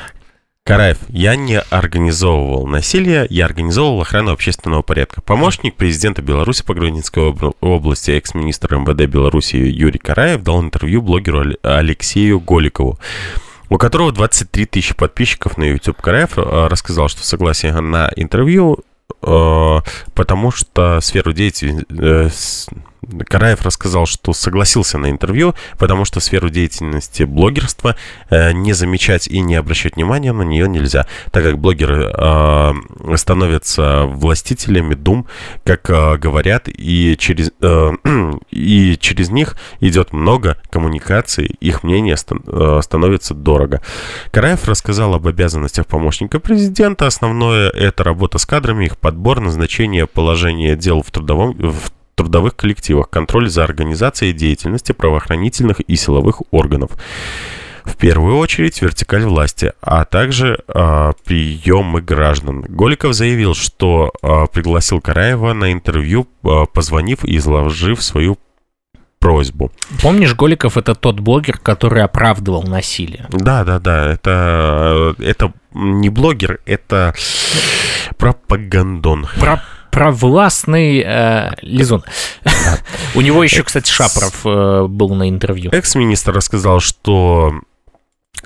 Караев, 0.65 0.99
я 1.09 1.37
не 1.37 1.59
организовывал 1.59 2.67
насилие, 2.67 3.27
я 3.31 3.47
организовывал 3.47 4.03
охрану 4.03 4.33
общественного 4.33 4.83
порядка. 4.83 5.21
Помощник 5.23 5.75
президента 5.75 6.23
Беларуси 6.23 6.63
по 6.65 6.75
Гродненской 6.75 7.35
области, 7.61 8.11
экс-министр 8.13 8.77
МВД 8.77 9.11
Беларуси 9.11 9.57
Юрий 9.57 9.99
Караев 9.99 10.43
дал 10.43 10.63
интервью 10.63 11.03
блогеру 11.03 11.55
Алексею 11.63 12.41
Голикову 12.41 12.99
у 13.71 13.79
которого 13.79 14.13
23 14.13 14.67
тысячи 14.67 14.95
подписчиков 14.95 15.57
на 15.57 15.65
YouTube. 15.65 16.01
Караев 16.01 16.37
э, 16.37 16.67
рассказал, 16.67 17.09
что 17.09 17.25
согласие 17.25 17.73
на 17.81 18.11
интервью, 18.17 18.81
э, 19.23 19.79
потому 20.15 20.51
что 20.51 21.01
сферу 21.01 21.33
деятельности 21.33 21.87
э, 21.97 22.81
Караев 23.29 23.63
рассказал, 23.63 24.07
что 24.07 24.33
согласился 24.33 24.99
на 24.99 25.11
интервью, 25.11 25.55
потому 25.79 26.05
что 26.05 26.21
сферу 26.21 26.51
деятельности 26.51 27.23
блогерства 27.23 27.97
э, 28.29 28.53
не 28.53 28.73
замечать 28.73 29.27
и 29.27 29.41
не 29.41 29.55
обращать 29.57 29.97
внимания 29.97 30.33
на 30.33 30.43
нее 30.43 30.69
нельзя, 30.69 31.07
так 31.31 31.45
как 31.45 31.59
блогеры 31.59 32.13
э, 32.13 33.17
становятся 33.17 34.05
властителями 34.05 34.95
дум, 34.95 35.27
как 35.65 35.89
э, 35.89 36.17
говорят, 36.19 36.69
и 36.69 37.17
через, 37.19 37.51
э, 37.61 37.93
и 38.51 38.99
через 39.01 39.31
них 39.31 39.57
идет 39.81 40.13
много 40.13 40.59
коммуникаций, 40.71 41.47
их 41.61 41.83
мнение 41.83 42.17
ст- 42.17 42.33
э, 42.47 42.81
становится 42.83 43.35
дорого. 43.35 43.83
Караев 44.31 44.67
рассказал 44.69 45.15
об 45.15 45.27
обязанностях 45.27 45.87
помощника 45.87 46.39
президента. 46.39 47.07
Основное 47.07 47.71
это 47.71 48.05
работа 48.05 48.39
с 48.39 48.47
кадрами, 48.47 48.85
их 48.87 48.99
подбор, 48.99 49.41
назначение, 49.41 50.07
положение 50.07 50.77
дел 50.77 51.03
в 51.03 51.11
трудовом 51.11 51.53
в 51.53 51.91
трудовых 52.21 52.57
коллективах, 52.57 53.09
контроль 53.09 53.49
за 53.49 53.65
организацией 53.65 54.33
деятельности 54.33 54.93
правоохранительных 54.93 55.81
и 55.81 55.97
силовых 55.97 56.43
органов. 56.51 56.93
В 57.85 57.97
первую 57.97 58.37
очередь 58.37 58.81
вертикаль 58.83 59.25
власти, 59.25 59.73
а 59.81 60.05
также 60.05 60.63
э, 60.69 61.13
приемы 61.25 62.03
граждан. 62.03 62.61
Голиков 62.69 63.15
заявил, 63.15 63.55
что 63.55 64.13
э, 64.23 64.47
пригласил 64.53 65.01
Караева 65.01 65.55
на 65.55 65.73
интервью, 65.73 66.29
э, 66.45 66.67
позвонив 66.73 67.25
и 67.25 67.39
изложив 67.39 68.03
свою 68.03 68.39
просьбу. 69.19 69.73
Помнишь, 70.03 70.35
Голиков 70.35 70.77
это 70.77 70.95
тот 70.95 71.21
блогер, 71.21 71.59
который 71.59 72.03
оправдывал 72.03 72.63
насилие? 72.65 73.27
Да, 73.31 73.65
да, 73.65 73.79
да. 73.79 74.13
Это, 74.13 75.15
это 75.19 75.53
не 75.73 76.11
блогер, 76.11 76.61
это 76.67 77.15
пропагандон. 78.19 79.27
Про 79.39 79.63
провластный 79.91 81.03
э, 81.05 81.51
Лизун. 81.63 82.05
У 83.15 83.21
него 83.21 83.43
еще, 83.43 83.63
кстати, 83.63 83.91
Шапоров 83.91 84.41
э, 84.45 84.87
был 84.89 85.15
на 85.15 85.29
интервью. 85.29 85.71
Экс-министр 85.73 86.33
рассказал, 86.33 86.81
что 86.81 87.53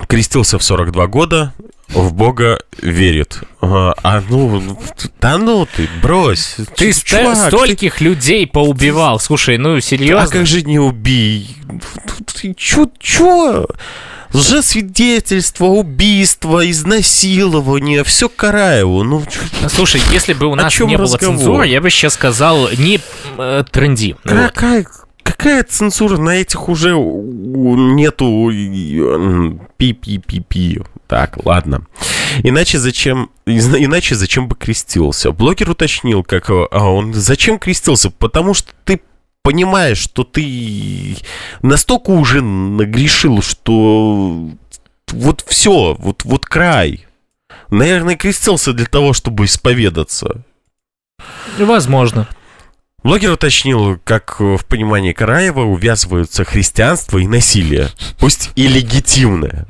крестился 0.07 0.57
в 0.59 0.63
42 0.63 1.07
года, 1.07 1.53
в 1.89 2.13
Бога 2.13 2.59
верит. 2.81 3.41
А, 3.61 3.93
а 4.03 4.21
ну, 4.27 4.77
да 5.21 5.37
ну 5.37 5.67
ты, 5.67 5.87
брось. 6.01 6.57
Ты 6.75 6.91
чувак, 6.93 7.37
стольких 7.37 7.97
ты... 7.97 8.03
людей 8.03 8.47
поубивал. 8.47 9.19
Слушай, 9.19 9.57
ну 9.57 9.79
серьезно. 9.79 10.23
А 10.23 10.27
как 10.27 10.47
же 10.47 10.63
не 10.63 10.79
убей? 10.79 11.55
Ты 12.33 12.53
чё, 12.55 12.89
чё? 12.99 13.67
Лжесвидетельство, 14.33 15.65
убийство, 15.65 16.69
изнасилование, 16.69 18.03
все 18.03 18.29
Караеву. 18.29 19.03
Ну, 19.03 19.23
Слушай, 19.69 20.01
если 20.11 20.33
бы 20.33 20.47
у 20.47 20.55
нас 20.55 20.79
не 20.79 20.97
было 20.97 21.17
цензуры, 21.17 21.67
я 21.67 21.81
бы 21.81 21.89
сейчас 21.89 22.13
сказал, 22.13 22.69
не 22.77 22.99
э, 23.37 23.63
тренди. 23.71 24.15
Какая, 24.23 24.85
какая 25.23 25.63
цензура? 25.63 26.17
На 26.17 26.37
этих 26.37 26.69
уже 26.69 26.93
нету 26.93 28.49
пи-пи-пи-пи. 29.77 30.81
Так, 31.07 31.37
ладно. 31.45 31.85
Иначе 32.43 32.79
зачем, 32.79 33.29
иначе 33.45 34.15
зачем 34.15 34.47
бы 34.47 34.55
крестился? 34.55 35.31
Блогер 35.31 35.69
уточнил, 35.69 36.23
как 36.23 36.49
а 36.49 36.89
он 36.89 37.13
зачем 37.13 37.59
крестился? 37.59 38.09
Потому 38.09 38.53
что 38.53 38.71
ты 38.83 39.01
понимаешь, 39.45 39.99
что 39.99 40.23
ты 40.23 41.17
настолько 41.61 42.09
уже 42.09 42.41
нагрешил, 42.41 43.43
что 43.43 44.49
вот 45.11 45.45
все, 45.47 45.95
вот, 45.99 46.25
вот 46.25 46.47
край. 46.47 47.05
Наверное, 47.69 48.15
крестился 48.15 48.73
для 48.73 48.87
того, 48.87 49.13
чтобы 49.13 49.45
исповедаться. 49.45 50.41
Возможно. 51.59 52.27
Блогер 53.05 53.33
уточнил, 53.33 53.99
как 54.03 54.39
в 54.39 54.65
понимании 54.67 55.13
Караева 55.13 55.61
увязываются 55.61 56.43
христианство 56.43 57.19
и 57.19 57.27
насилие. 57.27 57.89
Пусть 58.17 58.49
и 58.55 58.67
легитимное. 58.67 59.67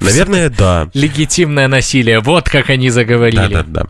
Наверное, 0.00 0.50
да. 0.50 0.90
Легитимное 0.92 1.68
насилие, 1.68 2.18
вот 2.18 2.50
как 2.50 2.70
они 2.70 2.90
заговорили. 2.90 3.36
Да-да-да. 3.36 3.86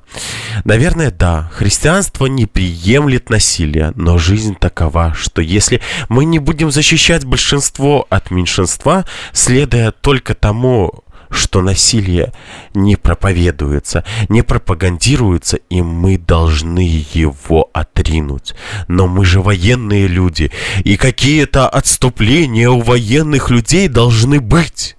Наверное, 0.66 1.11
да. 1.11 1.51
Христианство 1.55 2.26
не 2.26 2.45
приемлет 2.45 3.30
насилия, 3.30 3.95
но 3.97 4.18
жизнь 4.18 4.57
такова, 4.57 5.14
что 5.14 5.40
если 5.40 5.80
мы 6.11 6.26
не 6.26 6.38
будем 6.38 6.70
защищать 6.70 7.24
большинство 7.24 8.07
от 8.11 8.30
меньшинства, 8.30 9.07
следуя 9.32 9.93
только 9.93 10.34
тому, 10.34 11.03
что 11.33 11.62
насилие 11.62 12.33
не 12.74 12.97
проповедуется, 12.97 14.05
не 14.28 14.43
пропагандируется, 14.43 15.57
и 15.70 15.83
мы 15.83 16.18
должны 16.18 16.80
его 17.12 17.70
отринуть. 17.72 18.55
Но 18.89 19.09
мы 19.09 19.24
же 19.24 19.41
военные 19.41 20.07
люди, 20.07 20.53
и 20.85 20.97
какие-то 20.97 21.68
отступления 21.68 22.70
у 22.70 22.80
военных 22.80 23.51
людей 23.51 23.89
должны 23.89 24.41
быть. 24.41 24.97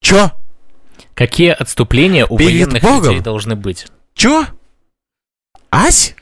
Чё? 0.00 0.30
Какие 1.14 1.50
отступления 1.50 2.26
у 2.26 2.36
Перед 2.38 2.66
военных 2.68 2.82
Богом? 2.82 3.04
людей 3.10 3.20
должны 3.20 3.56
быть? 3.56 3.86
Чё? 4.14 4.46
Ась? 5.70 6.14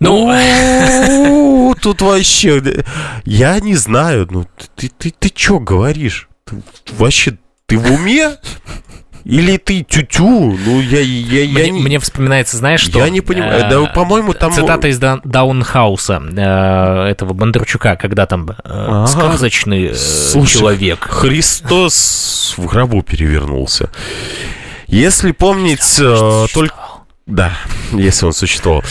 Ну, 0.00 1.74
тут 1.80 2.02
вообще, 2.02 2.60
я 3.24 3.60
не 3.60 3.76
знаю, 3.76 4.26
ну 4.30 4.46
ты 4.74 4.88
ты 4.88 5.10
ты 5.16 5.28
чё 5.28 5.60
говоришь? 5.60 6.28
Вообще, 6.98 7.36
ты 7.66 7.78
в 7.78 7.92
уме? 7.92 8.36
Или 9.24 9.56
ты 9.56 9.84
тю-тю? 9.84 10.58
Ну, 10.64 10.80
я, 10.80 11.00
я, 11.00 11.44
я 11.44 11.48
мне, 11.48 11.70
не... 11.70 11.80
Мне 11.80 11.98
вспоминается, 12.00 12.56
знаешь, 12.56 12.80
что... 12.80 12.98
Я 12.98 13.08
не 13.08 13.20
понимаю. 13.20 13.66
Э, 13.66 13.70
да, 13.70 13.84
по-моему, 13.86 14.34
там... 14.34 14.52
Цитата 14.52 14.88
из 14.88 14.98
Даунхауса, 14.98 16.20
э, 16.20 17.08
этого 17.08 17.32
Бондарчука, 17.32 17.94
когда 17.94 18.26
там 18.26 18.50
э, 18.50 18.54
ага. 18.64 19.06
сказочный 19.06 19.90
э, 19.90 19.94
Слушай, 19.94 20.58
человек. 20.58 21.06
Христос 21.08 22.54
в 22.56 22.66
гробу 22.66 23.02
перевернулся. 23.02 23.90
Если 24.88 25.30
помнить 25.30 26.00
э, 26.00 26.46
только 26.52 26.74
да, 27.32 27.56
если 27.92 28.26
он 28.26 28.32
существовал. 28.32 28.84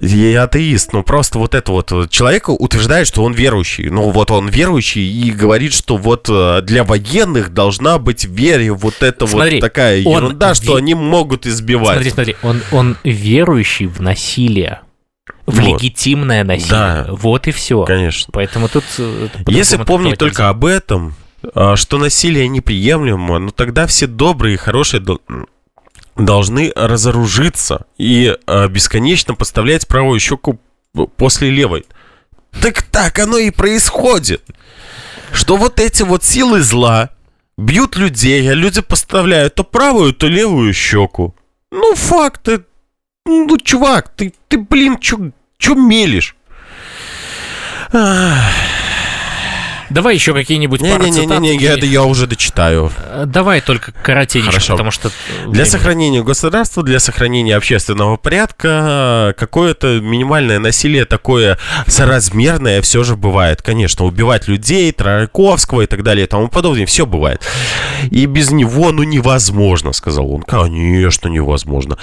Я 0.00 0.42
атеист, 0.42 0.92
но 0.92 1.02
просто 1.02 1.38
вот 1.38 1.54
это 1.54 1.70
вот 1.70 2.10
человек 2.10 2.48
утверждает, 2.48 3.06
что 3.06 3.22
он 3.22 3.32
верующий. 3.32 3.90
Ну 3.90 4.10
вот 4.10 4.30
он 4.30 4.48
верующий 4.48 5.08
и 5.08 5.30
говорит, 5.30 5.72
что 5.72 5.96
вот 5.96 6.26
э, 6.28 6.62
для 6.62 6.82
военных 6.82 7.54
должна 7.54 7.98
быть 7.98 8.24
вере 8.24 8.72
вот 8.72 9.02
это 9.02 9.26
смотри, 9.26 9.56
вот 9.56 9.60
такая 9.60 9.98
ерунда, 9.98 10.48
ве... 10.50 10.54
что 10.54 10.76
они 10.76 10.94
могут 10.94 11.46
избивать. 11.46 11.94
Смотри, 11.94 12.10
смотри, 12.10 12.36
он, 12.42 12.60
он 12.72 12.96
верующий 13.04 13.86
в 13.86 14.00
насилие. 14.00 14.80
В 15.46 15.54
вот. 15.54 15.80
легитимное 15.80 16.42
насилие. 16.42 16.70
Да. 16.70 17.06
Вот 17.10 17.46
и 17.46 17.52
все. 17.52 17.84
Конечно. 17.84 18.30
Поэтому 18.32 18.68
тут... 18.68 18.84
Э, 18.98 19.28
если 19.46 19.76
помнить 19.76 20.18
только 20.18 20.48
об 20.48 20.64
этом, 20.64 21.14
а, 21.54 21.76
что 21.76 21.98
насилие 21.98 22.48
неприемлемо, 22.48 23.38
ну 23.38 23.50
тогда 23.50 23.86
все 23.86 24.06
добрые 24.06 24.54
и 24.54 24.58
хорошие 24.58 25.00
должны 26.24 26.72
разоружиться 26.74 27.86
и 27.98 28.36
э, 28.46 28.68
бесконечно 28.68 29.34
подставлять 29.34 29.86
правую 29.86 30.20
щеку 30.20 30.58
после 31.16 31.50
левой. 31.50 31.86
Так 32.60 32.82
так 32.82 33.18
оно 33.18 33.38
и 33.38 33.50
происходит. 33.50 34.42
Что 35.32 35.56
вот 35.56 35.78
эти 35.78 36.02
вот 36.02 36.24
силы 36.24 36.62
зла 36.62 37.10
бьют 37.56 37.96
людей, 37.96 38.50
а 38.50 38.54
люди 38.54 38.80
поставляют 38.80 39.54
то 39.54 39.64
правую, 39.64 40.12
то 40.12 40.26
левую 40.26 40.72
щеку. 40.72 41.34
Ну, 41.70 41.94
факты. 41.94 42.64
Ну, 43.26 43.58
чувак, 43.58 44.08
ты, 44.16 44.34
ты 44.48 44.58
блин, 44.58 44.98
чё, 44.98 45.30
чё 45.58 45.74
мелешь? 45.74 46.34
Ах. 47.92 48.69
Давай 49.90 50.14
еще 50.14 50.32
какие-нибудь 50.32 50.80
не, 50.80 50.90
пару 50.90 51.04
не, 51.04 51.10
не, 51.10 51.26
не, 51.26 51.38
не, 51.38 51.56
я, 51.56 51.74
я 51.74 52.04
уже 52.04 52.26
дочитаю. 52.26 52.92
Э, 52.96 53.24
давай 53.26 53.60
только 53.60 53.92
коротенько, 53.92 54.50
Хорошо. 54.50 54.74
потому 54.74 54.90
что... 54.90 55.10
Для 55.48 55.66
сохранения 55.66 56.22
государства, 56.22 56.82
для 56.82 57.00
сохранения 57.00 57.56
общественного 57.56 58.16
порядка 58.16 59.34
какое-то 59.36 60.00
минимальное 60.00 60.60
насилие 60.60 61.04
такое 61.04 61.58
соразмерное 61.86 62.82
все 62.82 63.02
же 63.02 63.16
бывает. 63.16 63.62
Конечно, 63.62 64.04
убивать 64.04 64.46
людей, 64.48 64.92
Трояковского 64.92 65.82
и 65.82 65.86
так 65.86 66.02
далее 66.02 66.26
и 66.26 66.28
тому 66.28 66.48
подобное, 66.48 66.86
все 66.86 67.04
бывает. 67.04 67.42
И 68.10 68.26
без 68.26 68.52
него, 68.52 68.92
ну, 68.92 69.02
невозможно, 69.02 69.92
сказал 69.92 70.30
он. 70.32 70.42
Конечно, 70.42 71.28
невозможно. 71.28 71.98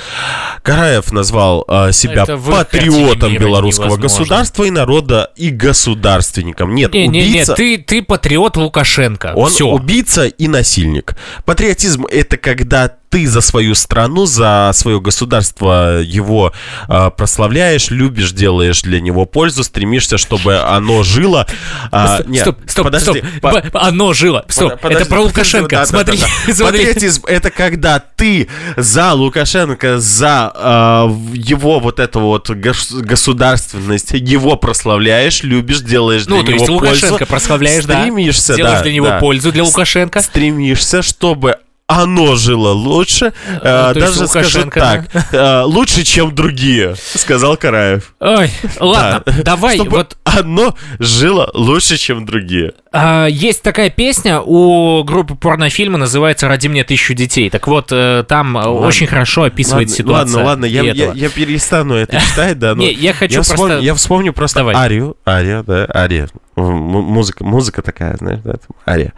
Караев 0.62 1.12
назвал 1.14 1.64
э, 1.68 1.92
себя 1.94 2.24
Это 2.24 2.38
патриотом 2.38 3.34
белорусского 3.38 3.86
невозможно. 3.86 4.04
государства 4.04 4.64
и 4.66 4.72
народа 4.72 5.32
и 5.36 5.50
государственником. 5.50 6.76
Нет, 6.76 6.94
не, 6.94 7.08
убийца... 7.08 7.56
Не, 7.58 7.70
не, 7.70 7.77
ты 7.77 7.77
ты, 7.78 8.02
патриот 8.02 8.58
Лукашенко. 8.58 9.34
Он 9.36 9.50
Все. 9.50 9.68
убийца 9.68 10.26
и 10.26 10.48
насильник. 10.48 11.16
Патриотизм 11.46 12.06
это 12.06 12.38
когда 12.38 12.90
ты 13.10 13.28
за 13.28 13.42
свою 13.42 13.76
страну, 13.76 14.26
за 14.26 14.72
свое 14.74 15.00
государство 15.00 16.02
его 16.02 16.54
э, 16.88 17.12
прославляешь, 17.16 17.90
любишь, 17.90 18.32
делаешь 18.32 18.82
для 18.82 19.00
него 19.00 19.26
пользу, 19.26 19.64
стремишься, 19.64 20.18
чтобы 20.18 20.60
оно 20.60 21.04
жило. 21.04 21.48
А, 21.92 22.16
стоп, 22.16 22.28
нет, 22.28 22.42
стоп, 22.42 22.58
стоп, 22.68 22.86
подожди, 22.86 23.24
стоп. 23.38 23.72
По... 23.72 23.82
Оно 23.82 24.14
жило. 24.14 24.46
Стоп, 24.50 24.80
подожди, 24.80 25.02
это 25.02 25.10
про 25.10 25.22
Лукашенко. 25.22 25.76
Да, 25.76 25.86
смотри, 25.86 26.18
да, 26.18 26.28
да, 26.48 26.54
смотри. 26.54 26.80
Патриотизм 26.80 27.26
это 27.28 27.50
когда 27.50 28.00
ты 28.00 28.50
за 28.76 29.14
Лукашенко, 29.14 30.00
за 30.00 30.52
э, 30.54 31.10
его 31.34 31.80
вот 31.80 32.00
эту 32.00 32.20
вот 32.20 32.50
государственность, 32.50 34.12
его 34.12 34.58
прославляешь, 34.58 35.44
любишь, 35.44 35.80
делаешь 35.80 36.26
ну, 36.28 36.44
для 36.44 36.56
него 36.56 36.66
пользу. 36.66 36.74
Ну, 36.74 36.80
то 36.80 36.88
есть 36.88 37.04
Лукашенко 37.04 37.26
прославляешь, 37.26 37.84
стремишься, 37.84 38.54
да? 38.54 38.58
Делаешь 38.58 38.82
для 38.82 38.94
него 38.94 39.08
да. 39.08 39.20
пользу 39.20 39.52
для 39.52 39.64
Лукашенко. 39.64 40.22
Стремишься, 40.22 41.02
чтобы 41.02 41.58
оно 41.88 42.36
жило 42.36 42.72
лучше, 42.72 43.34
а, 43.62 43.94
даже 43.94 44.28
скажу 44.28 44.70
так, 44.70 45.06
да? 45.32 45.66
лучше, 45.66 46.04
чем 46.04 46.36
другие, 46.36 46.96
сказал 47.16 47.56
Караев. 47.56 48.14
Ой, 48.20 48.52
ладно, 48.80 49.24
да. 49.26 49.34
давай. 49.44 49.78
Чтобы 49.78 49.92
вот 49.92 50.18
оно 50.26 50.76
жило 51.00 51.50
лучше, 51.54 51.98
чем 51.98 52.26
другие. 52.26 52.74
А, 52.92 53.28
есть 53.28 53.64
такая 53.64 53.90
песня 53.90 54.42
у 54.42 55.04
группы 55.04 55.36
порнофильма, 55.36 55.98
называется 55.98 56.48
«Ради 56.48 56.68
мне 56.68 56.84
тысячу 56.84 57.14
детей». 57.14 57.50
Так 57.50 57.68
вот, 57.68 57.90
э, 57.92 58.24
там 58.28 58.56
ладно, 58.56 58.72
очень 58.72 59.08
хорошо 59.08 59.44
описывает 59.44 59.90
ладно, 59.90 59.96
ситуацию. 59.96 60.38
Ладно, 60.38 60.50
ладно, 60.50 60.66
я, 60.66 60.84
я, 60.84 61.12
я 61.14 61.30
перестану 61.30 61.96
это 61.96 62.20
читать, 62.32 62.60
да. 62.60 62.76
Но 62.76 62.84
Не, 62.84 62.94
я 62.94 63.14
хочу 63.14 63.34
я 63.34 63.38
просто... 63.40 63.54
Вспомню, 63.54 63.80
я 63.80 63.94
вспомню 63.96 64.34
просто 64.34 64.60
Давай. 64.60 64.76
арию, 64.76 65.18
ария, 65.28 65.64
да, 65.64 65.88
ария. 65.94 66.30
Музыка, 66.56 67.44
музыка 67.44 67.82
такая, 67.82 68.18
знаешь, 68.18 68.40
да, 68.44 68.56
ария. 68.88 69.14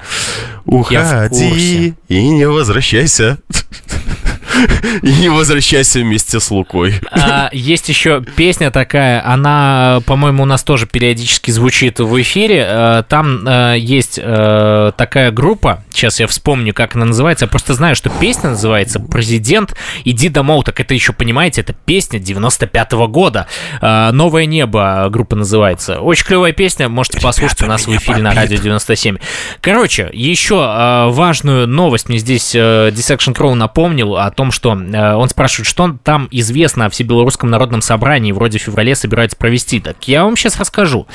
Уходи 0.66 1.94
и 2.08 2.28
не 2.30 2.48
возвращайся. 2.48 3.40
И 5.02 5.12
не 5.14 5.30
возвращайся 5.30 6.00
вместе 6.00 6.40
с 6.40 6.52
Лукой. 6.52 6.96
А, 7.12 7.50
есть 7.52 7.90
еще 7.90 8.24
песня 8.36 8.72
такая, 8.72 9.26
она, 9.26 10.02
по-моему, 10.06 10.44
у 10.44 10.46
нас 10.46 10.64
тоже 10.64 10.86
периодически 10.86 11.52
звучит 11.52 12.00
в 12.00 12.22
эфире. 12.22 12.66
А, 12.68 13.04
там 13.04 13.44
а, 13.46 13.74
есть 13.74 14.20
а, 14.22 14.92
такая 14.92 15.32
группа 15.32 15.84
сейчас 16.00 16.20
я 16.20 16.28
вспомню, 16.28 16.74
как 16.74 16.96
она 16.96 17.06
называется. 17.06 17.46
Я 17.46 17.50
просто 17.50 17.74
знаю, 17.74 17.96
что 17.96 18.10
песня 18.10 18.52
называется 18.52 19.00
«Президент, 19.00 19.76
иди 20.06 20.30
домой». 20.30 20.64
Так 20.64 20.80
это 20.80 20.94
еще, 20.94 21.14
понимаете, 21.14 21.62
это 21.62 21.74
песня 21.74 22.20
95-го 22.20 23.08
года. 23.08 23.48
А, 23.82 24.12
«Новое 24.12 24.46
небо» 24.46 25.08
группа 25.10 25.36
называется. 25.36 26.00
Очень 26.00 26.26
клевая 26.26 26.54
песня, 26.54 26.90
можете 26.90 27.18
Ребята, 27.18 27.28
послушать 27.28 27.62
у 27.64 27.66
нас 27.68 27.86
в 27.86 27.96
эфире 27.96 28.20
на 28.20 28.34
радио 28.34 28.58
97. 28.58 29.18
Короче, 29.62 30.10
еще 30.14 30.62
а, 30.62 31.10
важную 31.10 31.68
новость 31.68 32.10
мне 32.10 32.18
здесь 32.18 32.54
а, 32.56 32.90
Dissection 32.90 33.36
Crow 33.36 33.54
напомнил 33.54 34.16
о 34.16 34.32
том, 34.32 34.49
что 34.52 34.72
а, 34.72 35.18
он 35.18 35.30
спрашивает, 35.30 35.68
что 35.68 35.98
там 36.04 36.28
известно 36.32 36.86
о 36.86 36.90
Всебелорусском 36.90 37.50
народном 37.50 37.82
собрании, 37.82 38.32
вроде 38.32 38.60
в 38.60 38.62
феврале 38.62 38.96
собираются 38.96 39.38
провести. 39.38 39.80
Так 39.80 40.08
я 40.08 40.24
вам 40.24 40.36
сейчас 40.36 40.60
расскажу. 40.60 41.08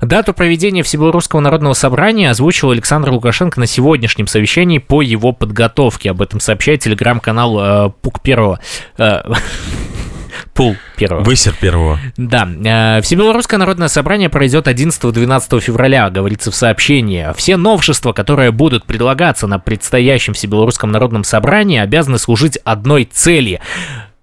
Дату 0.00 0.32
проведения 0.32 0.82
Всебелорусского 0.82 1.40
народного 1.40 1.74
собрания 1.74 2.30
озвучил 2.30 2.70
Александр 2.70 3.10
Лукашенко 3.10 3.60
на 3.60 3.66
сегодняшнем 3.66 4.26
совещании 4.26 4.78
по 4.78 5.02
его 5.02 5.32
подготовке. 5.32 6.10
Об 6.10 6.22
этом 6.22 6.40
сообщает 6.40 6.80
телеграм-канал 6.80 7.58
э, 7.60 7.90
Пук 8.02 8.20
Первого. 8.22 8.60
Э, 8.98 9.22
Пул 10.60 10.76
первого. 10.94 11.24
Высер 11.24 11.54
первого. 11.58 11.98
Да. 12.18 12.46
Э, 12.46 13.00
Всебелорусское 13.00 13.58
народное 13.58 13.88
собрание 13.88 14.28
пройдет 14.28 14.68
11-12 14.68 15.58
февраля, 15.58 16.10
говорится 16.10 16.50
в 16.50 16.54
сообщении. 16.54 17.32
Все 17.34 17.56
новшества, 17.56 18.12
которые 18.12 18.50
будут 18.50 18.84
предлагаться 18.84 19.46
на 19.46 19.58
предстоящем 19.58 20.34
Всебелорусском 20.34 20.92
народном 20.92 21.24
собрании, 21.24 21.80
обязаны 21.80 22.18
служить 22.18 22.58
одной 22.62 23.06
цели 23.10 23.62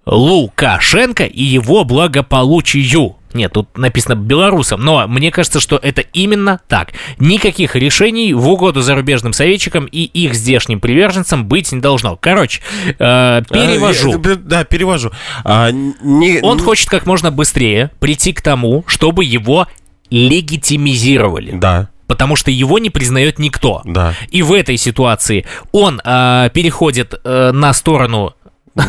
Лукашенко 0.06 1.24
и 1.24 1.42
его 1.42 1.82
благополучию. 1.82 3.17
Нет, 3.34 3.52
тут 3.52 3.76
написано 3.76 4.14
белорусам, 4.14 4.80
но 4.80 5.06
мне 5.06 5.30
кажется, 5.30 5.60
что 5.60 5.76
это 5.76 6.02
именно 6.12 6.60
так. 6.68 6.92
Никаких 7.18 7.76
решений 7.76 8.32
в 8.34 8.48
угоду 8.48 8.80
зарубежным 8.80 9.32
советчикам 9.32 9.86
и 9.86 10.02
их 10.02 10.34
здешним 10.34 10.80
приверженцам 10.80 11.46
быть 11.46 11.70
не 11.72 11.80
должно. 11.80 12.16
Короче, 12.16 12.60
э, 12.86 13.42
перевожу. 13.50 14.14
А, 14.14 14.36
да, 14.36 14.64
перевожу. 14.64 15.10
А, 15.44 15.70
не, 15.70 16.40
Он 16.42 16.56
не... 16.56 16.62
хочет 16.62 16.88
как 16.88 17.06
можно 17.06 17.30
быстрее 17.30 17.90
прийти 18.00 18.32
к 18.32 18.40
тому, 18.40 18.84
чтобы 18.86 19.24
его 19.24 19.66
легитимизировали. 20.10 21.52
Да 21.52 21.88
потому 22.08 22.36
что 22.36 22.50
его 22.50 22.78
не 22.80 22.90
признает 22.90 23.38
никто. 23.38 23.82
Да. 23.84 24.14
И 24.30 24.42
в 24.42 24.52
этой 24.52 24.76
ситуации 24.76 25.44
он 25.72 26.00
э, 26.02 26.50
переходит 26.52 27.14
э, 27.22 27.52
на 27.52 27.72
сторону 27.72 28.34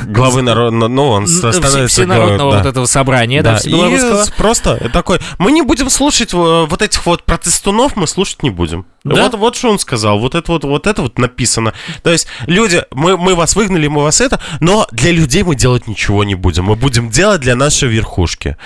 главы 0.08 0.42
народного, 0.42 0.90
ну, 0.90 1.08
он 1.10 1.28
становится 1.28 1.88
Всенародного 1.88 2.38
главой, 2.38 2.58
вот 2.58 2.66
этого 2.66 2.86
собрания, 2.86 3.42
да, 3.42 3.60
да 3.64 3.70
и 3.70 4.32
просто 4.38 4.90
такой, 4.92 5.20
мы 5.38 5.52
не 5.52 5.62
будем 5.62 5.90
слушать 5.90 6.34
вот 6.34 6.82
этих 6.82 7.06
вот 7.06 7.24
протестунов, 7.24 7.96
мы 7.96 8.08
слушать 8.08 8.44
не 8.44 8.50
будем. 8.50 8.86
Да? 9.04 9.24
Вот, 9.24 9.36
вот 9.36 9.56
что 9.56 9.70
он 9.70 9.80
сказал, 9.80 10.20
вот 10.20 10.36
это 10.36 10.52
вот, 10.52 10.64
вот 10.64 10.88
это 10.88 11.02
вот 11.02 11.18
написано. 11.18 11.74
То 12.04 12.12
есть, 12.12 12.28
люди, 12.46 12.84
мы, 12.92 13.18
мы 13.18 13.36
вас 13.36 13.56
выгнали, 13.56 13.88
мы 13.88 14.04
вас 14.04 14.22
это, 14.22 14.40
но 14.60 14.88
для 14.92 15.12
людей 15.12 15.44
мы 15.44 15.56
делать 15.56 15.88
ничего 15.88 16.24
не 16.24 16.36
будем. 16.36 16.66
Мы 16.66 16.76
будем 16.76 17.10
делать 17.10 17.42
для 17.42 17.56
нашей 17.56 17.88
верхушки. 17.88 18.58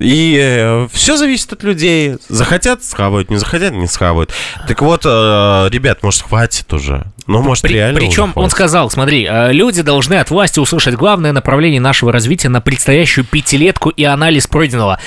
И 0.00 0.36
э, 0.40 0.88
все 0.92 1.16
зависит 1.16 1.52
от 1.52 1.62
людей. 1.62 2.16
Захотят 2.28 2.82
схавают, 2.82 3.30
не 3.30 3.36
захотят 3.36 3.72
не 3.72 3.86
схавают. 3.86 4.32
Так 4.66 4.82
вот, 4.82 5.02
э, 5.04 5.68
ребят, 5.70 6.02
может, 6.02 6.22
хватит 6.22 6.72
уже. 6.72 7.04
Ну, 7.26 7.42
может, 7.42 7.62
При, 7.62 7.74
реально. 7.74 8.00
Причем 8.00 8.32
он 8.34 8.50
сказал: 8.50 8.90
смотри, 8.90 9.26
э, 9.28 9.52
люди 9.52 9.82
должны 9.82 10.14
от 10.14 10.30
власти 10.30 10.58
услышать 10.58 10.94
главное 10.94 11.32
направление 11.32 11.80
нашего 11.80 12.12
развития 12.12 12.48
на 12.48 12.60
предстоящую 12.60 13.24
пятилетку 13.24 13.90
и 13.90 14.04
анализ 14.04 14.46
пройденного. 14.46 15.00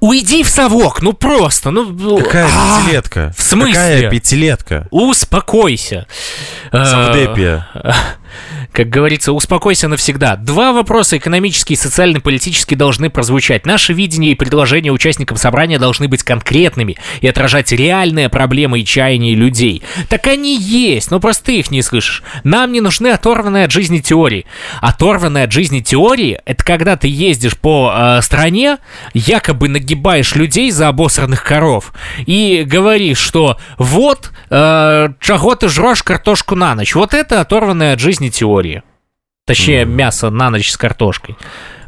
Уйди 0.00 0.42
в 0.42 0.48
совок, 0.48 1.02
ну 1.02 1.12
просто, 1.12 1.70
ну... 1.70 1.84
ну 1.90 2.16
Какая 2.16 2.46
а, 2.46 2.80
пятилетка? 2.80 3.34
В 3.36 3.42
смысле? 3.42 3.74
Какая 3.74 4.10
пятилетка? 4.10 4.88
Успокойся. 4.90 6.06
Савдепия. 6.72 7.68
Как 8.72 8.88
говорится, 8.88 9.32
успокойся 9.32 9.88
навсегда. 9.88 10.36
Два 10.36 10.72
вопроса 10.72 11.16
экономические, 11.16 11.76
социально 11.76 12.20
политические 12.20 12.78
должны 12.78 13.10
прозвучать. 13.10 13.66
Наше 13.66 13.92
видение 13.92 14.32
и 14.32 14.34
предложения 14.34 14.92
участникам 14.92 15.36
собрания 15.36 15.78
должны 15.78 16.08
быть 16.08 16.22
конкретными 16.22 16.96
и 17.20 17.28
отражать 17.28 17.72
реальные 17.72 18.28
проблемы 18.28 18.80
и 18.80 18.84
чаяния 18.84 19.34
людей. 19.34 19.82
Так 20.08 20.26
они 20.26 20.56
есть, 20.56 21.10
но 21.10 21.20
просто 21.20 21.46
ты 21.46 21.58
их 21.58 21.70
не 21.70 21.82
слышишь. 21.82 22.22
Нам 22.44 22.72
не 22.72 22.80
нужны 22.80 23.08
оторванные 23.08 23.64
от 23.64 23.72
жизни 23.72 23.98
теории. 23.98 24.46
Оторванные 24.80 25.44
от 25.44 25.52
жизни 25.52 25.80
теории— 25.80 26.40
это 26.44 26.64
когда 26.64 26.96
ты 26.96 27.08
ездишь 27.08 27.56
по 27.56 27.92
э, 27.94 28.22
стране, 28.22 28.78
якобы 29.14 29.68
нагибаешь 29.68 30.34
людей 30.34 30.70
за 30.70 30.88
обосранных 30.88 31.42
коров 31.44 31.92
и 32.26 32.64
говоришь, 32.66 33.18
что 33.18 33.58
вот, 33.78 34.30
э, 34.50 35.08
чего 35.20 35.54
ты 35.54 35.68
жрешь 35.68 36.02
картошку 36.02 36.54
на 36.54 36.74
ночь. 36.74 36.94
Вот 36.94 37.14
это 37.14 37.40
оторванная 37.40 37.94
от 37.94 38.00
жизни 38.00 38.19
теория. 38.28 38.82
Точнее, 39.46 39.84
мясо 39.84 40.30
на 40.30 40.50
ночь 40.50 40.70
с 40.70 40.76
картошкой. 40.76 41.36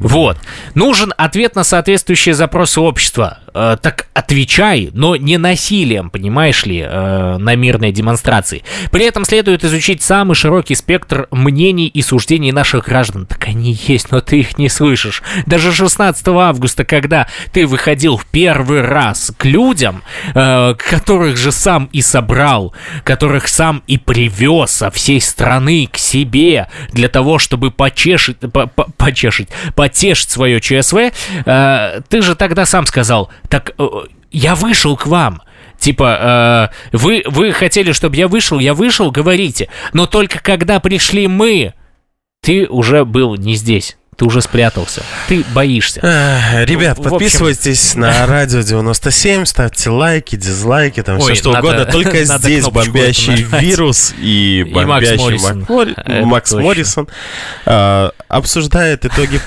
Вот. 0.02 0.36
Нужен 0.74 1.14
ответ 1.16 1.54
на 1.54 1.64
соответствующие 1.64 2.34
запросы 2.34 2.80
общества. 2.80 3.38
Э, 3.54 3.76
так 3.80 4.08
отвечай, 4.14 4.90
но 4.94 5.14
не 5.14 5.38
насилием, 5.38 6.10
понимаешь 6.10 6.64
ли, 6.64 6.80
э, 6.80 7.36
на 7.38 7.54
мирной 7.54 7.92
демонстрации. 7.92 8.64
При 8.90 9.04
этом 9.04 9.24
следует 9.24 9.62
изучить 9.64 10.02
самый 10.02 10.34
широкий 10.34 10.74
спектр 10.74 11.28
мнений 11.30 11.86
и 11.86 12.02
суждений 12.02 12.50
наших 12.50 12.86
граждан. 12.86 13.26
Так 13.26 13.46
они 13.46 13.78
есть, 13.86 14.10
но 14.10 14.20
ты 14.20 14.40
их 14.40 14.58
не 14.58 14.68
слышишь. 14.68 15.22
Даже 15.46 15.72
16 15.72 16.28
августа, 16.28 16.84
когда 16.84 17.28
ты 17.52 17.66
выходил 17.66 18.16
в 18.16 18.26
первый 18.26 18.80
раз 18.80 19.32
к 19.36 19.44
людям, 19.44 20.02
э, 20.34 20.74
которых 20.76 21.36
же 21.36 21.52
сам 21.52 21.88
и 21.92 22.02
собрал, 22.02 22.74
которых 23.04 23.46
сам 23.48 23.82
и 23.86 23.98
привез 23.98 24.70
со 24.70 24.90
всей 24.90 25.20
страны 25.20 25.88
к 25.92 25.98
себе 25.98 26.68
для 26.92 27.08
того, 27.08 27.38
чтобы 27.38 27.70
почешить, 27.70 28.38
по, 28.38 28.66
по, 28.66 28.84
почешить, 28.96 29.48
потешить 29.92 30.30
свое 30.30 30.60
ЧСВ, 30.60 31.12
э, 31.44 32.00
ты 32.08 32.22
же 32.22 32.34
тогда 32.34 32.64
сам 32.64 32.86
сказал, 32.86 33.30
так 33.48 33.74
э, 33.78 33.86
я 34.30 34.54
вышел 34.54 34.96
к 34.96 35.06
вам. 35.06 35.42
Типа, 35.78 36.70
э, 36.92 36.96
вы, 36.96 37.22
вы 37.26 37.52
хотели, 37.52 37.92
чтобы 37.92 38.16
я 38.16 38.26
вышел, 38.28 38.58
я 38.58 38.72
вышел, 38.72 39.10
говорите. 39.10 39.68
Но 39.92 40.06
только 40.06 40.38
когда 40.40 40.80
пришли 40.80 41.26
мы, 41.26 41.74
ты 42.40 42.66
уже 42.66 43.04
был 43.04 43.36
не 43.36 43.54
здесь 43.54 43.96
ты 44.22 44.26
уже 44.26 44.40
спрятался. 44.40 45.02
Ты 45.26 45.44
боишься. 45.52 46.00
Ребят, 46.64 46.98
в, 46.98 47.02
подписывайтесь 47.02 47.90
общем... 47.90 48.02
на 48.02 48.26
радио 48.28 48.60
97, 48.60 49.44
ставьте 49.46 49.90
лайки, 49.90 50.36
дизлайки, 50.36 51.02
там 51.02 51.16
Ой, 51.16 51.22
все 51.22 51.34
что 51.34 51.52
надо, 51.52 51.66
угодно. 51.66 51.84
Только 51.86 52.24
здесь 52.38 52.64
бомбящий 52.68 53.44
вирус 53.60 54.14
и 54.16 54.64
бомбящий 54.72 55.14
и 55.14 55.38
Макс 55.38 55.42
Моррисон, 55.42 55.66
Мак... 55.68 56.24
Макс 56.24 56.52
Моррисон 56.52 57.08
а, 57.66 58.12
обсуждает 58.28 59.04
итоги 59.04 59.40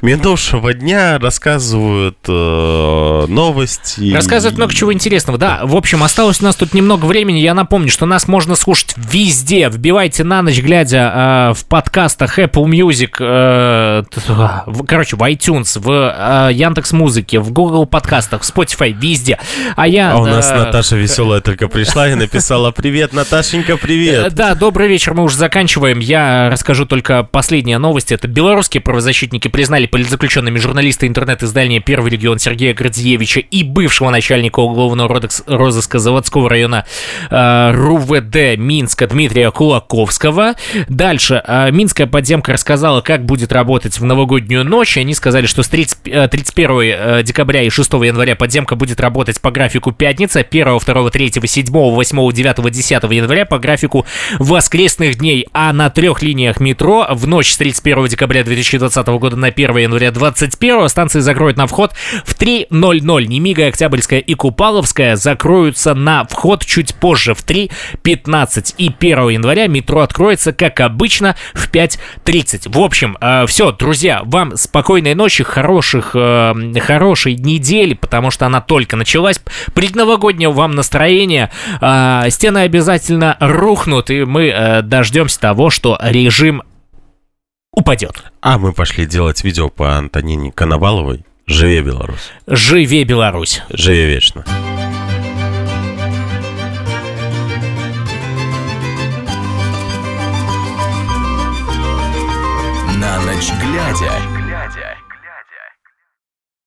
минувшего 0.00 0.72
дня, 0.74 1.18
рассказывают 1.18 2.18
э, 2.28 3.26
новости. 3.28 4.12
Рассказывают 4.14 4.56
много 4.56 4.72
чего 4.72 4.92
интересного. 4.92 5.38
Да, 5.38 5.62
в 5.64 5.74
общем, 5.74 6.04
осталось 6.04 6.40
у 6.40 6.44
нас 6.44 6.54
тут 6.54 6.72
немного 6.72 7.06
времени. 7.06 7.40
Я 7.40 7.54
напомню, 7.54 7.90
что 7.90 8.06
нас 8.06 8.28
можно 8.28 8.54
слушать 8.54 8.94
везде. 8.96 9.68
Вбивайте 9.68 10.22
на 10.22 10.42
ночь, 10.42 10.60
глядя 10.60 11.50
э, 11.50 11.54
в 11.54 11.64
подкастах 11.66 12.38
Apple 12.38 12.66
Music, 12.66 13.16
э, 13.18 14.03
короче, 14.86 15.16
в 15.16 15.22
iTunes, 15.22 15.78
в 15.78 16.48
э, 16.48 16.52
Яндекс 16.52 16.92
Музыке, 16.92 17.40
в 17.40 17.52
Google 17.52 17.86
подкастах, 17.86 18.42
в 18.42 18.44
Spotify, 18.44 18.92
везде. 18.92 19.38
А 19.76 19.86
я... 19.86 20.12
А 20.12 20.18
у 20.18 20.26
нас 20.26 20.50
э, 20.50 20.56
Наташа 20.56 20.96
веселая 20.96 21.40
только 21.40 21.68
пришла 21.68 22.08
и 22.08 22.14
написала 22.14 22.70
«Привет, 22.70 23.12
Наташенька, 23.12 23.76
привет!» 23.76 24.26
э, 24.26 24.30
Да, 24.30 24.54
добрый 24.54 24.88
вечер, 24.88 25.14
мы 25.14 25.24
уже 25.24 25.36
заканчиваем. 25.36 25.98
Я 25.98 26.50
расскажу 26.50 26.86
только 26.86 27.22
последние 27.22 27.78
новости. 27.78 28.14
Это 28.14 28.28
белорусские 28.28 28.80
правозащитники 28.80 29.48
признали 29.48 29.86
политзаключенными 29.86 30.58
журналиста 30.58 31.06
интернет-издания 31.06 31.80
«Первый 31.80 32.10
регион» 32.10 32.38
Сергея 32.38 32.74
Градзиевича 32.74 33.40
и 33.40 33.62
бывшего 33.62 34.10
начальника 34.10 34.60
уголовного 34.60 35.20
розыска 35.46 35.98
заводского 35.98 36.48
района 36.48 36.84
РУВД 37.30 38.56
Минска 38.56 39.06
Дмитрия 39.06 39.50
Кулаковского. 39.50 40.54
Дальше. 40.88 41.42
Минская 41.72 42.06
подземка 42.06 42.52
рассказала, 42.52 43.00
как 43.00 43.24
будет 43.24 43.52
работать 43.52 43.83
работать 43.84 44.00
в 44.00 44.04
новогоднюю 44.04 44.64
ночь. 44.64 44.96
Они 44.96 45.14
сказали, 45.14 45.46
что 45.46 45.62
с 45.62 45.68
30, 45.68 46.30
31 46.30 46.70
э, 46.70 47.18
э, 47.18 47.22
декабря 47.22 47.62
и 47.62 47.70
6 47.70 47.92
января 47.92 48.34
подземка 48.34 48.76
будет 48.76 49.00
работать 49.00 49.40
по 49.40 49.50
графику 49.50 49.92
пятница, 49.92 50.40
1, 50.40 50.78
2, 50.78 51.10
3, 51.10 51.32
7, 51.46 51.64
8, 51.70 52.32
9, 52.32 52.70
10 52.72 52.90
января 52.90 53.44
по 53.44 53.58
графику 53.58 54.06
воскресных 54.38 55.16
дней, 55.16 55.46
а 55.52 55.72
на 55.72 55.90
трех 55.90 56.22
линиях 56.22 56.60
метро 56.60 57.06
в 57.10 57.26
ночь 57.26 57.52
с 57.52 57.56
31 57.56 58.06
декабря 58.06 58.42
2020 58.44 59.06
года 59.06 59.36
на 59.36 59.48
1 59.48 59.76
января 59.76 60.10
2021 60.10 60.88
станции 60.88 61.20
закроют 61.20 61.56
на 61.56 61.66
вход 61.66 61.92
в 62.24 62.34
3.00. 62.34 63.26
Немига, 63.26 63.66
Октябрьская 63.66 64.20
и 64.20 64.34
Купаловская 64.34 65.16
закроются 65.16 65.94
на 65.94 66.24
вход 66.24 66.64
чуть 66.64 66.94
позже 66.94 67.34
в 67.34 67.44
3.15. 67.44 68.74
И 68.78 68.90
1 68.98 69.28
января 69.28 69.66
метро 69.66 70.00
откроется, 70.00 70.52
как 70.52 70.80
обычно, 70.80 71.36
в 71.52 71.70
5.30. 71.70 72.72
В 72.72 72.80
общем, 72.80 73.18
э, 73.20 73.44
все, 73.46 73.73
друзья, 73.78 74.22
вам 74.24 74.56
спокойной 74.56 75.14
ночи, 75.14 75.44
хороших, 75.44 76.12
э, 76.14 76.54
хорошей 76.80 77.34
недели, 77.34 77.94
потому 77.94 78.30
что 78.30 78.46
она 78.46 78.60
только 78.60 78.96
началась. 78.96 79.40
Предновогоднего 79.74 80.52
вам 80.52 80.72
настроения. 80.72 81.50
Э, 81.80 82.24
стены 82.30 82.58
обязательно 82.58 83.36
рухнут, 83.40 84.10
и 84.10 84.24
мы 84.24 84.48
э, 84.48 84.82
дождемся 84.82 85.40
того, 85.40 85.70
что 85.70 85.98
режим 86.02 86.62
упадет. 87.72 88.24
А 88.40 88.58
мы 88.58 88.72
пошли 88.72 89.06
делать 89.06 89.42
видео 89.44 89.68
по 89.68 89.96
Антонине 89.96 90.52
Коноваловой. 90.52 91.24
Живе 91.46 91.82
Беларусь. 91.82 92.32
Живе 92.46 93.04
Беларусь. 93.04 93.62
Живе 93.70 94.06
вечно. 94.06 94.44
Ночь 103.34 103.52
глядя. 103.60 104.33